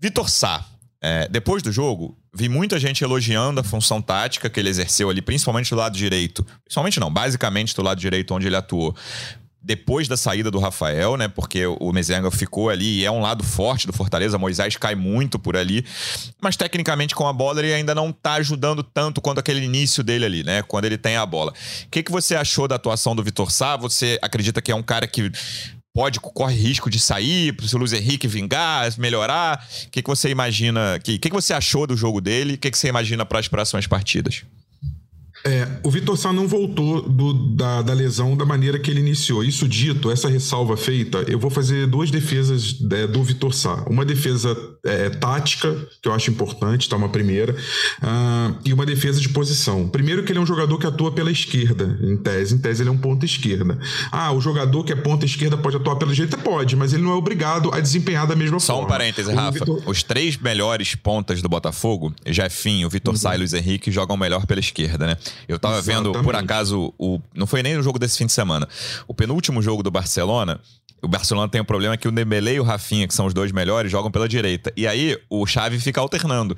Vitor 0.00 0.30
Sá, 0.30 0.64
é, 1.02 1.28
depois 1.28 1.62
do 1.62 1.72
jogo, 1.72 2.16
vi 2.34 2.48
muita 2.48 2.78
gente 2.78 3.02
elogiando 3.02 3.60
a 3.60 3.64
função 3.64 4.00
tática 4.00 4.48
que 4.48 4.60
ele 4.60 4.68
exerceu 4.68 5.10
ali, 5.10 5.22
principalmente 5.22 5.70
do 5.70 5.76
lado 5.76 5.96
direito. 5.96 6.46
Principalmente 6.64 7.00
não, 7.00 7.10
basicamente 7.10 7.74
do 7.74 7.82
lado 7.82 7.98
direito 7.98 8.34
onde 8.34 8.46
ele 8.46 8.56
atuou 8.56 8.94
depois 9.66 10.06
da 10.06 10.16
saída 10.16 10.48
do 10.48 10.60
Rafael, 10.60 11.16
né? 11.16 11.26
Porque 11.26 11.66
o 11.66 11.92
Mezenga 11.92 12.30
ficou 12.30 12.70
ali 12.70 13.00
e 13.00 13.04
é 13.04 13.10
um 13.10 13.20
lado 13.20 13.42
forte 13.42 13.84
do 13.84 13.92
Fortaleza. 13.92 14.38
Moisés 14.38 14.76
cai 14.76 14.94
muito 14.94 15.40
por 15.40 15.56
ali. 15.56 15.84
Mas 16.40 16.56
tecnicamente 16.56 17.16
com 17.16 17.26
a 17.26 17.32
bola 17.32 17.58
ele 17.58 17.74
ainda 17.74 17.92
não 17.92 18.12
tá 18.12 18.34
ajudando 18.34 18.84
tanto 18.84 19.20
quanto 19.20 19.40
aquele 19.40 19.60
início 19.64 20.04
dele 20.04 20.24
ali, 20.24 20.44
né? 20.44 20.62
Quando 20.62 20.84
ele 20.84 20.96
tem 20.96 21.16
a 21.16 21.26
bola. 21.26 21.52
O 21.84 21.90
que, 21.90 22.04
que 22.04 22.12
você 22.12 22.36
achou 22.36 22.68
da 22.68 22.76
atuação 22.76 23.16
do 23.16 23.24
Vitor 23.24 23.50
Sá? 23.50 23.76
Você 23.76 24.20
acredita 24.22 24.62
que 24.62 24.70
é 24.70 24.74
um 24.74 24.84
cara 24.84 25.04
que 25.08 25.32
pode 25.92 26.20
corre 26.20 26.54
risco 26.54 26.88
de 26.88 27.00
sair, 27.00 27.52
se 27.66 27.74
o 27.74 27.78
Luiz 27.78 27.92
Henrique 27.92 28.28
vingar, 28.28 28.88
melhorar? 28.98 29.66
O 29.86 29.90
que, 29.90 30.00
que 30.00 30.08
você 30.08 30.28
imagina? 30.28 30.94
O 30.96 31.00
que, 31.00 31.18
que, 31.18 31.28
que 31.28 31.34
você 31.34 31.52
achou 31.52 31.88
do 31.88 31.96
jogo 31.96 32.20
dele? 32.20 32.54
O 32.54 32.58
que, 32.58 32.70
que 32.70 32.78
você 32.78 32.86
imagina 32.86 33.26
para 33.26 33.40
as 33.40 33.48
próximas 33.48 33.88
partidas? 33.88 34.44
É, 35.46 35.68
o 35.84 35.90
Vitor 35.92 36.16
Sá 36.16 36.32
não 36.32 36.48
voltou 36.48 37.02
do, 37.02 37.32
da, 37.54 37.80
da, 37.80 37.92
lesão 37.92 38.36
da 38.36 38.44
maneira 38.44 38.80
que 38.80 38.90
ele 38.90 38.98
iniciou. 38.98 39.44
Isso 39.44 39.68
dito, 39.68 40.10
essa 40.10 40.28
ressalva 40.28 40.76
feita, 40.76 41.18
eu 41.28 41.38
vou 41.38 41.50
fazer 41.50 41.86
duas 41.86 42.10
defesas 42.10 42.76
é, 42.90 43.06
do 43.06 43.22
Vitor 43.22 43.54
Sá. 43.54 43.84
Uma 43.88 44.04
defesa 44.04 44.56
é, 44.84 45.08
tática, 45.08 45.72
que 46.02 46.08
eu 46.08 46.12
acho 46.12 46.32
importante, 46.32 46.88
tá? 46.88 46.96
Uma 46.96 47.08
primeira, 47.08 47.52
uh, 47.52 48.56
e 48.64 48.72
uma 48.72 48.84
defesa 48.84 49.20
de 49.20 49.28
posição. 49.28 49.88
Primeiro 49.88 50.24
que 50.24 50.32
ele 50.32 50.40
é 50.40 50.42
um 50.42 50.46
jogador 50.46 50.78
que 50.78 50.86
atua 50.86 51.12
pela 51.12 51.30
esquerda, 51.30 51.96
em 52.02 52.16
tese. 52.16 52.56
Em 52.56 52.58
tese 52.58 52.82
ele 52.82 52.88
é 52.88 52.92
um 52.92 52.98
ponta 52.98 53.24
esquerda. 53.24 53.78
Ah, 54.10 54.32
o 54.32 54.40
jogador 54.40 54.82
que 54.82 54.92
é 54.92 54.96
ponta 54.96 55.24
esquerda 55.24 55.56
pode 55.56 55.76
atuar 55.76 55.94
pela 55.94 56.12
direita? 56.12 56.36
Pode, 56.36 56.74
mas 56.74 56.92
ele 56.92 57.04
não 57.04 57.12
é 57.12 57.14
obrigado 57.14 57.72
a 57.72 57.78
desempenhar 57.78 58.26
da 58.26 58.34
mesma 58.34 58.58
Só 58.58 58.74
forma. 58.74 58.80
Só 58.80 58.86
um 58.86 58.88
parêntese, 58.88 59.32
Rafa. 59.32 59.64
Os 59.86 60.02
três 60.02 60.36
melhores 60.36 60.96
pontas 60.96 61.40
do 61.40 61.48
Botafogo, 61.48 62.12
Jefinho, 62.26 62.90
Vitor 62.90 63.14
uhum. 63.14 63.20
Sá 63.20 63.36
e 63.36 63.38
Luiz 63.38 63.52
Henrique, 63.52 63.92
jogam 63.92 64.16
melhor 64.16 64.44
pela 64.44 64.58
esquerda, 64.58 65.06
né? 65.06 65.16
Eu 65.48 65.58
tava 65.58 65.78
Exatamente. 65.78 66.12
vendo, 66.12 66.24
por 66.24 66.34
acaso, 66.34 66.92
o, 66.98 67.20
não 67.34 67.46
foi 67.46 67.62
nem 67.62 67.76
o 67.76 67.82
jogo 67.82 67.98
desse 67.98 68.18
fim 68.18 68.26
de 68.26 68.32
semana. 68.32 68.68
O 69.06 69.14
penúltimo 69.14 69.62
jogo 69.62 69.82
do 69.82 69.90
Barcelona, 69.90 70.60
o 71.02 71.08
Barcelona 71.08 71.48
tem 71.48 71.60
um 71.60 71.64
problema 71.64 71.96
que 71.96 72.08
o 72.08 72.12
Dembélé 72.12 72.54
e 72.54 72.60
o 72.60 72.64
Rafinha, 72.64 73.06
que 73.06 73.14
são 73.14 73.26
os 73.26 73.34
dois 73.34 73.52
melhores, 73.52 73.90
jogam 73.90 74.10
pela 74.10 74.28
direita. 74.28 74.72
E 74.76 74.86
aí 74.86 75.18
o 75.30 75.46
Xavi 75.46 75.78
fica 75.78 76.00
alternando. 76.00 76.56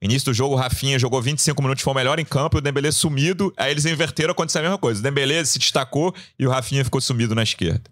Início 0.00 0.26
do 0.26 0.34
jogo, 0.34 0.54
o 0.54 0.58
Rafinha 0.58 0.98
jogou 0.98 1.20
25 1.22 1.62
minutos, 1.62 1.82
foi 1.82 1.92
o 1.92 1.96
melhor 1.96 2.18
em 2.18 2.24
campo, 2.24 2.58
o 2.58 2.60
Dembélé 2.60 2.90
sumido. 2.90 3.52
Aí 3.56 3.70
eles 3.70 3.86
inverteram, 3.86 4.32
aconteceu 4.32 4.60
a 4.60 4.62
mesma 4.62 4.78
coisa. 4.78 5.00
O 5.00 5.02
Dembélé 5.02 5.44
se 5.44 5.58
destacou 5.58 6.14
e 6.38 6.46
o 6.46 6.50
Rafinha 6.50 6.84
ficou 6.84 7.00
sumido 7.00 7.34
na 7.34 7.42
esquerda. 7.42 7.82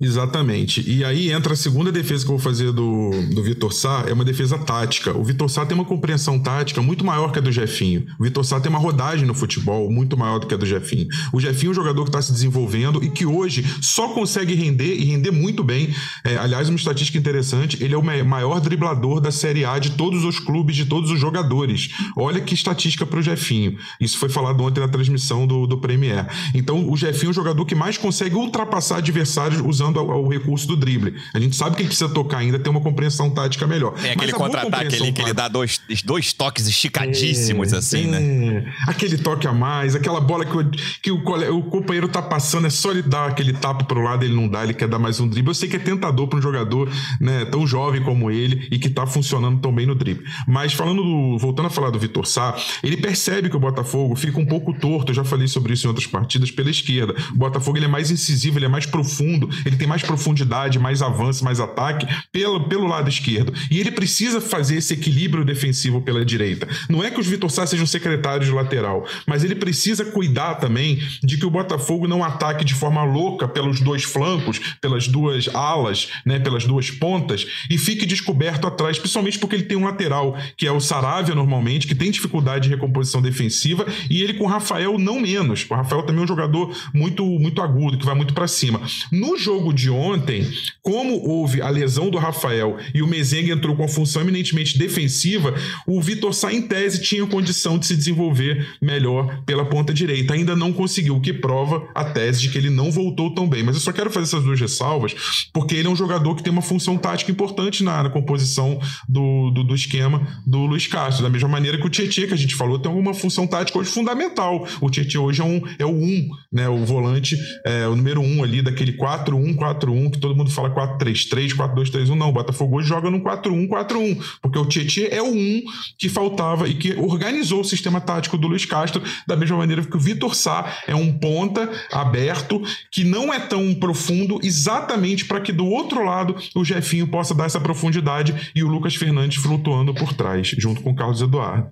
Exatamente. 0.00 0.88
E 0.88 1.04
aí 1.04 1.32
entra 1.32 1.54
a 1.54 1.56
segunda 1.56 1.90
defesa 1.90 2.24
que 2.24 2.30
eu 2.30 2.36
vou 2.36 2.44
fazer 2.44 2.70
do, 2.70 3.10
do 3.34 3.42
Vitor 3.42 3.72
Sá, 3.72 4.04
é 4.06 4.12
uma 4.12 4.24
defesa 4.24 4.56
tática. 4.56 5.16
O 5.18 5.24
Vitor 5.24 5.50
Sá 5.50 5.66
tem 5.66 5.74
uma 5.76 5.84
compreensão 5.84 6.38
tática 6.38 6.80
muito 6.80 7.04
maior 7.04 7.32
que 7.32 7.40
a 7.40 7.42
do 7.42 7.50
Jefinho. 7.50 8.06
O 8.16 8.22
Vitor 8.22 8.44
Sá 8.44 8.60
tem 8.60 8.70
uma 8.70 8.78
rodagem 8.78 9.26
no 9.26 9.34
futebol 9.34 9.90
muito 9.90 10.16
maior 10.16 10.38
do 10.38 10.46
que 10.46 10.54
a 10.54 10.56
do 10.56 10.64
Jefinho. 10.64 11.08
O 11.32 11.40
Jefinho 11.40 11.70
é 11.70 11.72
um 11.72 11.74
jogador 11.74 12.04
que 12.04 12.10
está 12.10 12.22
se 12.22 12.30
desenvolvendo 12.30 13.02
e 13.02 13.10
que 13.10 13.26
hoje 13.26 13.66
só 13.82 14.10
consegue 14.10 14.54
render 14.54 14.94
e 14.94 15.04
render 15.04 15.32
muito 15.32 15.64
bem. 15.64 15.92
É, 16.22 16.36
aliás, 16.36 16.68
uma 16.68 16.76
estatística 16.76 17.18
interessante, 17.18 17.82
ele 17.82 17.92
é 17.92 17.98
o 17.98 18.04
maior 18.24 18.60
driblador 18.60 19.20
da 19.20 19.32
Série 19.32 19.64
A 19.64 19.80
de 19.80 19.90
todos 19.90 20.22
os 20.22 20.38
clubes, 20.38 20.76
de 20.76 20.84
todos 20.84 21.10
os 21.10 21.18
jogadores. 21.18 21.90
Olha 22.16 22.40
que 22.40 22.54
estatística 22.54 23.04
para 23.04 23.18
o 23.18 23.22
Jefinho. 23.22 23.76
Isso 24.00 24.16
foi 24.16 24.28
falado 24.28 24.62
ontem 24.62 24.78
na 24.78 24.86
transmissão 24.86 25.44
do, 25.44 25.66
do 25.66 25.78
Premier. 25.78 26.28
Então, 26.54 26.88
o 26.88 26.96
Jefinho 26.96 27.30
é 27.30 27.32
o 27.32 27.34
jogador 27.34 27.66
que 27.66 27.74
mais 27.74 27.98
consegue 27.98 28.36
ultrapassar 28.36 28.98
adversários 28.98 29.60
usando 29.60 29.87
usando 29.88 29.98
o 29.98 30.28
recurso 30.28 30.66
do 30.66 30.76
drible. 30.76 31.14
A 31.34 31.40
gente 31.40 31.56
sabe 31.56 31.76
que 31.76 31.82
ele 31.82 31.88
precisa 31.88 32.08
tocar 32.08 32.38
ainda, 32.38 32.58
ter 32.58 32.68
uma 32.68 32.80
compreensão 32.80 33.30
tática 33.30 33.66
melhor. 33.66 33.92
Tem 33.94 34.12
aquele 34.12 34.32
contra-ataque 34.32 34.96
ali 34.96 35.12
que 35.12 35.22
ele 35.22 35.32
dá 35.32 35.48
dois, 35.48 35.80
dois 36.04 36.32
toques 36.32 36.66
esticadíssimos, 36.66 37.72
é, 37.72 37.76
assim, 37.76 38.06
né? 38.06 38.18
é. 38.18 38.20
né? 38.20 38.74
Aquele 38.86 39.18
toque 39.18 39.46
a 39.46 39.52
mais, 39.52 39.94
aquela 39.94 40.20
bola 40.20 40.44
que, 40.44 40.56
o, 40.56 40.70
que 41.02 41.10
o, 41.10 41.56
o, 41.56 41.62
companheiro 41.62 42.08
tá 42.08 42.22
passando, 42.22 42.66
é 42.66 42.70
só 42.70 42.90
ele 42.90 43.02
dar 43.02 43.28
aquele 43.28 43.52
tapa 43.52 43.84
pro 43.84 44.02
lado, 44.02 44.24
ele 44.24 44.34
não 44.34 44.48
dá, 44.48 44.62
ele 44.64 44.74
quer 44.74 44.88
dar 44.88 44.98
mais 44.98 45.20
um 45.20 45.28
drible. 45.28 45.50
Eu 45.50 45.54
sei 45.54 45.68
que 45.68 45.76
é 45.76 45.78
tentador 45.78 46.28
para 46.28 46.38
um 46.38 46.42
jogador 46.42 46.90
né, 47.20 47.44
tão 47.46 47.66
jovem 47.66 48.02
como 48.02 48.30
ele 48.30 48.68
e 48.70 48.78
que 48.78 48.88
tá 48.88 49.06
funcionando 49.06 49.60
tão 49.60 49.74
bem 49.74 49.86
no 49.86 49.94
drible. 49.94 50.24
Mas 50.46 50.72
falando 50.72 51.02
do, 51.02 51.38
voltando 51.38 51.66
a 51.66 51.70
falar 51.70 51.90
do 51.90 51.98
Vitor 51.98 52.26
Sá, 52.26 52.56
ele 52.82 52.96
percebe 52.96 53.48
que 53.48 53.56
o 53.56 53.60
Botafogo 53.60 54.14
fica 54.16 54.38
um 54.38 54.46
pouco 54.46 54.72
torto, 54.72 55.10
eu 55.10 55.16
já 55.16 55.24
falei 55.24 55.48
sobre 55.48 55.72
isso 55.72 55.86
em 55.86 55.88
outras 55.88 56.06
partidas, 56.06 56.50
pela 56.50 56.70
esquerda. 56.70 57.14
O 57.32 57.38
Botafogo 57.38 57.78
ele 57.78 57.86
é 57.86 57.88
mais 57.88 58.10
incisivo, 58.10 58.58
ele 58.58 58.66
é 58.66 58.68
mais 58.68 58.86
profundo, 58.86 59.48
ele 59.64 59.76
tem 59.78 59.88
mais 59.88 60.02
profundidade, 60.02 60.78
mais 60.78 61.02
avanço, 61.02 61.44
mais 61.44 61.60
ataque 61.60 62.06
pelo, 62.32 62.68
pelo 62.68 62.86
lado 62.86 63.08
esquerdo. 63.08 63.52
E 63.70 63.78
ele 63.78 63.90
precisa 63.90 64.40
fazer 64.40 64.76
esse 64.76 64.94
equilíbrio 64.94 65.44
defensivo 65.44 66.00
pela 66.00 66.24
direita. 66.24 66.68
Não 66.88 67.02
é 67.02 67.10
que 67.10 67.20
os 67.20 67.26
Vitor 67.26 67.50
Sá 67.50 67.66
sejam 67.66 67.86
secretários 67.86 68.46
de 68.46 68.54
lateral, 68.54 69.06
mas 69.26 69.44
ele 69.44 69.54
precisa 69.54 70.04
cuidar 70.04 70.56
também 70.56 70.98
de 71.22 71.36
que 71.36 71.46
o 71.46 71.50
Botafogo 71.50 72.06
não 72.06 72.24
ataque 72.24 72.64
de 72.64 72.74
forma 72.74 73.04
louca 73.04 73.46
pelos 73.48 73.80
dois 73.80 74.04
flancos, 74.04 74.76
pelas 74.80 75.08
duas 75.08 75.48
alas, 75.54 76.08
né, 76.24 76.38
pelas 76.38 76.64
duas 76.64 76.90
pontas 76.90 77.46
e 77.70 77.78
fique 77.78 78.06
descoberto 78.06 78.66
atrás, 78.66 78.98
principalmente 78.98 79.38
porque 79.38 79.56
ele 79.56 79.64
tem 79.64 79.76
um 79.76 79.84
lateral 79.84 80.36
que 80.56 80.66
é 80.66 80.72
o 80.72 80.80
Saravia 80.80 81.34
normalmente, 81.34 81.86
que 81.86 81.94
tem 81.94 82.10
dificuldade 82.10 82.68
de 82.68 82.74
recomposição 82.74 83.22
defensiva 83.22 83.86
e 84.10 84.22
ele 84.22 84.34
com 84.34 84.44
o 84.44 84.48
Rafael 84.48 84.98
não 84.98 85.20
menos. 85.20 85.66
O 85.68 85.74
Rafael 85.74 86.02
também 86.02 86.20
é 86.20 86.24
um 86.24 86.28
jogador 86.28 86.74
muito 86.92 87.24
muito 87.24 87.62
agudo, 87.62 87.98
que 87.98 88.04
vai 88.04 88.14
muito 88.14 88.34
para 88.34 88.48
cima. 88.48 88.80
No 89.12 89.36
jogo 89.36 89.67
jogo 89.68 89.72
de 89.72 89.90
ontem, 89.90 90.46
como 90.82 91.14
houve 91.14 91.60
a 91.60 91.68
lesão 91.68 92.10
do 92.10 92.18
Rafael 92.18 92.78
e 92.94 93.02
o 93.02 93.06
Mezenga 93.06 93.52
entrou 93.52 93.76
com 93.76 93.84
a 93.84 93.88
função 93.88 94.22
eminentemente 94.22 94.78
defensiva, 94.78 95.54
o 95.86 96.00
Vitor 96.00 96.32
Sá, 96.34 96.52
em 96.52 96.62
tese, 96.62 97.02
tinha 97.02 97.26
condição 97.26 97.78
de 97.78 97.86
se 97.86 97.96
desenvolver 97.96 98.76
melhor 98.80 99.42
pela 99.44 99.64
ponta 99.64 99.92
direita. 99.92 100.34
Ainda 100.34 100.56
não 100.56 100.72
conseguiu, 100.72 101.16
o 101.16 101.20
que 101.20 101.32
prova 101.32 101.88
a 101.94 102.04
tese 102.04 102.40
de 102.40 102.48
que 102.50 102.58
ele 102.58 102.70
não 102.70 102.90
voltou 102.90 103.34
tão 103.34 103.48
bem. 103.48 103.62
Mas 103.62 103.76
eu 103.76 103.80
só 103.80 103.92
quero 103.92 104.10
fazer 104.10 104.26
essas 104.26 104.44
duas 104.44 104.60
ressalvas, 104.60 105.14
porque 105.52 105.74
ele 105.74 105.88
é 105.88 105.90
um 105.90 105.96
jogador 105.96 106.34
que 106.34 106.42
tem 106.42 106.52
uma 106.52 106.62
função 106.62 106.96
tática 106.96 107.30
importante 107.30 107.82
na, 107.82 108.04
na 108.04 108.10
composição 108.10 108.78
do, 109.08 109.50
do, 109.50 109.64
do, 109.64 109.74
esquema 109.74 110.26
do 110.46 110.60
Luiz 110.66 110.86
Castro. 110.86 111.22
Da 111.22 111.30
mesma 111.30 111.48
maneira 111.48 111.78
que 111.78 111.86
o 111.86 111.90
Tietchan, 111.90 112.26
que 112.26 112.34
a 112.34 112.38
gente 112.38 112.54
falou, 112.54 112.78
tem 112.78 112.90
uma 112.90 113.14
função 113.14 113.46
tática 113.46 113.78
hoje 113.78 113.90
fundamental. 113.90 114.66
O 114.80 114.90
Tietchan 114.90 115.20
hoje 115.20 115.40
é, 115.40 115.44
um, 115.44 115.62
é 115.78 115.84
o 115.84 115.90
1, 115.90 116.04
um, 116.04 116.28
né? 116.52 116.68
O 116.68 116.84
volante, 116.84 117.36
é, 117.64 117.86
o 117.86 117.96
número 117.96 118.20
1 118.20 118.38
um 118.38 118.42
ali 118.42 118.62
daquele 118.62 118.96
4-1 118.96 119.56
4-1, 119.58 120.12
que 120.12 120.18
todo 120.18 120.34
mundo 120.34 120.50
fala 120.50 120.70
4-3-3, 120.70 121.54
4-2-3-1. 121.54 122.14
Não, 122.14 122.28
o 122.28 122.32
Botafogo 122.32 122.78
hoje 122.78 122.88
joga 122.88 123.10
no 123.10 123.20
4-1-4-1, 123.20 124.38
porque 124.40 124.58
o 124.58 124.66
Tietchan 124.66 125.08
é 125.10 125.20
o 125.20 125.32
1 125.32 125.62
que 125.98 126.08
faltava 126.08 126.68
e 126.68 126.74
que 126.74 126.94
organizou 126.94 127.60
o 127.60 127.64
sistema 127.64 128.00
tático 128.00 128.38
do 128.38 128.48
Luiz 128.48 128.64
Castro, 128.64 129.02
da 129.26 129.36
mesma 129.36 129.56
maneira 129.56 129.84
que 129.84 129.96
o 129.96 130.00
Vitor 130.00 130.34
Sá 130.34 130.78
é 130.86 130.94
um 130.94 131.12
ponta 131.12 131.70
aberto, 131.92 132.62
que 132.92 133.04
não 133.04 133.32
é 133.32 133.40
tão 133.40 133.74
profundo, 133.74 134.38
exatamente 134.42 135.24
para 135.24 135.40
que 135.40 135.52
do 135.52 135.66
outro 135.66 136.04
lado 136.04 136.36
o 136.54 136.64
Jefinho 136.64 137.06
possa 137.08 137.34
dar 137.34 137.46
essa 137.46 137.60
profundidade 137.60 138.52
e 138.54 138.62
o 138.62 138.68
Lucas 138.68 138.94
Fernandes 138.94 139.42
flutuando 139.42 139.94
por 139.94 140.14
trás, 140.14 140.48
junto 140.58 140.82
com 140.82 140.90
o 140.90 140.94
Carlos 140.94 141.20
Eduardo. 141.20 141.68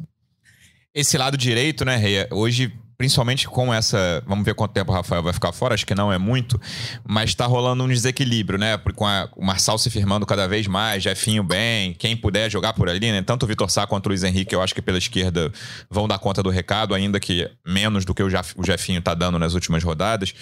Esse 0.95 1.19
lado 1.19 1.37
direito, 1.37 1.85
né, 1.85 1.97
Reia? 1.97 2.27
Hoje 2.33 2.73
principalmente 2.97 3.47
com 3.49 3.73
essa. 3.73 4.23
Vamos 4.27 4.45
ver 4.45 4.55
quanto 4.55 4.73
tempo 4.73 4.91
o 4.91 4.95
Rafael 4.95 5.23
vai 5.23 5.33
ficar 5.33 5.53
fora, 5.53 5.75
acho 5.75 5.87
que 5.87 5.95
não 5.95 6.13
é 6.13 6.19
muito, 6.19 6.61
mas 7.07 7.35
tá 7.35 7.47
rolando 7.47 7.85
um 7.85 7.89
desequilíbrio, 7.89 8.59
né? 8.59 8.77
Com 8.95 9.07
a, 9.07 9.29
o 9.37 9.45
Marçal 9.45 9.79
se 9.79 9.91
firmando 9.91 10.25
cada 10.25 10.47
vez 10.47 10.67
mais, 10.67 11.03
Jefinho 11.03 11.43
bem, 11.43 11.95
quem 11.95 12.17
puder 12.17 12.51
jogar 12.51 12.73
por 12.73 12.89
ali, 12.89 13.13
né? 13.13 13.23
Tanto 13.23 13.45
o 13.45 13.47
Vitor 13.47 13.71
Sá 13.71 13.87
quanto 13.87 14.07
o 14.07 14.09
Luiz 14.11 14.23
Henrique, 14.23 14.55
eu 14.55 14.63
acho 14.63 14.75
que 14.75 14.83
pela 14.83 14.99
esquerda 14.99 15.53
vão 15.91 16.09
dar 16.09 16.19
conta 16.19 16.43
do 16.43 16.51
recado, 16.51 16.95
ainda 16.95 17.21
que 17.21 17.49
menos 17.67 18.05
do 18.05 18.15
que 18.15 18.23
o, 18.23 18.31
Jaf, 18.31 18.55
o 18.57 18.65
Jefinho 18.65 19.01
tá 19.03 19.15
dando 19.15 19.39
nas 19.39 19.55
últimas 19.55 19.83
rodadas. 19.83 20.35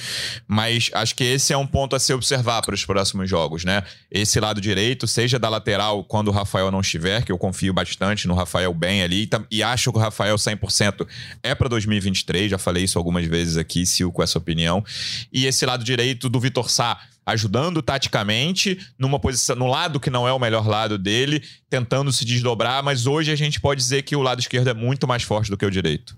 Mas 0.47 0.91
acho 0.95 1.15
que 1.15 1.25
esse 1.25 1.53
é 1.53 1.57
um 1.57 1.67
ponto 1.67 1.97
a 1.97 1.99
se 1.99 2.13
observar 2.13 2.63
para 2.63 2.75
os 2.75 2.85
próximos 2.85 3.29
jogos, 3.29 3.65
né? 3.65 3.83
Esse 4.11 4.39
lado 4.39 4.61
direito, 4.61 5.07
seja 5.07 5.39
da 5.39 5.49
lateral 5.49 6.05
quando 6.05 6.29
o 6.29 6.31
Rafael 6.31 6.71
não 6.71 6.81
estiver, 6.81 7.25
que 7.25 7.33
eu 7.33 7.39
confio 7.39 7.73
bastante 7.73 8.29
no 8.29 8.35
Rafael 8.35 8.73
bem 8.73 9.03
ali, 9.03 9.29
e, 9.51 9.57
e 9.59 9.63
acho 9.63 9.91
que 9.91 9.99
o 9.99 10.01
Rafael 10.01 10.37
100% 10.37 11.07
é 11.43 11.55
para 11.55 11.69
2023 11.69 12.44
já 12.49 12.59
falei 12.59 12.85
isso 12.85 12.99
algumas 12.99 13.27
vezes 13.27 13.57
aqui, 13.57 13.85
Sil, 13.87 14.13
com 14.13 14.23
essa 14.23 14.39
opinião. 14.39 14.85
E 15.33 15.47
esse 15.47 15.65
lado 15.67 15.85
direito 15.85 16.29
do 16.29 16.41
Vitor 16.41 16.71
Sá 16.71 17.01
ajudando 17.27 17.81
taticamente, 17.81 18.79
numa 18.99 19.19
posição, 19.19 19.57
no 19.57 19.67
lado 19.67 19.99
que 19.99 20.11
não 20.11 20.29
é 20.29 20.33
o 20.33 20.39
melhor 20.39 20.67
lado 20.69 20.99
dele, 20.99 21.43
tentando 21.71 22.13
se 22.13 22.25
desdobrar, 22.25 22.83
mas 22.83 23.07
hoje 23.07 23.33
a 23.33 23.37
gente 23.37 23.61
pode 23.61 23.81
dizer 23.81 24.03
que 24.03 24.15
o 24.15 24.21
lado 24.21 24.41
esquerdo 24.41 24.69
é 24.69 24.75
muito 24.75 25.09
mais 25.09 25.23
forte 25.23 25.51
do 25.51 25.57
que 25.57 25.65
o 25.65 25.71
direito. 25.71 26.17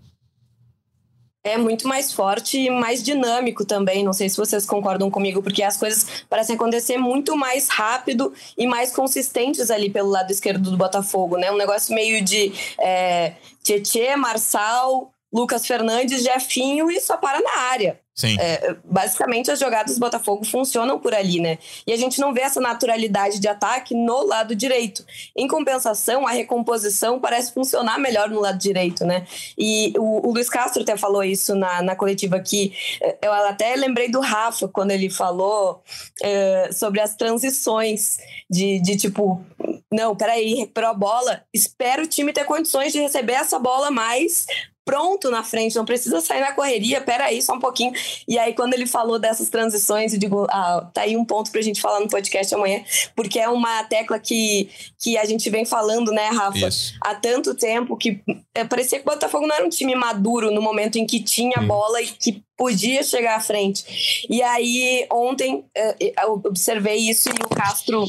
é 1.44 1.56
muito 1.56 1.86
mais 1.86 2.12
forte 2.12 2.58
e 2.58 2.68
mais 2.68 3.04
dinâmico 3.04 3.64
também. 3.64 4.02
Não 4.02 4.12
sei 4.12 4.28
se 4.28 4.36
vocês 4.36 4.66
concordam 4.66 5.08
comigo, 5.08 5.40
porque 5.40 5.62
as 5.62 5.76
coisas 5.76 6.24
parecem 6.28 6.56
acontecer 6.56 6.98
muito 6.98 7.36
mais 7.36 7.68
rápido 7.68 8.32
e 8.58 8.66
mais 8.66 8.92
consistentes 8.92 9.70
ali 9.70 9.88
pelo 9.88 10.10
lado 10.10 10.32
esquerdo 10.32 10.72
do 10.72 10.76
Botafogo, 10.76 11.36
né? 11.36 11.52
Um 11.52 11.56
negócio 11.56 11.94
meio 11.94 12.20
de 12.20 12.52
é, 12.80 13.34
Tietê, 13.62 14.16
Marçal, 14.16 15.12
Lucas 15.32 15.66
Fernandes, 15.66 16.22
Jefinho 16.22 16.90
e 16.90 17.00
só 17.00 17.16
para 17.16 17.40
na 17.40 17.58
área. 17.70 18.00
Sim. 18.16 18.34
É, 18.40 18.74
basicamente, 18.82 19.50
as 19.50 19.58
jogadas 19.58 19.96
do 19.96 20.00
Botafogo 20.00 20.42
funcionam 20.42 20.98
por 20.98 21.12
ali, 21.12 21.38
né? 21.38 21.58
E 21.86 21.92
a 21.92 21.96
gente 21.98 22.18
não 22.18 22.32
vê 22.32 22.40
essa 22.40 22.58
naturalidade 22.58 23.38
de 23.38 23.46
ataque 23.46 23.94
no 23.94 24.24
lado 24.24 24.56
direito. 24.56 25.04
Em 25.36 25.46
compensação, 25.46 26.26
a 26.26 26.30
recomposição 26.30 27.20
parece 27.20 27.52
funcionar 27.52 27.98
melhor 27.98 28.30
no 28.30 28.40
lado 28.40 28.56
direito, 28.56 29.04
né? 29.04 29.26
E 29.58 29.92
o, 29.98 30.26
o 30.26 30.32
Luiz 30.32 30.48
Castro 30.48 30.82
até 30.82 30.96
falou 30.96 31.22
isso 31.22 31.54
na, 31.54 31.82
na 31.82 31.94
coletiva 31.94 32.36
aqui. 32.36 32.72
Eu 33.20 33.34
até 33.34 33.76
lembrei 33.76 34.10
do 34.10 34.20
Rafa 34.20 34.66
quando 34.66 34.92
ele 34.92 35.10
falou 35.10 35.82
é, 36.22 36.70
sobre 36.72 37.02
as 37.02 37.14
transições 37.16 38.16
de, 38.48 38.80
de 38.80 38.96
tipo, 38.96 39.44
não, 39.92 40.16
peraí, 40.16 40.54
recuperou 40.54 40.90
a 40.90 40.94
bola, 40.94 41.42
espero 41.52 42.04
o 42.04 42.06
time 42.06 42.32
ter 42.32 42.44
condições 42.44 42.94
de 42.94 43.00
receber 43.00 43.34
essa 43.34 43.58
bola 43.58 43.90
mais 43.90 44.46
pronto 44.86 45.32
na 45.32 45.42
frente, 45.42 45.74
não 45.74 45.84
precisa 45.84 46.20
sair 46.20 46.40
na 46.40 46.52
correria, 46.52 47.00
peraí, 47.00 47.42
só 47.42 47.54
um 47.54 47.58
pouquinho. 47.58 47.92
E 48.26 48.38
aí, 48.38 48.54
quando 48.54 48.72
ele 48.72 48.86
falou 48.86 49.18
dessas 49.18 49.50
transições, 49.50 50.14
eu 50.14 50.18
digo, 50.20 50.46
ah, 50.48 50.88
tá 50.94 51.02
aí 51.02 51.16
um 51.16 51.24
ponto 51.24 51.50
pra 51.50 51.60
gente 51.60 51.80
falar 51.80 51.98
no 51.98 52.08
podcast 52.08 52.54
amanhã, 52.54 52.84
porque 53.16 53.40
é 53.40 53.48
uma 53.48 53.82
tecla 53.82 54.16
que, 54.20 54.70
que 55.00 55.18
a 55.18 55.24
gente 55.24 55.50
vem 55.50 55.64
falando, 55.64 56.12
né, 56.12 56.28
Rafa, 56.28 56.68
Isso. 56.68 56.94
há 57.02 57.16
tanto 57.16 57.52
tempo 57.54 57.96
que 57.96 58.22
é, 58.54 58.64
parecia 58.64 59.00
que 59.00 59.08
o 59.08 59.12
Botafogo 59.12 59.44
não 59.44 59.56
era 59.56 59.66
um 59.66 59.70
time 59.70 59.96
maduro 59.96 60.52
no 60.52 60.62
momento 60.62 60.96
em 60.96 61.06
que 61.06 61.20
tinha 61.20 61.60
bola 61.60 62.00
e 62.00 62.06
que 62.06 62.44
podia 62.56 63.02
chegar 63.02 63.36
à 63.36 63.40
frente. 63.40 64.26
E 64.30 64.40
aí, 64.40 65.06
ontem, 65.12 65.64
eh, 65.76 66.12
eu 66.22 66.40
observei 66.44 66.96
isso 66.96 67.28
e 67.28 67.44
o 67.44 67.48
Castro. 67.48 68.04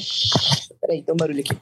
Peraí, 0.80 1.02
tem 1.02 1.14
um 1.14 1.18
barulho 1.18 1.42
aqui. 1.42 1.58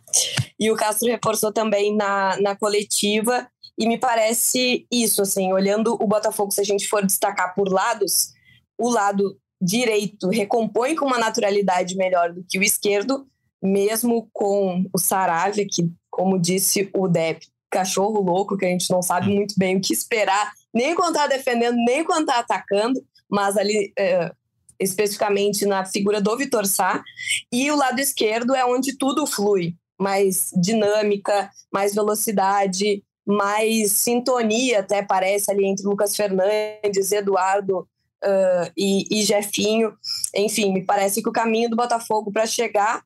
E 0.60 0.70
o 0.70 0.76
Castro 0.76 1.10
reforçou 1.10 1.52
também 1.52 1.96
na, 1.96 2.38
na 2.40 2.56
coletiva 2.56 3.48
e 3.78 3.88
me 3.88 3.98
parece 3.98 4.88
isso, 4.92 5.22
assim, 5.22 5.52
olhando 5.52 5.96
o 6.00 6.08
Botafogo, 6.08 6.52
se 6.52 6.62
a 6.62 6.64
gente 6.64 6.88
for 6.88 7.06
destacar 7.06 7.54
por 7.54 7.68
lados, 7.68 8.34
o 8.78 8.90
lado 8.90 9.38
direito 9.62 10.30
recompõe 10.30 10.96
com 10.96 11.06
uma 11.06 11.18
naturalidade 11.18 11.96
melhor 11.96 12.34
do 12.34 12.46
que 12.48 12.58
o 12.58 12.64
esquerdo, 12.64 13.28
mesmo 13.62 14.30
com 14.32 14.86
o 14.94 15.00
Saravia, 15.00 15.66
que, 15.70 15.90
como 16.10 16.40
disse 16.40 16.90
o 16.96 17.08
Depp, 17.08 17.46
cachorro 17.70 18.22
louco, 18.22 18.58
que 18.58 18.66
a 18.66 18.70
gente 18.70 18.90
não 18.90 19.02
sabe 19.02 19.28
muito 19.28 19.56
bem 19.58 19.78
o 19.78 19.82
que 19.82 19.94
esperar, 19.94 20.54
nem 20.74 20.96
quando 20.96 21.16
tá 21.16 21.28
defendendo, 21.28 21.76
nem 21.76 22.04
quando 22.04 22.28
tá 22.28 22.40
atacando, 22.40 23.04
mas 23.30 23.58
ali, 23.58 23.92
é, 23.98 24.32
especificamente 24.80 25.66
na 25.66 25.84
figura 25.86 26.22
do 26.22 26.38
Vitor 26.38 26.66
Sá. 26.66 27.04
E 27.52 27.70
o 27.72 27.76
lado 27.76 28.00
esquerdo 28.00 28.56
é 28.56 28.66
onde 28.66 28.98
tudo 28.98 29.26
flui, 29.26 29.76
mais 30.00 30.52
dinâmica, 30.62 31.50
mais 31.74 31.94
velocidade, 31.94 33.04
mais 33.26 33.92
sintonia, 33.92 34.80
até 34.80 35.02
parece, 35.02 35.52
ali 35.52 35.66
entre 35.66 35.86
Lucas 35.86 36.16
Fernandes, 36.16 37.12
Eduardo 37.12 37.80
uh, 38.24 38.72
e, 38.78 39.06
e 39.10 39.24
Jefinho. 39.24 39.94
Enfim, 40.36 40.72
me 40.72 40.84
parece 40.84 41.22
que 41.22 41.30
o 41.30 41.34
caminho 41.34 41.70
do 41.70 41.76
Botafogo 41.76 42.32
para 42.32 42.46
chegar 42.46 43.04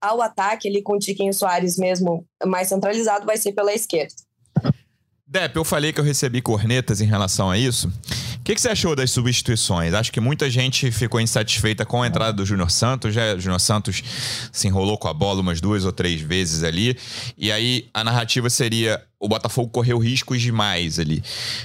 ao 0.00 0.22
ataque 0.22 0.68
ali 0.68 0.82
com 0.82 0.94
o 0.94 0.98
Tiquinho 0.98 1.32
Soares 1.32 1.76
mesmo 1.76 2.24
mais 2.44 2.68
centralizado 2.68 3.26
vai 3.26 3.36
ser 3.36 3.52
pela 3.52 3.72
esquerda. 3.72 4.14
Depp, 5.28 5.56
eu 5.56 5.64
falei 5.64 5.92
que 5.92 5.98
eu 5.98 6.04
recebi 6.04 6.40
cornetas 6.40 7.00
em 7.00 7.04
relação 7.04 7.50
a 7.50 7.58
isso. 7.58 7.88
O 8.38 8.42
que, 8.44 8.54
que, 8.54 8.60
você 8.60 8.68
achou 8.68 8.94
das 8.94 9.10
substituições? 9.10 9.92
Acho 9.92 10.12
que 10.12 10.20
muita 10.20 10.48
gente 10.48 10.92
ficou 10.92 11.20
insatisfeita 11.20 11.84
com 11.84 12.00
a 12.00 12.06
entrada 12.06 12.32
do 12.32 12.46
Júnior 12.46 12.70
Santos. 12.70 13.12
Já, 13.12 13.34
o 13.34 13.40
Júnior 13.40 13.58
Santos 13.58 14.04
se 14.52 14.68
enrolou 14.68 14.96
com 14.96 15.08
a 15.08 15.12
bola 15.12 15.40
umas 15.40 15.60
duas 15.60 15.84
ou 15.84 15.90
três 15.90 16.20
vezes 16.20 16.62
ali. 16.62 16.96
E 17.36 17.50
aí 17.50 17.88
a 17.92 18.04
narrativa 18.04 18.48
seria 18.48 19.02
o 19.18 19.26
Botafogo 19.26 19.68
correu 19.68 19.98
riscos 19.98 20.40
demais 20.40 21.00
ali. 21.00 21.20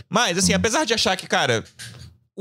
Mas, 0.10 0.40
assim, 0.40 0.54
apesar 0.54 0.84
de 0.84 0.96
achar 0.96 1.16
que, 1.16 1.28
cara, 1.28 1.64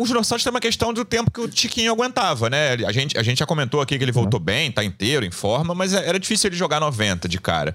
o 0.01 0.07
Júnior 0.07 0.25
Santos 0.25 0.43
tem 0.43 0.51
uma 0.51 0.61
questão 0.61 0.95
do 0.95 1.05
tempo 1.05 1.31
que 1.31 1.43
o 1.43 1.47
Tiquinho 1.47 1.93
aguentava, 1.93 2.49
né? 2.49 2.73
A 2.87 2.91
gente, 2.91 3.19
a 3.19 3.23
gente 3.23 3.39
já 3.39 3.45
comentou 3.45 3.83
aqui 3.83 3.99
que 3.99 4.03
ele 4.03 4.11
voltou 4.11 4.41
bem, 4.41 4.73
tá 4.73 4.83
inteiro, 4.83 5.27
em 5.27 5.31
forma, 5.31 5.75
mas 5.75 5.93
era 5.93 6.19
difícil 6.19 6.49
ele 6.49 6.57
jogar 6.57 6.81
90 6.81 7.29
de 7.29 7.39
cara. 7.39 7.75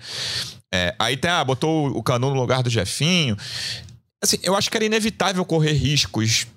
É, 0.73 0.95
aí 0.97 1.15
tem, 1.17 1.29
ah, 1.29 1.43
botou 1.43 1.95
o 1.95 2.01
Canu 2.01 2.31
no 2.31 2.35
lugar 2.35 2.63
do 2.63 2.69
Jefinho. 2.69 3.37
Assim, 4.23 4.39
eu 4.41 4.55
acho 4.55 4.71
que 4.71 4.75
era 4.75 4.83
inevitável 4.83 5.45
correr 5.45 5.73
riscos 5.73 6.47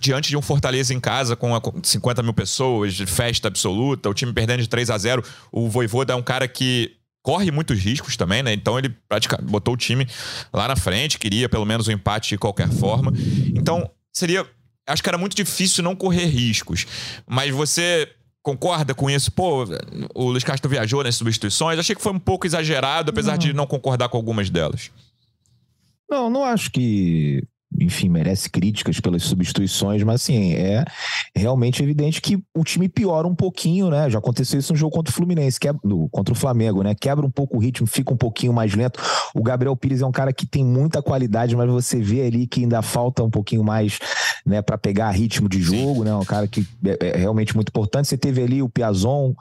diante 0.00 0.30
de 0.30 0.36
um 0.36 0.40
Fortaleza 0.40 0.94
em 0.94 1.00
casa 1.00 1.36
com 1.36 1.50
50 1.82 2.22
mil 2.22 2.32
pessoas, 2.32 2.96
festa 2.96 3.48
absoluta, 3.48 4.08
o 4.08 4.14
time 4.14 4.32
perdendo 4.32 4.62
de 4.62 4.68
3 4.68 4.88
a 4.88 4.96
0 4.96 5.22
O 5.52 5.68
Voivoda 5.68 6.14
é 6.14 6.16
um 6.16 6.22
cara 6.22 6.48
que 6.48 6.92
corre 7.22 7.50
muitos 7.50 7.78
riscos 7.78 8.16
também, 8.16 8.42
né? 8.42 8.54
Então 8.54 8.78
ele 8.78 8.96
praticamente 9.06 9.50
botou 9.50 9.74
o 9.74 9.76
time 9.76 10.08
lá 10.54 10.68
na 10.68 10.76
frente, 10.76 11.18
queria 11.18 11.50
pelo 11.50 11.66
menos 11.66 11.86
um 11.86 11.92
empate 11.92 12.30
de 12.30 12.38
qualquer 12.38 12.70
forma. 12.70 13.12
Então 13.54 13.90
seria. 14.10 14.46
Acho 14.88 15.02
que 15.02 15.08
era 15.08 15.18
muito 15.18 15.36
difícil 15.36 15.84
não 15.84 15.94
correr 15.94 16.26
riscos. 16.26 16.86
Mas 17.26 17.54
você 17.54 18.08
concorda 18.42 18.94
com 18.94 19.10
isso? 19.10 19.30
Pô, 19.30 19.64
o 20.14 20.30
Luiz 20.30 20.42
Castro 20.42 20.70
viajou 20.70 21.04
nas 21.04 21.14
substituições. 21.14 21.78
Achei 21.78 21.94
que 21.94 22.02
foi 22.02 22.12
um 22.12 22.18
pouco 22.18 22.46
exagerado, 22.46 23.10
apesar 23.10 23.32
não. 23.32 23.38
de 23.38 23.52
não 23.52 23.66
concordar 23.66 24.08
com 24.08 24.16
algumas 24.16 24.48
delas. 24.50 24.90
Não, 26.10 26.30
não 26.30 26.44
acho 26.44 26.70
que 26.70 27.42
enfim, 27.88 28.10
merece 28.10 28.50
críticas 28.50 29.00
pelas 29.00 29.22
substituições, 29.22 30.02
mas 30.02 30.16
assim, 30.16 30.52
é 30.52 30.84
realmente 31.34 31.82
evidente 31.82 32.20
que 32.20 32.38
o 32.54 32.62
time 32.62 32.86
piora 32.86 33.26
um 33.26 33.34
pouquinho, 33.34 33.88
né? 33.88 34.10
Já 34.10 34.18
aconteceu 34.18 34.60
isso 34.60 34.74
no 34.74 34.78
jogo 34.78 34.94
contra 34.94 35.10
o 35.10 35.14
Fluminense, 35.14 35.58
quebra, 35.58 35.80
no, 35.82 36.06
contra 36.10 36.34
o 36.34 36.36
Flamengo, 36.36 36.82
né? 36.82 36.94
Quebra 36.94 37.24
um 37.24 37.30
pouco 37.30 37.56
o 37.56 37.60
ritmo, 37.60 37.86
fica 37.86 38.12
um 38.12 38.16
pouquinho 38.16 38.52
mais 38.52 38.74
lento. 38.74 39.00
O 39.34 39.42
Gabriel 39.42 39.74
Pires 39.74 40.02
é 40.02 40.06
um 40.06 40.12
cara 40.12 40.34
que 40.34 40.46
tem 40.46 40.62
muita 40.62 41.00
qualidade, 41.00 41.56
mas 41.56 41.68
você 41.70 41.98
vê 41.98 42.26
ali 42.26 42.46
que 42.46 42.60
ainda 42.60 42.82
falta 42.82 43.24
um 43.24 43.30
pouquinho 43.30 43.64
mais, 43.64 43.98
né, 44.44 44.60
para 44.60 44.76
pegar 44.76 45.10
ritmo 45.10 45.48
de 45.48 45.62
jogo, 45.62 46.04
né? 46.04 46.14
Um 46.14 46.24
cara 46.24 46.46
que 46.46 46.66
é, 46.84 47.08
é, 47.08 47.16
realmente 47.16 47.54
muito 47.54 47.70
importante. 47.70 48.06
Você 48.06 48.18
teve 48.18 48.42
ali 48.42 48.62
o 48.62 48.68
Piazon, 48.68 49.32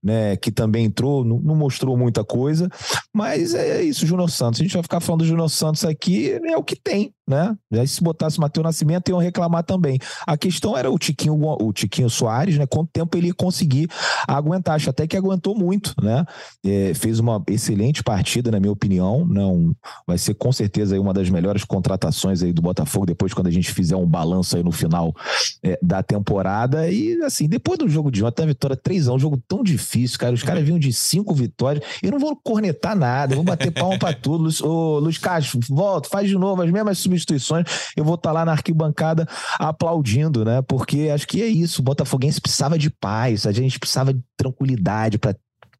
né, 0.00 0.36
que 0.36 0.52
também 0.52 0.84
entrou, 0.84 1.24
não, 1.24 1.40
não 1.40 1.56
mostrou 1.56 1.96
muita 1.96 2.22
coisa, 2.22 2.70
mas 3.12 3.52
é 3.52 3.82
isso, 3.82 4.06
Júnior 4.06 4.30
Santos. 4.30 4.60
A 4.60 4.62
gente 4.62 4.74
vai 4.74 4.82
ficar 4.82 5.00
falando 5.00 5.22
do 5.22 5.26
Júnior 5.26 5.50
Santos 5.50 5.84
aqui, 5.84 6.30
é 6.44 6.56
o 6.56 6.62
que 6.62 6.76
tem, 6.76 7.12
né? 7.26 7.56
Se 7.96 8.04
botasse 8.04 8.38
Matheus 8.38 8.64
Nascimento, 8.64 9.08
iam 9.08 9.18
reclamar 9.18 9.62
também. 9.64 9.98
A 10.26 10.36
questão 10.36 10.76
era 10.76 10.90
o 10.90 10.98
Tiquinho, 10.98 11.38
o 11.42 11.72
Tiquinho 11.72 12.08
Soares, 12.10 12.58
né? 12.58 12.66
Quanto 12.66 12.90
tempo 12.92 13.16
ele 13.16 13.28
ia 13.28 13.34
conseguir 13.34 13.88
aguentar? 14.28 14.74
Acho 14.74 14.90
até 14.90 15.06
que 15.06 15.16
aguentou 15.16 15.56
muito, 15.56 15.94
né? 16.02 16.24
É, 16.64 16.92
fez 16.94 17.18
uma 17.18 17.42
excelente 17.48 18.02
partida, 18.02 18.50
na 18.50 18.60
minha 18.60 18.72
opinião. 18.72 19.26
Não 19.26 19.74
vai 20.06 20.18
ser 20.18 20.34
com 20.34 20.52
certeza 20.52 20.94
aí 20.94 21.00
uma 21.00 21.12
das 21.12 21.30
melhores 21.30 21.64
contratações 21.64 22.42
aí 22.42 22.52
do 22.52 22.62
Botafogo, 22.62 23.06
depois 23.06 23.32
quando 23.32 23.46
a 23.46 23.50
gente 23.50 23.72
fizer 23.72 23.96
um 23.96 24.06
balanço 24.06 24.56
aí 24.56 24.62
no 24.62 24.72
final 24.72 25.14
é, 25.62 25.78
da 25.82 26.02
temporada. 26.02 26.90
E 26.90 27.20
assim, 27.22 27.48
depois 27.48 27.78
do 27.78 27.88
jogo 27.88 28.10
de 28.10 28.24
ontem, 28.24 28.42
a 28.42 28.46
vitória 28.46 28.76
3 28.76 29.08
um 29.08 29.18
jogo 29.18 29.42
tão 29.48 29.62
difícil, 29.62 30.18
cara. 30.18 30.34
Os 30.34 30.42
caras 30.42 30.64
vinham 30.64 30.78
de 30.78 30.92
cinco 30.92 31.34
vitórias. 31.34 31.84
Eu 32.02 32.10
não 32.10 32.18
vou 32.18 32.36
cornetar 32.36 32.96
nada, 32.96 33.34
vou 33.34 33.44
bater 33.44 33.70
palma 33.72 33.98
pra 33.98 34.12
tudo. 34.12 34.44
Luiz, 34.44 34.60
ô, 34.60 34.98
Luiz 34.98 35.18
Castro, 35.18 35.60
volta, 35.68 36.08
faz 36.08 36.28
de 36.28 36.36
novo 36.36 36.62
as 36.62 36.70
mesmas 36.70 36.98
substituições 36.98 37.66
eu 37.96 38.04
vou 38.04 38.14
estar 38.14 38.30
tá 38.30 38.32
lá 38.32 38.44
na 38.44 38.52
arquibancada 38.52 39.26
aplaudindo, 39.58 40.44
né? 40.44 40.62
Porque 40.62 41.10
acho 41.12 41.26
que 41.26 41.42
é 41.42 41.46
isso. 41.46 41.80
O 41.80 41.84
Botafoguense 41.84 42.40
precisava 42.40 42.78
de 42.78 42.90
paz, 42.90 43.46
a 43.46 43.52
gente 43.52 43.78
precisava 43.78 44.14
de 44.14 44.22
tranquilidade 44.36 45.18
para 45.18 45.36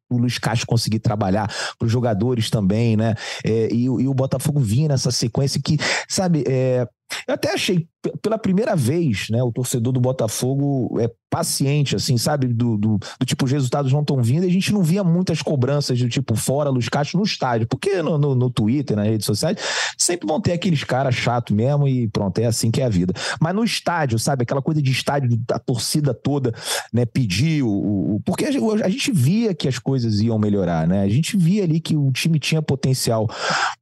o 0.09 0.17
Luiz 0.17 0.37
Castro 0.37 0.67
conseguir 0.67 0.99
trabalhar 0.99 1.47
para 1.77 1.85
os 1.85 1.91
jogadores 1.91 2.49
também, 2.49 2.95
né? 2.95 3.15
É, 3.43 3.69
e, 3.73 3.85
e, 3.85 4.07
o 4.07 4.13
Botafogo 4.13 4.59
vinha 4.59 4.87
nessa 4.87 5.11
sequência 5.11 5.61
que, 5.63 5.77
sabe, 6.07 6.43
é, 6.47 6.87
eu 7.27 7.33
até 7.33 7.53
achei, 7.53 7.87
pela 8.21 8.37
primeira 8.37 8.75
vez, 8.75 9.29
né, 9.29 9.41
o 9.43 9.51
torcedor 9.51 9.93
do 9.93 9.99
Botafogo 9.99 10.99
é 10.99 11.09
paciente, 11.29 11.95
assim, 11.95 12.17
sabe? 12.17 12.47
Do, 12.47 12.77
do, 12.77 12.97
do 12.97 13.25
tipo, 13.25 13.45
os 13.45 13.51
resultados 13.51 13.91
não 13.91 14.01
estão 14.01 14.21
vindo 14.21 14.45
e 14.45 14.47
a 14.47 14.51
gente 14.51 14.73
não 14.73 14.81
via 14.81 15.03
muitas 15.03 15.41
cobranças 15.41 15.99
do 15.99 16.07
tipo, 16.07 16.35
fora 16.35 16.69
Luiz 16.69 16.87
Castro 16.89 17.17
no 17.17 17.25
estádio. 17.25 17.67
Porque 17.67 18.01
no, 18.01 18.17
no, 18.17 18.33
no 18.33 18.49
Twitter, 18.49 18.95
nas 18.95 19.07
redes 19.07 19.25
sociais, 19.25 19.57
sempre 19.97 20.27
vão 20.27 20.39
ter 20.39 20.53
aqueles 20.53 20.83
caras 20.83 21.15
chato 21.15 21.53
mesmo 21.53 21.87
e 21.87 22.07
pronto, 22.07 22.39
é 22.39 22.45
assim 22.45 22.71
que 22.71 22.81
é 22.81 22.85
a 22.85 22.89
vida. 22.89 23.13
Mas 23.39 23.53
no 23.53 23.63
estádio, 23.63 24.17
sabe? 24.17 24.43
Aquela 24.43 24.61
coisa 24.61 24.81
de 24.81 24.91
estádio, 24.91 25.37
da 25.45 25.59
torcida 25.59 26.13
toda, 26.13 26.53
né? 26.93 27.05
Pedir 27.05 27.63
o. 27.63 28.15
o 28.15 28.21
porque 28.25 28.45
a, 28.45 28.49
a 28.85 28.89
gente 28.89 29.11
via 29.11 29.53
que 29.53 29.67
as 29.67 29.79
coisas 29.79 30.21
iam 30.21 30.39
melhorar, 30.39 30.87
né? 30.87 31.03
A 31.03 31.09
gente 31.09 31.35
via 31.35 31.63
ali 31.63 31.79
que 31.79 31.95
o 31.95 32.11
time 32.11 32.39
tinha 32.39 32.61
potencial 32.61 33.27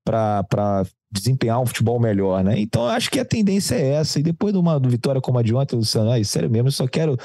para 0.04 0.86
desempenhar 1.20 1.60
um 1.60 1.66
futebol 1.66 2.00
melhor, 2.00 2.44
né? 2.44 2.60
Então 2.60 2.86
acho 2.88 3.10
que 3.10 3.20
a 3.20 3.26
tendência 3.26 3.76
é 3.76 3.94
essa. 3.94 4.20
E 4.20 4.24
depois 4.24 4.54
de 4.54 4.60
uma 4.60 4.80
vitória 4.80 5.20
como 5.20 5.40
a 5.40 5.44
de 5.44 5.54
ontem, 5.54 5.76
Luciano, 5.76 6.12
ai, 6.12 6.24
sério 6.24 6.50
mesmo, 6.50 6.68
eu 6.68 6.72
só 6.72 6.88
quero 6.88 7.18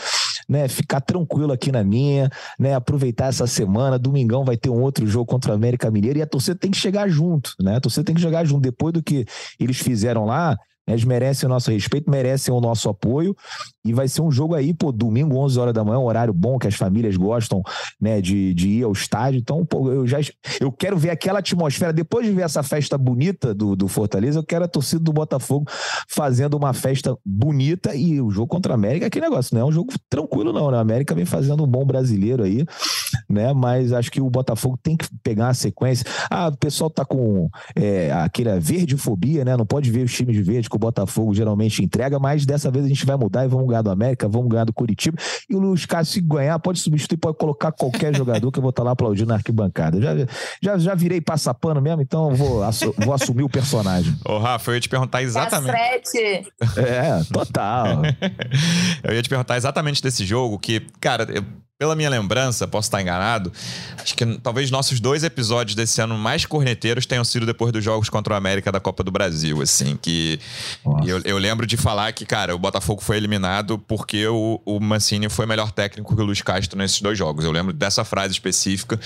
né, 0.48 0.68
ficar 0.68 1.00
tranquilo 1.00 1.52
aqui 1.52 1.70
na 1.70 1.84
minha, 1.84 2.30
né? 2.58 2.74
Aproveitar 2.74 3.26
essa 3.26 3.46
semana. 3.46 3.98
Domingão 3.98 4.44
vai 4.44 4.56
ter 4.56 4.70
um 4.70 4.80
outro 4.82 5.06
jogo 5.06 5.26
contra 5.26 5.52
o 5.52 5.54
América 5.54 5.90
Mineiro 5.90 6.18
e 6.18 6.22
a 6.22 6.26
torcida 6.26 6.58
tem 6.58 6.70
que 6.70 6.78
chegar 6.78 7.08
junto, 7.08 7.54
né? 7.60 7.76
A 7.76 7.80
torcida 7.80 8.04
tem 8.04 8.14
que 8.14 8.20
chegar 8.20 8.44
junto. 8.44 8.62
Depois 8.62 8.92
do 8.92 9.02
que 9.02 9.24
eles 9.58 9.78
fizeram 9.78 10.24
lá, 10.24 10.56
Eles 10.92 11.04
merecem 11.04 11.46
o 11.46 11.50
nosso 11.50 11.70
respeito, 11.70 12.10
merecem 12.10 12.52
o 12.52 12.60
nosso 12.60 12.88
apoio. 12.88 13.36
E 13.84 13.92
vai 13.92 14.08
ser 14.08 14.20
um 14.20 14.30
jogo 14.30 14.54
aí, 14.54 14.74
pô, 14.74 14.92
domingo, 14.92 15.36
11 15.36 15.58
horas 15.58 15.74
da 15.74 15.82
manhã, 15.82 15.98
um 15.98 16.04
horário 16.04 16.34
bom 16.34 16.58
que 16.58 16.66
as 16.66 16.74
famílias 16.74 17.16
gostam, 17.16 17.62
né, 18.00 18.20
de, 18.20 18.52
de 18.52 18.68
ir 18.68 18.84
ao 18.84 18.92
estádio. 18.92 19.40
Então, 19.40 19.64
pô, 19.64 19.90
eu 19.90 20.06
já 20.06 20.18
eu 20.60 20.70
quero 20.70 20.98
ver 20.98 21.10
aquela 21.10 21.38
atmosfera. 21.38 21.92
Depois 21.92 22.26
de 22.26 22.32
ver 22.32 22.42
essa 22.42 22.62
festa 22.62 22.98
bonita 22.98 23.54
do, 23.54 23.74
do 23.74 23.88
Fortaleza, 23.88 24.38
eu 24.38 24.44
quero 24.44 24.64
a 24.64 24.68
torcida 24.68 25.02
do 25.02 25.12
Botafogo 25.12 25.66
fazendo 26.08 26.56
uma 26.58 26.74
festa 26.74 27.16
bonita. 27.24 27.94
E 27.94 28.20
o 28.20 28.30
jogo 28.30 28.48
contra 28.48 28.74
a 28.74 28.74
América 28.74 29.06
é 29.06 29.08
aquele 29.08 29.26
negócio, 29.26 29.54
não 29.54 29.62
é 29.62 29.64
um 29.64 29.72
jogo 29.72 29.92
tranquilo, 30.10 30.52
não, 30.52 30.70
né? 30.70 30.76
A 30.76 30.80
América 30.80 31.14
vem 31.14 31.24
fazendo 31.24 31.64
um 31.64 31.66
bom 31.66 31.84
brasileiro 31.84 32.42
aí, 32.42 32.66
né? 33.28 33.54
Mas 33.54 33.92
acho 33.92 34.10
que 34.10 34.20
o 34.20 34.28
Botafogo 34.28 34.78
tem 34.82 34.96
que 34.96 35.08
pegar 35.22 35.48
a 35.48 35.54
sequência. 35.54 36.04
Ah, 36.30 36.48
o 36.48 36.56
pessoal 36.56 36.90
tá 36.90 37.04
com 37.04 37.48
é, 37.74 38.12
aquela 38.12 38.60
verdefobia, 38.60 39.42
né? 39.42 39.56
Não 39.56 39.64
pode 39.64 39.90
ver 39.90 40.04
os 40.04 40.12
times 40.12 40.36
de 40.36 40.42
verde 40.42 40.68
que 40.68 40.76
o 40.76 40.78
Botafogo 40.78 41.32
geralmente 41.32 41.82
entrega, 41.82 42.18
mas 42.18 42.44
dessa 42.44 42.70
vez 42.70 42.84
a 42.84 42.88
gente 42.88 43.06
vai 43.06 43.16
mudar 43.16 43.44
e 43.44 43.48
vamos 43.48 43.69
ganhar 43.70 43.82
do 43.82 43.90
América, 43.90 44.28
vamos 44.28 44.48
ganhar 44.48 44.64
do 44.64 44.72
Curitiba. 44.72 45.16
E 45.48 45.54
o 45.54 45.58
Luiz 45.58 45.86
Cássio, 45.86 46.14
se 46.14 46.20
ganhar, 46.20 46.58
pode 46.58 46.78
substituir, 46.78 47.18
pode 47.18 47.38
colocar 47.38 47.72
qualquer 47.72 48.14
jogador 48.14 48.50
que 48.50 48.58
eu 48.58 48.62
vou 48.62 48.70
estar 48.70 48.82
lá 48.82 48.92
aplaudindo 48.92 49.28
na 49.28 49.36
arquibancada. 49.36 50.00
Já, 50.00 50.26
já, 50.62 50.78
já 50.78 50.94
virei 50.94 51.20
passapano 51.20 51.80
mesmo, 51.80 52.02
então 52.02 52.34
vou, 52.34 52.62
vou 52.98 53.14
assumir 53.14 53.42
o 53.42 53.48
personagem. 53.48 54.14
Ô, 54.24 54.38
Rafa, 54.38 54.70
eu 54.70 54.74
ia 54.74 54.80
te 54.80 54.88
perguntar 54.88 55.22
exatamente. 55.22 56.18
É, 56.18 57.22
total. 57.32 58.02
eu 59.02 59.14
ia 59.14 59.22
te 59.22 59.28
perguntar 59.28 59.56
exatamente 59.56 60.02
desse 60.02 60.24
jogo, 60.24 60.58
que, 60.58 60.80
cara, 61.00 61.26
eu 61.30 61.44
pela 61.80 61.96
minha 61.96 62.10
lembrança, 62.10 62.68
posso 62.68 62.88
estar 62.88 63.00
enganado, 63.00 63.50
acho 63.96 64.14
que 64.14 64.38
talvez 64.40 64.70
nossos 64.70 65.00
dois 65.00 65.24
episódios 65.24 65.74
desse 65.74 65.98
ano 66.02 66.18
mais 66.18 66.44
corneteiros 66.44 67.06
tenham 67.06 67.24
sido 67.24 67.46
depois 67.46 67.72
dos 67.72 67.82
jogos 67.82 68.10
contra 68.10 68.34
o 68.34 68.36
América 68.36 68.70
da 68.70 68.78
Copa 68.78 69.02
do 69.02 69.10
Brasil, 69.10 69.62
assim, 69.62 69.96
que 69.96 70.38
eu, 71.06 71.22
eu, 71.24 71.38
lembro 71.38 71.66
de 71.66 71.78
falar 71.78 72.12
que, 72.12 72.26
cara, 72.26 72.54
o 72.54 72.58
Botafogo 72.58 73.00
foi 73.00 73.16
eliminado 73.16 73.78
porque 73.78 74.26
o, 74.26 74.60
o 74.66 74.78
Mancini 74.78 75.30
foi 75.30 75.46
melhor 75.46 75.72
técnico 75.72 76.14
que 76.14 76.20
o 76.20 76.24
Luiz 76.26 76.42
Castro 76.42 76.76
nesses 76.76 77.00
dois 77.00 77.16
jogos. 77.16 77.46
Eu 77.46 77.50
lembro 77.50 77.72
dessa 77.72 78.04
frase 78.04 78.34
específica. 78.34 79.00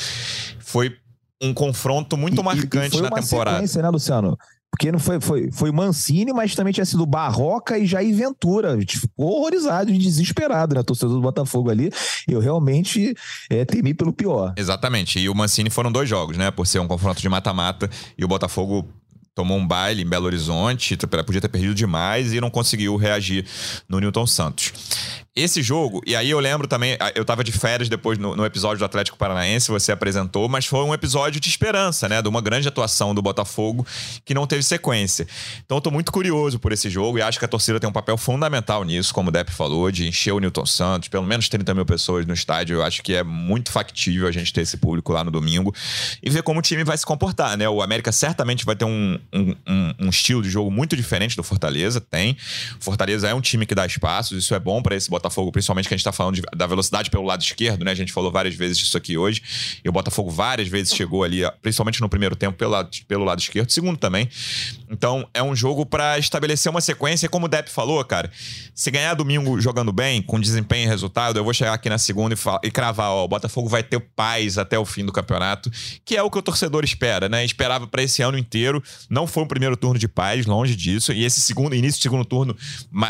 Foi 0.59 0.97
um 1.41 1.55
confronto 1.55 2.17
muito 2.17 2.41
e, 2.41 2.45
marcante 2.45 2.97
e 2.97 3.01
na 3.01 3.11
temporada. 3.11 3.61
Né, 3.61 3.89
Luciano? 3.89 4.37
Porque 4.75 4.91
não 4.91 4.99
foi, 4.99 5.21
foi, 5.21 5.53
foi 5.53 5.71
Mancini, 5.71 6.33
mas 6.33 6.53
também 6.57 6.73
tinha 6.73 6.85
sido 6.85 7.07
Barroca 7.07 7.79
e 7.79 7.87
Jair 7.87 8.13
Ventura. 8.13 8.73
A 8.73 8.81
gente 8.81 8.99
ficou 8.99 9.39
horrorizado 9.39 9.89
e 9.89 9.97
desesperado, 9.97 10.75
né? 10.75 10.83
Torcedor 10.83 11.15
do 11.15 11.21
Botafogo 11.21 11.71
ali. 11.71 11.93
Eu 12.27 12.41
realmente 12.41 13.15
é, 13.49 13.65
temi 13.65 13.95
pelo 13.95 14.13
pior. 14.13 14.53
Exatamente. 14.57 15.21
E 15.21 15.29
o 15.29 15.35
Mancini 15.35 15.71
foram 15.71 15.93
dois 15.93 16.09
jogos, 16.09 16.37
né? 16.37 16.51
Por 16.51 16.67
ser 16.67 16.81
um 16.81 16.89
confronto 16.89 17.23
de 17.23 17.29
mata-mata. 17.29 17.89
E 18.19 18.25
o 18.25 18.29
Botafogo 18.29 18.89
tomou 19.33 19.57
um 19.57 19.65
baile 19.65 20.03
em 20.03 20.07
Belo 20.09 20.27
Horizonte, 20.27 20.97
podia 20.97 21.41
ter 21.41 21.49
perdido 21.49 21.73
demais 21.73 22.33
e 22.33 22.41
não 22.41 22.51
conseguiu 22.51 22.97
reagir 22.97 23.47
no 23.89 24.01
Newton 24.01 24.27
Santos. 24.27 24.73
Esse 25.37 25.65
jogo, 25.65 26.01
e 26.07 26.15
aí 26.15 26.31
eu 26.31 26.39
lembro 26.39 26.69
também, 26.69 26.97
eu 27.13 27.25
tava 27.25 27.43
de 27.43 27.51
férias 27.51 27.89
depois 27.89 28.17
no, 28.17 28.37
no, 28.37 28.47
episódio 28.47 28.79
do 28.79 28.85
Atlético 28.85 29.19
Paranaense, 29.19 29.69
você 29.69 29.91
apresentou, 29.91 30.49
mas 30.49 30.65
foi 30.65 30.85
um 30.85 30.95
episódio 30.95 31.41
de 31.41 31.49
esperança, 31.49 32.09
né? 32.09 32.23
De 32.23 32.29
uma 32.29 32.41
grande 32.41 32.69
atuação 32.69 33.13
do 33.13 33.21
Botafogo 33.21 33.85
que 34.25 34.33
não 34.33 34.47
teve 34.47 34.63
sequência. 34.63 35.27
Então 35.65 35.79
eu 35.79 35.81
tô 35.81 35.91
muito 35.91 36.13
curioso 36.13 36.61
por 36.61 36.71
esse 36.71 36.89
jogo 36.89 37.19
e 37.19 37.23
acho 37.23 37.41
que 37.41 37.45
a 37.45 37.49
torcida 37.49 37.81
tem 37.81 37.91
um 37.91 37.93
papel 37.93 38.17
fundamental 38.17 38.85
nisso, 38.85 39.13
como 39.13 39.31
o 39.31 39.33
Depp 39.33 39.51
falou, 39.51 39.91
de 39.91 40.07
encher 40.07 40.31
o 40.31 40.39
Newton 40.39 40.67
Santos, 40.67 41.09
pelo 41.09 41.27
menos 41.27 41.49
30 41.49 41.75
mil 41.75 41.85
pessoas 41.85 42.25
no 42.25 42.33
estádio. 42.33 42.77
Eu 42.77 42.85
acho 42.85 43.03
que 43.03 43.13
é 43.13 43.25
muito 43.25 43.73
factível 43.73 44.29
a 44.29 44.31
gente 44.31 44.53
ter 44.53 44.61
esse 44.61 44.77
público 44.77 45.13
lá 45.13 45.25
no 45.25 45.33
domingo 45.33 45.75
e 46.23 46.31
ver 46.31 46.45
como 46.45 46.61
o 46.61 46.63
time 46.63 46.85
vai 46.85 46.97
se 46.97 47.05
comportar, 47.05 47.59
né? 47.59 47.69
O 47.69 47.83
América 47.83 48.13
certamente 48.13 48.65
vai 48.65 48.77
ter 48.77 48.85
um, 48.85 49.19
um, 49.33 49.57
um, 49.67 49.95
um 50.03 50.09
estilo 50.11 50.43
de 50.43 50.49
jogo 50.49 50.71
muito 50.71 50.95
diferente 50.95 51.35
do 51.35 51.43
Fortaleza, 51.43 52.01
tem. 52.01 52.37
Fortaleza 52.79 53.29
é 53.29 53.35
um 53.35 53.41
time 53.41 53.67
que 53.67 53.75
dá 53.75 53.85
espaços, 53.85 54.39
isso 54.39 54.55
é 54.55 54.61
bom 54.61 54.81
para 54.81 54.95
esse 54.95 55.11
Botafogo 55.11 55.24
Botafogo, 55.25 55.51
principalmente 55.51 55.89
que 55.89 55.95
a 55.95 55.97
gente 55.97 56.03
está 56.03 56.13
falando 56.13 56.35
de, 56.37 56.43
da 56.55 56.67
velocidade 56.67 57.11
pelo 57.11 57.25
lado 57.25 57.43
esquerdo, 57.43 57.85
né? 57.85 57.91
A 57.91 57.95
gente 57.95 58.13
falou 58.13 58.31
várias 58.31 58.55
vezes 58.55 58.79
disso 58.79 58.97
aqui 58.97 59.17
hoje. 59.17 59.43
E 59.83 59.89
o 59.89 59.93
Botafogo 59.93 60.31
várias 60.31 60.69
vezes 60.69 60.95
chegou 60.95 61.25
ali, 61.25 61.41
principalmente 61.63 62.01
no 62.01 62.09
primeiro 62.09 62.37
tempo, 62.37 62.57
pelo 62.57 62.73
lado, 62.73 62.91
pelo 63.09 63.25
lado 63.25 63.41
esquerdo, 63.41 63.71
segundo 63.71 63.97
também. 63.97 64.29
Então 64.91 65.27
é 65.33 65.43
um 65.43 65.57
jogo 65.57 65.87
para 65.87 66.19
estabelecer 66.19 66.71
uma 66.71 66.81
sequência. 66.81 67.27
E 67.27 67.29
como 67.29 67.47
o 67.47 67.49
Depp 67.49 67.71
falou, 67.71 68.05
cara, 68.05 68.31
se 68.75 68.91
ganhar 68.91 69.15
domingo 69.15 69.61
jogando 69.61 69.93
bem, 69.93 70.21
com 70.21 70.39
desempenho 70.39 70.85
e 70.85 70.89
resultado, 70.89 71.39
eu 71.39 71.45
vou 71.45 71.55
chegar 71.55 71.73
aqui 71.73 71.89
na 71.89 71.99
segunda 71.99 72.35
e, 72.35 72.67
e 72.67 72.71
cravar: 72.71 73.11
ó, 73.11 73.25
o 73.25 73.29
Botafogo 73.29 73.69
vai 73.69 73.83
ter 73.83 74.01
paz 74.01 74.59
até 74.59 74.79
o 74.79 74.85
fim 74.85 75.05
do 75.05 75.13
campeonato, 75.13 75.71
que 76.05 76.17
é 76.17 76.23
o 76.23 76.31
que 76.31 76.39
o 76.39 76.43
torcedor 76.43 76.85
espera, 76.85 77.29
né? 77.29 77.45
Esperava 77.45 77.87
para 77.87 78.03
esse 78.03 78.23
ano 78.23 78.37
inteiro. 78.37 78.83
Não 79.09 79.27
foi 79.27 79.43
um 79.43 79.49
primeiro 79.49 79.77
turno 79.77 79.99
de 79.99 80.09
paz, 80.09 80.45
longe 80.47 80.77
disso. 80.77 81.13
E 81.13 81.25
esse 81.25 81.41
segundo, 81.41 81.75
início 81.75 81.99
do 81.99 82.03
segundo 82.03 82.25
turno, 82.25 82.57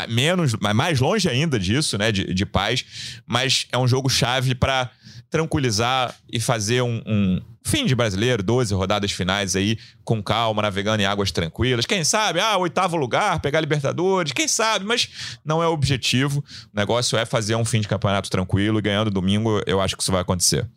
menos, 0.07 0.53
mais 0.55 0.99
longe 0.99 1.27
ainda 1.27 1.59
disso, 1.59 1.97
né? 1.97 2.04
Né, 2.05 2.11
de, 2.11 2.33
de 2.33 2.45
paz, 2.45 2.85
mas 3.25 3.67
é 3.71 3.77
um 3.77 3.87
jogo 3.87 4.09
chave 4.09 4.53
para 4.53 4.89
tranquilizar 5.29 6.15
e 6.31 6.39
fazer 6.39 6.81
um, 6.81 7.01
um, 7.05 7.41
fim 7.63 7.85
de 7.85 7.95
brasileiro, 7.95 8.43
12 8.43 8.73
rodadas 8.73 9.11
finais 9.11 9.55
aí, 9.55 9.77
com 10.03 10.21
calma, 10.21 10.61
navegando 10.61 11.01
em 11.01 11.05
águas 11.05 11.31
tranquilas. 11.31 11.85
Quem 11.85 12.03
sabe, 12.03 12.39
ah, 12.39 12.57
oitavo 12.57 12.95
lugar, 12.95 13.39
pegar 13.39 13.59
Libertadores, 13.59 14.31
quem 14.31 14.47
sabe, 14.47 14.85
mas 14.85 15.37
não 15.43 15.63
é 15.63 15.67
o 15.67 15.71
objetivo. 15.71 16.43
O 16.73 16.77
negócio 16.77 17.17
é 17.17 17.25
fazer 17.25 17.55
um 17.55 17.65
fim 17.65 17.81
de 17.81 17.87
campeonato 17.87 18.29
tranquilo 18.29 18.77
e 18.77 18.81
ganhando 18.81 19.09
domingo, 19.09 19.61
eu 19.65 19.81
acho 19.81 19.97
que 19.97 20.03
isso 20.03 20.11
vai 20.11 20.21
acontecer. 20.21 20.69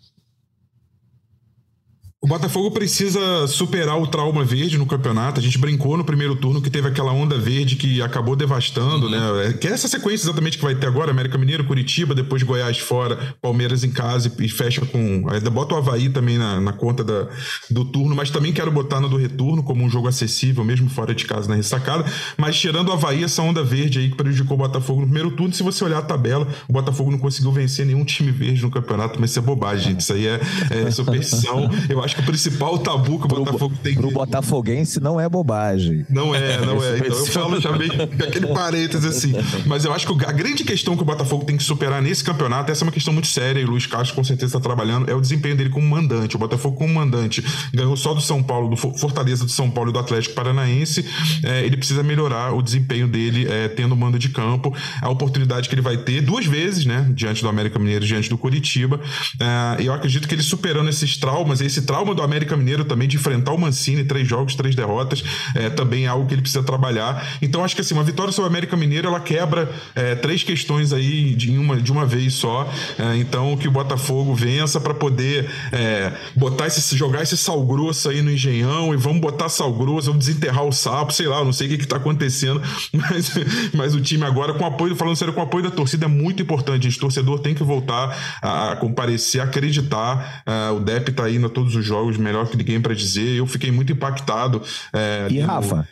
O 2.21 2.27
Botafogo 2.27 2.73
precisa 2.73 3.47
superar 3.47 3.97
o 3.97 4.05
trauma 4.05 4.45
verde 4.45 4.77
no 4.77 4.87
campeonato. 4.87 5.39
A 5.39 5.43
gente 5.43 5.57
brincou 5.57 5.97
no 5.97 6.03
primeiro 6.03 6.35
turno 6.35 6.61
que 6.61 6.69
teve 6.69 6.89
aquela 6.89 7.13
onda 7.13 7.39
verde 7.39 7.77
que 7.77 8.03
acabou 8.03 8.35
devastando, 8.35 9.07
uhum. 9.07 9.11
né? 9.11 9.47
É, 9.47 9.53
que 9.53 9.69
é 9.69 9.71
essa 9.71 9.87
sequência 9.87 10.25
exatamente 10.25 10.59
que 10.59 10.65
vai 10.65 10.75
ter 10.75 10.89
agora: 10.89 11.13
América 11.13 11.39
Mineiro, 11.39 11.63
Curitiba, 11.63 12.17
depois 12.17 12.43
Goiás 12.43 12.77
fora, 12.77 13.37
Palmeiras 13.41 13.85
em 13.85 13.91
casa 13.93 14.33
e 14.41 14.49
fecha 14.49 14.85
com. 14.85 15.29
Ainda 15.31 15.49
bota 15.49 15.77
o 15.77 15.79
Havaí 15.79 16.09
também 16.09 16.39
na, 16.39 16.61
na 16.61 16.73
conta 16.73 17.05
da, 17.05 17.29
do 17.71 17.85
turno, 17.85 18.17
mas 18.17 18.31
também 18.31 18.53
quero 18.53 18.73
botar 18.73 18.99
no 18.99 19.09
do 19.09 19.17
retorno 19.17 19.63
como 19.63 19.85
um 19.85 19.89
jogo 19.89 20.09
acessível, 20.09 20.65
mesmo 20.65 20.91
fora 20.91 21.15
de 21.15 21.25
casa 21.25 21.49
na 21.49 21.55
ressacada. 21.55 22.05
Mas 22.37 22.59
tirando 22.59 22.89
o 22.89 22.93
Havaí, 22.93 23.23
essa 23.23 23.43
onda 23.43 23.63
verde 23.63 24.01
aí 24.01 24.11
que 24.11 24.17
prejudicou 24.17 24.57
o 24.57 24.59
Botafogo 24.59 25.03
no 25.03 25.07
primeiro 25.07 25.31
turno. 25.31 25.55
Se 25.55 25.63
você 25.63 25.85
olhar 25.85 25.99
a 25.99 26.03
tabela, 26.03 26.49
o 26.67 26.73
Botafogo 26.73 27.13
não 27.13 27.19
conseguiu 27.19 27.53
vencer 27.53 27.87
nenhum 27.87 28.05
time 28.05 28.33
verde 28.33 28.61
no 28.61 28.73
campeonato, 28.73 29.21
mas 29.21 29.31
isso 29.31 29.39
é 29.39 29.43
bobagem, 29.43 29.93
gente. 29.93 30.01
Isso 30.01 30.13
aí 30.13 30.27
é, 30.27 30.41
é 30.71 30.91
superstição. 30.91 31.71
Eu 31.89 32.03
acho 32.08 32.08
que 32.17 32.23
o 32.23 32.25
principal 32.25 32.79
tabu 32.79 33.19
que 33.19 33.27
o 33.27 33.29
pro, 33.29 33.45
Botafogo 33.45 33.75
tem. 33.83 33.95
Pro 33.95 34.11
botafoguense 34.11 35.01
não 35.01 35.21
é 35.21 35.29
bobagem. 35.29 36.07
Não 36.09 36.35
é, 36.35 36.65
não 36.65 36.83
é. 36.83 36.99
Então 36.99 37.19
eu 37.19 37.27
falo 37.27 37.61
já 37.61 37.73
meio 37.73 37.93
aquele 38.03 38.47
parênteses 38.49 39.05
assim. 39.05 39.33
Mas 39.67 39.85
eu 39.85 39.93
acho 39.93 40.07
que 40.07 40.25
a 40.25 40.33
grande 40.33 40.65
questão 40.65 40.97
que 40.97 41.03
o 41.03 41.07
Botafogo 41.07 41.45
tem 41.45 41.57
que 41.57 41.63
superar 41.63 42.03
nesse 42.03 42.25
campeonato, 42.25 42.71
essa 42.71 42.85
é 42.85 42.87
uma 42.87 42.93
questão 42.93 43.13
muito 43.13 43.29
séria, 43.29 43.61
e 43.61 43.65
o 43.65 43.71
Luiz 43.71 43.87
Castro 43.87 44.15
com 44.15 44.25
certeza 44.25 44.57
está 44.57 44.61
trabalhando, 44.61 45.11
é 45.11 45.15
o 45.15 45.21
desempenho 45.21 45.57
dele 45.57 45.71
como 45.71 45.87
mandante. 45.87 46.37
O 46.37 46.39
Botafogo 46.39 46.77
como 46.77 46.95
mandante 46.95 47.45
ganhou 47.73 47.97
só 47.97 48.15
do 48.15 48.21
São 48.21 48.43
Paulo, 48.43 48.71
do 48.71 48.77
Fortaleza 48.77 49.45
do 49.45 49.51
São 49.51 49.71
Paulo 49.71 49.91
e 49.91 49.93
do 49.93 49.99
Atlético 49.99 50.35
Paranaense. 50.35 51.05
É, 51.43 51.65
ele 51.65 51.77
precisa 51.77 52.03
melhorar 52.03 52.53
o 52.55 52.63
desempenho 52.63 53.09
dele 53.09 53.47
é, 53.49 53.69
tendo 53.69 53.97
mando 53.97 54.19
de 54.19 54.29
campo. 54.29 54.75
A 55.01 55.09
oportunidade 55.09 55.69
que 55.69 55.75
ele 55.75 55.83
vai 55.83 55.97
ter 55.97 56.21
duas 56.21 56.47
vezes, 56.47 56.87
né? 56.87 57.07
Diante 57.15 57.43
do 57.43 57.49
América 57.49 57.79
Mineiro 57.79 58.05
diante 58.05 58.29
do 58.29 58.39
Curitiba. 58.39 59.01
É, 59.41 59.83
eu 59.83 59.93
acredito 59.93 60.27
que 60.27 60.35
ele 60.35 60.43
superando 60.43 60.89
esses 60.89 61.17
traumas, 61.17 61.61
esse 61.61 61.83
trauma 61.83 61.98
do 62.05 62.23
América 62.23 62.57
Mineiro 62.57 62.85
também 62.85 63.09
de 63.09 63.17
enfrentar 63.17 63.53
o 63.53 63.59
Mancini, 63.59 64.05
três 64.05 64.27
jogos, 64.27 64.55
três 64.55 64.75
derrotas, 64.75 65.23
é, 65.55 65.71
também 65.71 66.05
é 66.05 66.09
algo 66.09 66.27
que 66.27 66.35
ele 66.35 66.43
precisa 66.43 66.63
trabalhar. 66.63 67.39
Então 67.41 67.65
acho 67.65 67.75
que 67.75 67.81
assim, 67.81 67.95
uma 67.95 68.05
vitória 68.05 68.33
sobre 68.33 68.49
o 68.49 68.51
América 68.51 68.77
Mineiro 68.77 69.09
ela 69.09 69.21
quebra 69.21 69.71
é, 69.95 70.15
três 70.15 70.43
questões 70.43 70.93
aí 70.93 71.35
de 71.35 71.57
uma, 71.57 71.77
de 71.77 71.93
uma 71.93 72.07
vez 72.07 72.35
só. 72.35 72.69
É, 72.99 73.17
então 73.17 73.57
que 73.57 73.69
o 73.69 73.71
Botafogo 73.71 74.35
vença 74.35 74.81
para 74.81 74.95
poder 74.95 75.51
é, 75.73 76.13
botar 76.35 76.67
esse, 76.67 76.97
jogar 76.97 77.23
esse 77.23 77.37
sal 77.37 77.65
grosso 77.65 78.09
aí 78.09 78.23
no 78.23 78.31
engenhão 78.31 78.93
e 78.93 78.97
vamos 78.97 79.21
botar 79.21 79.49
sal 79.49 79.73
grosso, 79.73 80.09
vamos 80.09 80.27
desenterrar 80.27 80.65
o 80.65 80.73
sapo, 80.73 81.13
sei 81.13 81.27
lá, 81.27 81.45
não 81.45 81.53
sei 81.53 81.67
o 81.67 81.71
que, 81.71 81.79
que 81.79 81.87
tá 81.87 81.97
acontecendo, 81.97 82.63
mas, 82.93 83.33
mas 83.75 83.95
o 83.95 84.01
time 84.01 84.25
agora, 84.25 84.55
com 84.55 84.65
apoio, 84.65 84.95
falando 84.97 85.17
sério, 85.17 85.35
com 85.35 85.41
apoio 85.41 85.65
da 85.65 85.71
torcida 85.71 86.07
é 86.07 86.09
muito 86.09 86.43
importante. 86.43 86.85
Gente. 86.85 86.97
O 86.97 87.01
torcedor 87.01 87.39
tem 87.41 87.55
que 87.55 87.63
voltar 87.63 88.39
a, 88.43 88.77
comparecer, 88.77 89.41
acreditar. 89.41 90.43
Uh, 90.47 90.77
o 90.77 90.81
Depp 90.81 91.13
tá 91.13 91.31
indo 91.31 91.47
a 91.47 91.51
todos 91.51 91.75
os 91.75 91.85
jogos 91.89 92.17
melhor 92.17 92.49
que 92.49 92.57
ninguém 92.57 92.81
para 92.81 92.95
dizer. 92.95 93.37
Eu 93.37 93.47
fiquei 93.47 93.71
muito 93.71 93.93
impactado. 93.93 94.63
É, 94.93 95.27
e, 95.31 95.41
Rafa, 95.41 95.89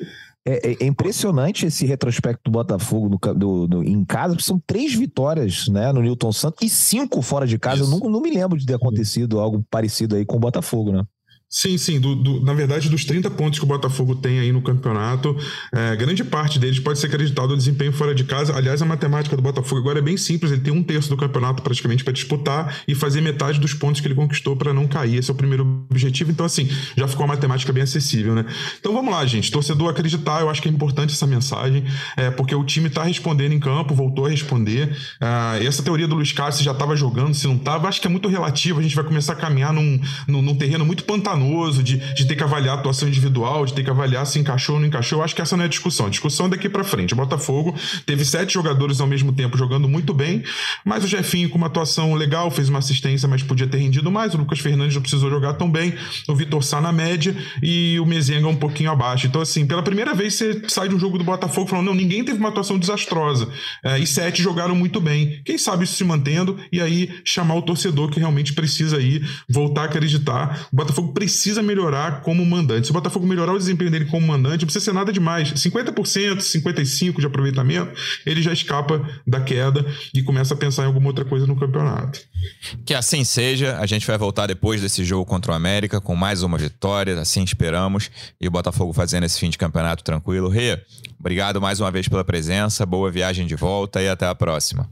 é, 0.46 0.76
é, 0.80 0.86
impressionante 0.86 1.66
esse 1.66 1.84
retrospecto 1.84 2.42
do 2.44 2.52
Botafogo 2.52 3.08
do, 3.08 3.34
do, 3.34 3.66
do, 3.66 3.82
em 3.82 4.04
casa, 4.04 4.36
são 4.38 4.62
três 4.64 4.94
vitórias 4.94 5.66
né, 5.66 5.92
no 5.92 6.00
Newton 6.00 6.30
Santos 6.30 6.64
e 6.64 6.68
cinco 6.68 7.20
fora 7.20 7.46
de 7.46 7.58
casa. 7.58 7.82
Isso. 7.82 7.92
Eu 7.92 7.98
não, 7.98 8.10
não 8.10 8.20
me 8.20 8.30
lembro 8.30 8.56
de 8.56 8.64
ter 8.64 8.74
acontecido 8.74 9.40
algo 9.40 9.64
parecido 9.68 10.14
aí 10.14 10.24
com 10.24 10.36
o 10.36 10.40
Botafogo, 10.40 10.92
né? 10.92 11.04
Sim, 11.48 11.78
sim. 11.78 12.00
Do, 12.00 12.16
do, 12.16 12.40
na 12.40 12.52
verdade, 12.52 12.88
dos 12.88 13.04
30 13.04 13.30
pontos 13.30 13.60
que 13.60 13.64
o 13.64 13.68
Botafogo 13.68 14.16
tem 14.16 14.40
aí 14.40 14.50
no 14.50 14.60
campeonato, 14.60 15.36
é, 15.72 15.94
grande 15.94 16.24
parte 16.24 16.58
deles 16.58 16.80
pode 16.80 16.98
ser 16.98 17.06
acreditado 17.06 17.50
ao 17.50 17.56
desempenho 17.56 17.92
fora 17.92 18.12
de 18.14 18.24
casa. 18.24 18.54
Aliás, 18.54 18.82
a 18.82 18.84
matemática 18.84 19.36
do 19.36 19.42
Botafogo 19.42 19.80
agora 19.80 20.00
é 20.00 20.02
bem 20.02 20.16
simples. 20.16 20.50
Ele 20.50 20.60
tem 20.60 20.72
um 20.72 20.82
terço 20.82 21.08
do 21.08 21.16
campeonato 21.16 21.62
praticamente 21.62 22.02
para 22.02 22.12
disputar 22.12 22.82
e 22.88 22.96
fazer 22.96 23.20
metade 23.20 23.60
dos 23.60 23.72
pontos 23.72 24.00
que 24.00 24.08
ele 24.08 24.14
conquistou 24.16 24.56
para 24.56 24.72
não 24.72 24.88
cair. 24.88 25.18
Esse 25.18 25.30
é 25.30 25.34
o 25.34 25.36
primeiro 25.36 25.86
objetivo. 25.88 26.32
Então, 26.32 26.44
assim, 26.44 26.68
já 26.96 27.06
ficou 27.06 27.24
a 27.24 27.28
matemática 27.28 27.72
bem 27.72 27.84
acessível, 27.84 28.34
né? 28.34 28.44
Então, 28.80 28.92
vamos 28.92 29.12
lá, 29.12 29.24
gente. 29.24 29.50
Torcedor 29.50 29.90
acreditar, 29.90 30.40
eu 30.40 30.50
acho 30.50 30.60
que 30.60 30.68
é 30.68 30.72
importante 30.72 31.12
essa 31.12 31.28
mensagem, 31.28 31.84
é, 32.16 32.28
porque 32.28 32.56
o 32.56 32.64
time 32.64 32.88
está 32.88 33.04
respondendo 33.04 33.52
em 33.52 33.60
campo, 33.60 33.94
voltou 33.94 34.26
a 34.26 34.28
responder. 34.28 34.96
É, 35.20 35.64
essa 35.64 35.80
teoria 35.80 36.08
do 36.08 36.16
Luiz 36.16 36.32
Castro 36.32 36.64
já 36.64 36.72
estava 36.72 36.96
jogando, 36.96 37.34
se 37.34 37.46
não 37.46 37.54
estava, 37.54 37.86
acho 37.86 38.00
que 38.00 38.08
é 38.08 38.10
muito 38.10 38.28
relativo. 38.28 38.80
A 38.80 38.82
gente 38.82 38.96
vai 38.96 39.04
começar 39.04 39.34
a 39.34 39.36
caminhar 39.36 39.72
num, 39.72 40.00
num, 40.26 40.42
num 40.42 40.56
terreno 40.56 40.84
muito 40.84 41.04
pantanoso 41.04 41.35
de, 41.82 41.96
de 42.14 42.26
ter 42.26 42.36
que 42.36 42.42
avaliar 42.42 42.76
a 42.76 42.80
atuação 42.80 43.08
individual, 43.08 43.64
de 43.64 43.74
ter 43.74 43.82
que 43.82 43.90
avaliar 43.90 44.26
se 44.26 44.38
encaixou 44.38 44.76
ou 44.76 44.80
não 44.80 44.88
encaixou. 44.88 45.18
Eu 45.18 45.24
acho 45.24 45.34
que 45.34 45.42
essa 45.42 45.56
não 45.56 45.64
é 45.64 45.66
a 45.66 45.70
discussão. 45.70 46.06
A 46.06 46.10
discussão 46.10 46.46
é 46.46 46.48
daqui 46.50 46.68
para 46.68 46.84
frente. 46.84 47.14
O 47.14 47.16
Botafogo 47.16 47.74
teve 48.04 48.24
sete 48.24 48.54
jogadores 48.54 49.00
ao 49.00 49.06
mesmo 49.06 49.32
tempo 49.32 49.56
jogando 49.56 49.88
muito 49.88 50.12
bem, 50.12 50.42
mas 50.84 51.04
o 51.04 51.06
Jefinho 51.06 51.48
com 51.50 51.58
uma 51.58 51.66
atuação 51.66 52.14
legal, 52.14 52.50
fez 52.50 52.68
uma 52.68 52.78
assistência, 52.78 53.28
mas 53.28 53.42
podia 53.42 53.66
ter 53.66 53.78
rendido 53.78 54.10
mais. 54.10 54.34
O 54.34 54.38
Lucas 54.38 54.58
Fernandes 54.58 54.94
não 54.94 55.02
precisou 55.02 55.30
jogar 55.30 55.54
tão 55.54 55.70
bem. 55.70 55.94
O 56.28 56.34
Vitor 56.34 56.62
Sá 56.62 56.80
na 56.80 56.92
média 56.92 57.36
e 57.62 57.98
o 58.00 58.06
Mezenga 58.06 58.48
um 58.48 58.56
pouquinho 58.56 58.90
abaixo. 58.90 59.26
Então, 59.26 59.40
assim, 59.40 59.66
pela 59.66 59.82
primeira 59.82 60.14
vez 60.14 60.34
você 60.34 60.62
sai 60.68 60.88
de 60.88 60.94
um 60.94 60.98
jogo 60.98 61.18
do 61.18 61.24
Botafogo 61.24 61.68
falando, 61.68 61.86
não, 61.86 61.94
ninguém 61.94 62.24
teve 62.24 62.38
uma 62.38 62.48
atuação 62.48 62.78
desastrosa. 62.78 63.48
É, 63.84 63.98
e 63.98 64.06
sete 64.06 64.42
jogaram 64.42 64.74
muito 64.74 65.00
bem. 65.00 65.40
Quem 65.44 65.58
sabe 65.58 65.84
isso 65.84 65.94
se 65.94 66.04
mantendo 66.04 66.58
e 66.70 66.80
aí 66.80 67.10
chamar 67.24 67.54
o 67.56 67.62
torcedor 67.62 68.10
que 68.10 68.18
realmente 68.18 68.52
precisa 68.52 68.96
aí 68.96 69.22
voltar 69.48 69.82
a 69.82 69.84
acreditar. 69.84 70.68
O 70.72 70.76
Botafogo 70.76 71.12
precisa 71.12 71.25
precisa 71.26 71.60
melhorar 71.60 72.20
como 72.20 72.46
mandante. 72.46 72.86
Se 72.86 72.92
o 72.92 72.94
Botafogo 72.94 73.26
melhorar 73.26 73.52
o 73.52 73.58
desempenho 73.58 73.90
dele 73.90 74.04
como 74.04 74.28
mandante, 74.28 74.60
não 74.60 74.66
precisa 74.66 74.84
ser 74.84 74.92
nada 74.92 75.12
demais. 75.12 75.52
50%, 75.54 76.36
55% 76.38 77.18
de 77.18 77.26
aproveitamento, 77.26 77.90
ele 78.24 78.40
já 78.40 78.52
escapa 78.52 79.04
da 79.26 79.40
queda 79.40 79.84
e 80.14 80.22
começa 80.22 80.54
a 80.54 80.56
pensar 80.56 80.84
em 80.84 80.86
alguma 80.86 81.08
outra 81.08 81.24
coisa 81.24 81.44
no 81.44 81.56
campeonato. 81.56 82.20
Que 82.84 82.94
assim 82.94 83.24
seja, 83.24 83.76
a 83.78 83.86
gente 83.86 84.06
vai 84.06 84.16
voltar 84.16 84.46
depois 84.46 84.80
desse 84.80 85.04
jogo 85.04 85.24
contra 85.24 85.50
o 85.50 85.54
América 85.54 86.00
com 86.00 86.14
mais 86.14 86.44
uma 86.44 86.56
vitória, 86.56 87.20
assim 87.20 87.42
esperamos, 87.42 88.08
e 88.40 88.46
o 88.46 88.50
Botafogo 88.50 88.92
fazendo 88.92 89.24
esse 89.24 89.40
fim 89.40 89.50
de 89.50 89.58
campeonato 89.58 90.04
tranquilo. 90.04 90.48
Rê, 90.48 90.80
obrigado 91.18 91.60
mais 91.60 91.80
uma 91.80 91.90
vez 91.90 92.06
pela 92.06 92.22
presença, 92.22 92.86
boa 92.86 93.10
viagem 93.10 93.48
de 93.48 93.56
volta 93.56 94.00
e 94.00 94.08
até 94.08 94.28
a 94.28 94.34
próxima. 94.34 94.88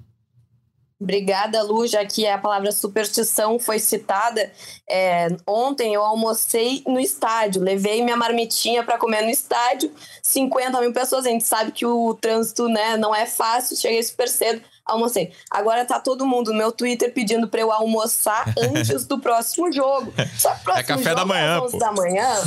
Obrigada, 1.04 1.62
Lu, 1.62 1.86
já 1.86 2.02
que 2.06 2.26
a 2.26 2.38
palavra 2.38 2.72
superstição 2.72 3.58
foi 3.58 3.78
citada. 3.78 4.50
É, 4.88 5.28
ontem 5.46 5.92
eu 5.92 6.02
almocei 6.02 6.82
no 6.86 6.98
estádio, 6.98 7.60
levei 7.60 8.02
minha 8.02 8.16
marmitinha 8.16 8.82
para 8.82 8.96
comer 8.96 9.20
no 9.20 9.28
estádio. 9.28 9.92
50 10.22 10.80
mil 10.80 10.94
pessoas, 10.94 11.26
a 11.26 11.28
gente 11.28 11.44
sabe 11.44 11.72
que 11.72 11.84
o 11.84 12.14
trânsito 12.14 12.68
né, 12.68 12.96
não 12.96 13.14
é 13.14 13.26
fácil, 13.26 13.76
cheguei 13.76 14.02
super 14.02 14.28
cedo 14.28 14.62
almocei. 14.84 15.32
Agora 15.50 15.84
tá 15.84 15.98
todo 15.98 16.26
mundo 16.26 16.52
no 16.52 16.58
meu 16.58 16.70
Twitter 16.70 17.12
pedindo 17.12 17.48
para 17.48 17.60
eu 17.60 17.72
almoçar 17.72 18.52
antes 18.58 19.06
do 19.06 19.18
próximo 19.18 19.72
jogo. 19.72 20.12
Só 20.38 20.50
que 20.50 20.60
o 20.60 20.64
próximo 20.64 20.80
é 20.80 20.82
café 20.82 21.02
jogo 21.02 21.16
da 21.16 21.24
manhã, 21.24 21.46
é 21.46 21.56
às 21.56 21.62
11 21.62 21.78
da 21.78 21.92
manhã. 21.92 22.42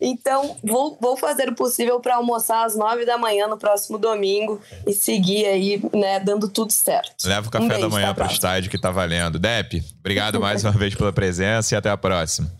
Então, 0.00 0.56
vou, 0.64 0.98
vou 1.00 1.16
fazer 1.16 1.48
o 1.48 1.54
possível 1.54 2.00
para 2.00 2.16
almoçar 2.16 2.64
às 2.64 2.74
9 2.74 3.04
da 3.04 3.18
manhã 3.18 3.46
no 3.46 3.56
próximo 3.56 3.98
domingo 3.98 4.60
e 4.86 4.92
seguir 4.92 5.46
aí, 5.46 5.82
né, 5.94 6.18
dando 6.18 6.48
tudo 6.48 6.72
certo. 6.72 7.26
Leva 7.26 7.48
o 7.48 7.50
café 7.50 7.76
um 7.76 7.80
da 7.80 7.88
manhã 7.88 8.14
para 8.14 8.26
o 8.26 8.30
estádio 8.30 8.70
que 8.70 8.78
tá 8.78 8.90
valendo. 8.90 9.38
Dep, 9.38 9.82
obrigado 10.00 10.40
mais 10.40 10.64
uma 10.64 10.72
vez 10.72 10.94
pela 10.94 11.12
presença 11.12 11.74
e 11.74 11.78
até 11.78 11.90
a 11.90 11.96
próxima. 11.96 12.50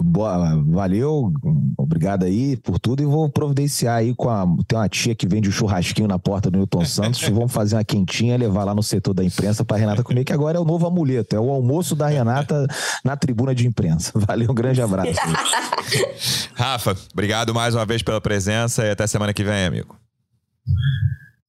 Boa, 0.00 0.62
valeu, 0.64 1.32
obrigado 1.76 2.24
aí 2.24 2.56
por 2.56 2.78
tudo. 2.78 3.02
E 3.02 3.06
vou 3.06 3.28
providenciar 3.28 3.96
aí 3.96 4.14
com 4.14 4.30
a. 4.30 4.46
Tem 4.68 4.78
uma 4.78 4.88
tia 4.88 5.12
que 5.12 5.26
vende 5.26 5.48
o 5.48 5.50
um 5.50 5.52
churrasquinho 5.52 6.06
na 6.06 6.20
porta 6.20 6.48
do 6.48 6.58
Newton 6.58 6.84
Santos. 6.84 7.20
vamos 7.28 7.52
fazer 7.52 7.74
uma 7.74 7.84
quentinha, 7.84 8.36
levar 8.36 8.62
lá 8.62 8.74
no 8.74 8.82
setor 8.82 9.12
da 9.12 9.24
imprensa 9.24 9.64
para 9.64 9.76
Renata 9.76 10.04
comer, 10.04 10.24
que 10.24 10.32
agora 10.32 10.56
é 10.56 10.60
o 10.60 10.64
novo 10.64 10.86
amuleto. 10.86 11.34
É 11.34 11.40
o 11.40 11.50
almoço 11.50 11.96
da 11.96 12.06
Renata 12.06 12.64
na 13.04 13.16
tribuna 13.16 13.52
de 13.52 13.66
imprensa. 13.66 14.12
Valeu, 14.26 14.52
um 14.52 14.54
grande 14.54 14.80
abraço. 14.80 15.18
Rafa, 16.54 16.96
obrigado 17.12 17.52
mais 17.52 17.74
uma 17.74 17.84
vez 17.84 18.02
pela 18.02 18.20
presença 18.20 18.84
e 18.84 18.90
até 18.90 19.04
semana 19.08 19.34
que 19.34 19.42
vem, 19.42 19.66
amigo. 19.66 19.96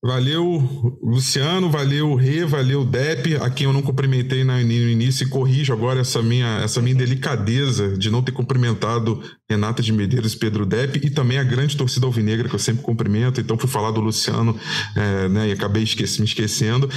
Valeu, 0.03 0.99
Luciano, 1.01 1.71
valeu, 1.71 2.13
Rê, 2.13 2.45
valeu, 2.45 2.85
Dep, 2.85 3.35
a 3.41 3.49
quem 3.49 3.65
eu 3.65 3.73
não 3.73 3.81
cumprimentei 3.81 4.43
no 4.43 4.59
início 4.61 5.25
e 5.25 5.29
corrijo 5.29 5.73
agora 5.73 6.01
essa 6.01 6.21
minha, 6.21 6.59
essa 6.59 6.79
minha 6.81 6.95
delicadeza 6.95 7.97
de 7.97 8.11
não 8.11 8.21
ter 8.21 8.31
cumprimentado 8.31 9.19
Renata 9.49 9.81
de 9.81 9.93
Medeiros 9.93 10.35
Pedro 10.35 10.65
Depp, 10.65 10.99
e 11.01 11.09
também 11.09 11.37
a 11.37 11.43
grande 11.43 11.77
torcida 11.77 12.05
alvinegra, 12.05 12.49
que 12.49 12.55
eu 12.55 12.59
sempre 12.59 12.83
cumprimento. 12.83 13.39
Então, 13.39 13.57
fui 13.57 13.69
falar 13.69 13.91
do 13.91 14.01
Luciano 14.01 14.59
é, 14.93 15.29
né, 15.29 15.47
e 15.47 15.51
acabei 15.53 15.83
esqueci, 15.83 16.19
me 16.19 16.27
esquecendo. 16.27 16.89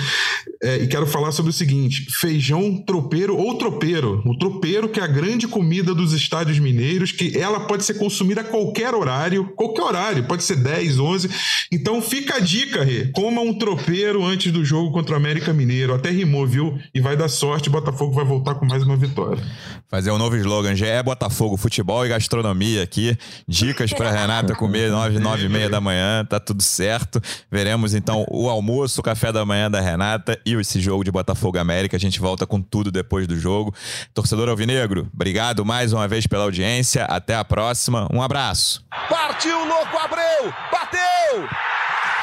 É, 0.61 0.77
e 0.79 0.89
quero 0.89 1.07
falar 1.07 1.31
sobre 1.31 1.51
o 1.51 1.53
seguinte: 1.53 2.09
feijão 2.11 2.83
tropeiro 2.85 3.37
ou 3.37 3.57
tropeiro. 3.57 4.21
O 4.27 4.37
tropeiro, 4.37 4.89
que 4.89 4.99
é 4.99 5.05
a 5.05 5.07
grande 5.07 5.47
comida 5.47 5.95
dos 5.95 6.13
estádios 6.13 6.59
mineiros, 6.59 7.13
que 7.13 7.39
ela 7.39 7.61
pode 7.61 7.85
ser 7.85 7.95
consumida 7.95 8.41
a 8.41 8.45
qualquer 8.45 8.95
horário, 8.97 9.53
qualquer 9.55 9.83
horário, 9.83 10.25
pode 10.25 10.43
ser 10.43 10.57
10, 10.57 10.99
11. 10.99 11.31
Então, 11.71 12.03
fica 12.03 12.39
a 12.39 12.41
dica, 12.41 12.83
Rê: 12.83 13.13
coma 13.15 13.41
um 13.43 13.55
tropeiro 13.55 14.25
antes 14.25 14.51
do 14.51 14.65
jogo 14.65 14.91
contra 14.91 15.15
o 15.15 15.17
América 15.17 15.53
Mineiro. 15.53 15.95
Até 15.95 16.11
rimou, 16.11 16.45
viu? 16.49 16.77
E 16.93 17.01
vai 17.01 17.17
dar 17.17 17.29
sorte, 17.29 17.71
Botafogo 17.71 18.13
vai 18.13 18.25
voltar 18.25 18.57
com 18.57 18.67
mais 18.67 18.83
uma 18.83 18.97
vitória. 18.97 19.41
Fazer 19.89 20.11
um 20.11 20.19
novo 20.19 20.37
slogan: 20.37 20.75
já 20.75 20.87
é 20.87 21.01
Botafogo, 21.01 21.57
futebol 21.57 22.05
e 22.05 22.09
gastronomia 22.09 22.40
gastronomia 22.41 22.83
aqui. 22.83 23.17
Dicas 23.47 23.93
para 23.93 24.11
Renata 24.11 24.55
comer 24.55 24.91
9, 24.91 25.19
9 25.19 25.45
e 25.45 25.49
meia 25.49 25.69
da 25.69 25.81
manhã, 25.81 26.25
tá 26.25 26.41
tudo 26.41 26.63
certo. 26.63 27.21
Veremos 27.51 27.95
então 27.95 28.25
o 28.31 28.49
almoço, 28.49 29.01
o 29.01 29.05
café 29.05 29.31
da 29.31 29.45
manhã 29.45 29.71
da 29.71 29.81
Renata 29.81 30.39
e 30.45 30.55
esse 30.55 30.81
jogo 30.81 31.05
de 31.05 31.11
Botafogo 31.11 31.59
América. 31.59 31.97
A 31.97 32.01
gente 32.01 32.19
volta 32.19 32.47
com 32.47 32.61
tudo 32.61 32.91
depois 32.91 33.27
do 33.27 33.39
jogo. 33.39 33.75
Torcedor 34.15 34.49
Alvinegro, 34.49 35.09
obrigado 35.13 35.65
mais 35.65 35.93
uma 35.93 36.09
vez 36.09 36.27
pela 36.27 36.45
audiência. 36.45 37.05
Até 37.05 37.37
a 37.37 37.45
próxima. 37.45 38.09
Um 38.13 38.23
abraço. 38.23 38.85
Partiu, 39.09 39.59
louco, 39.67 39.97
Abreu! 39.99 40.53
Bateu! 40.73 41.49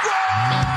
Gol! 0.03 0.76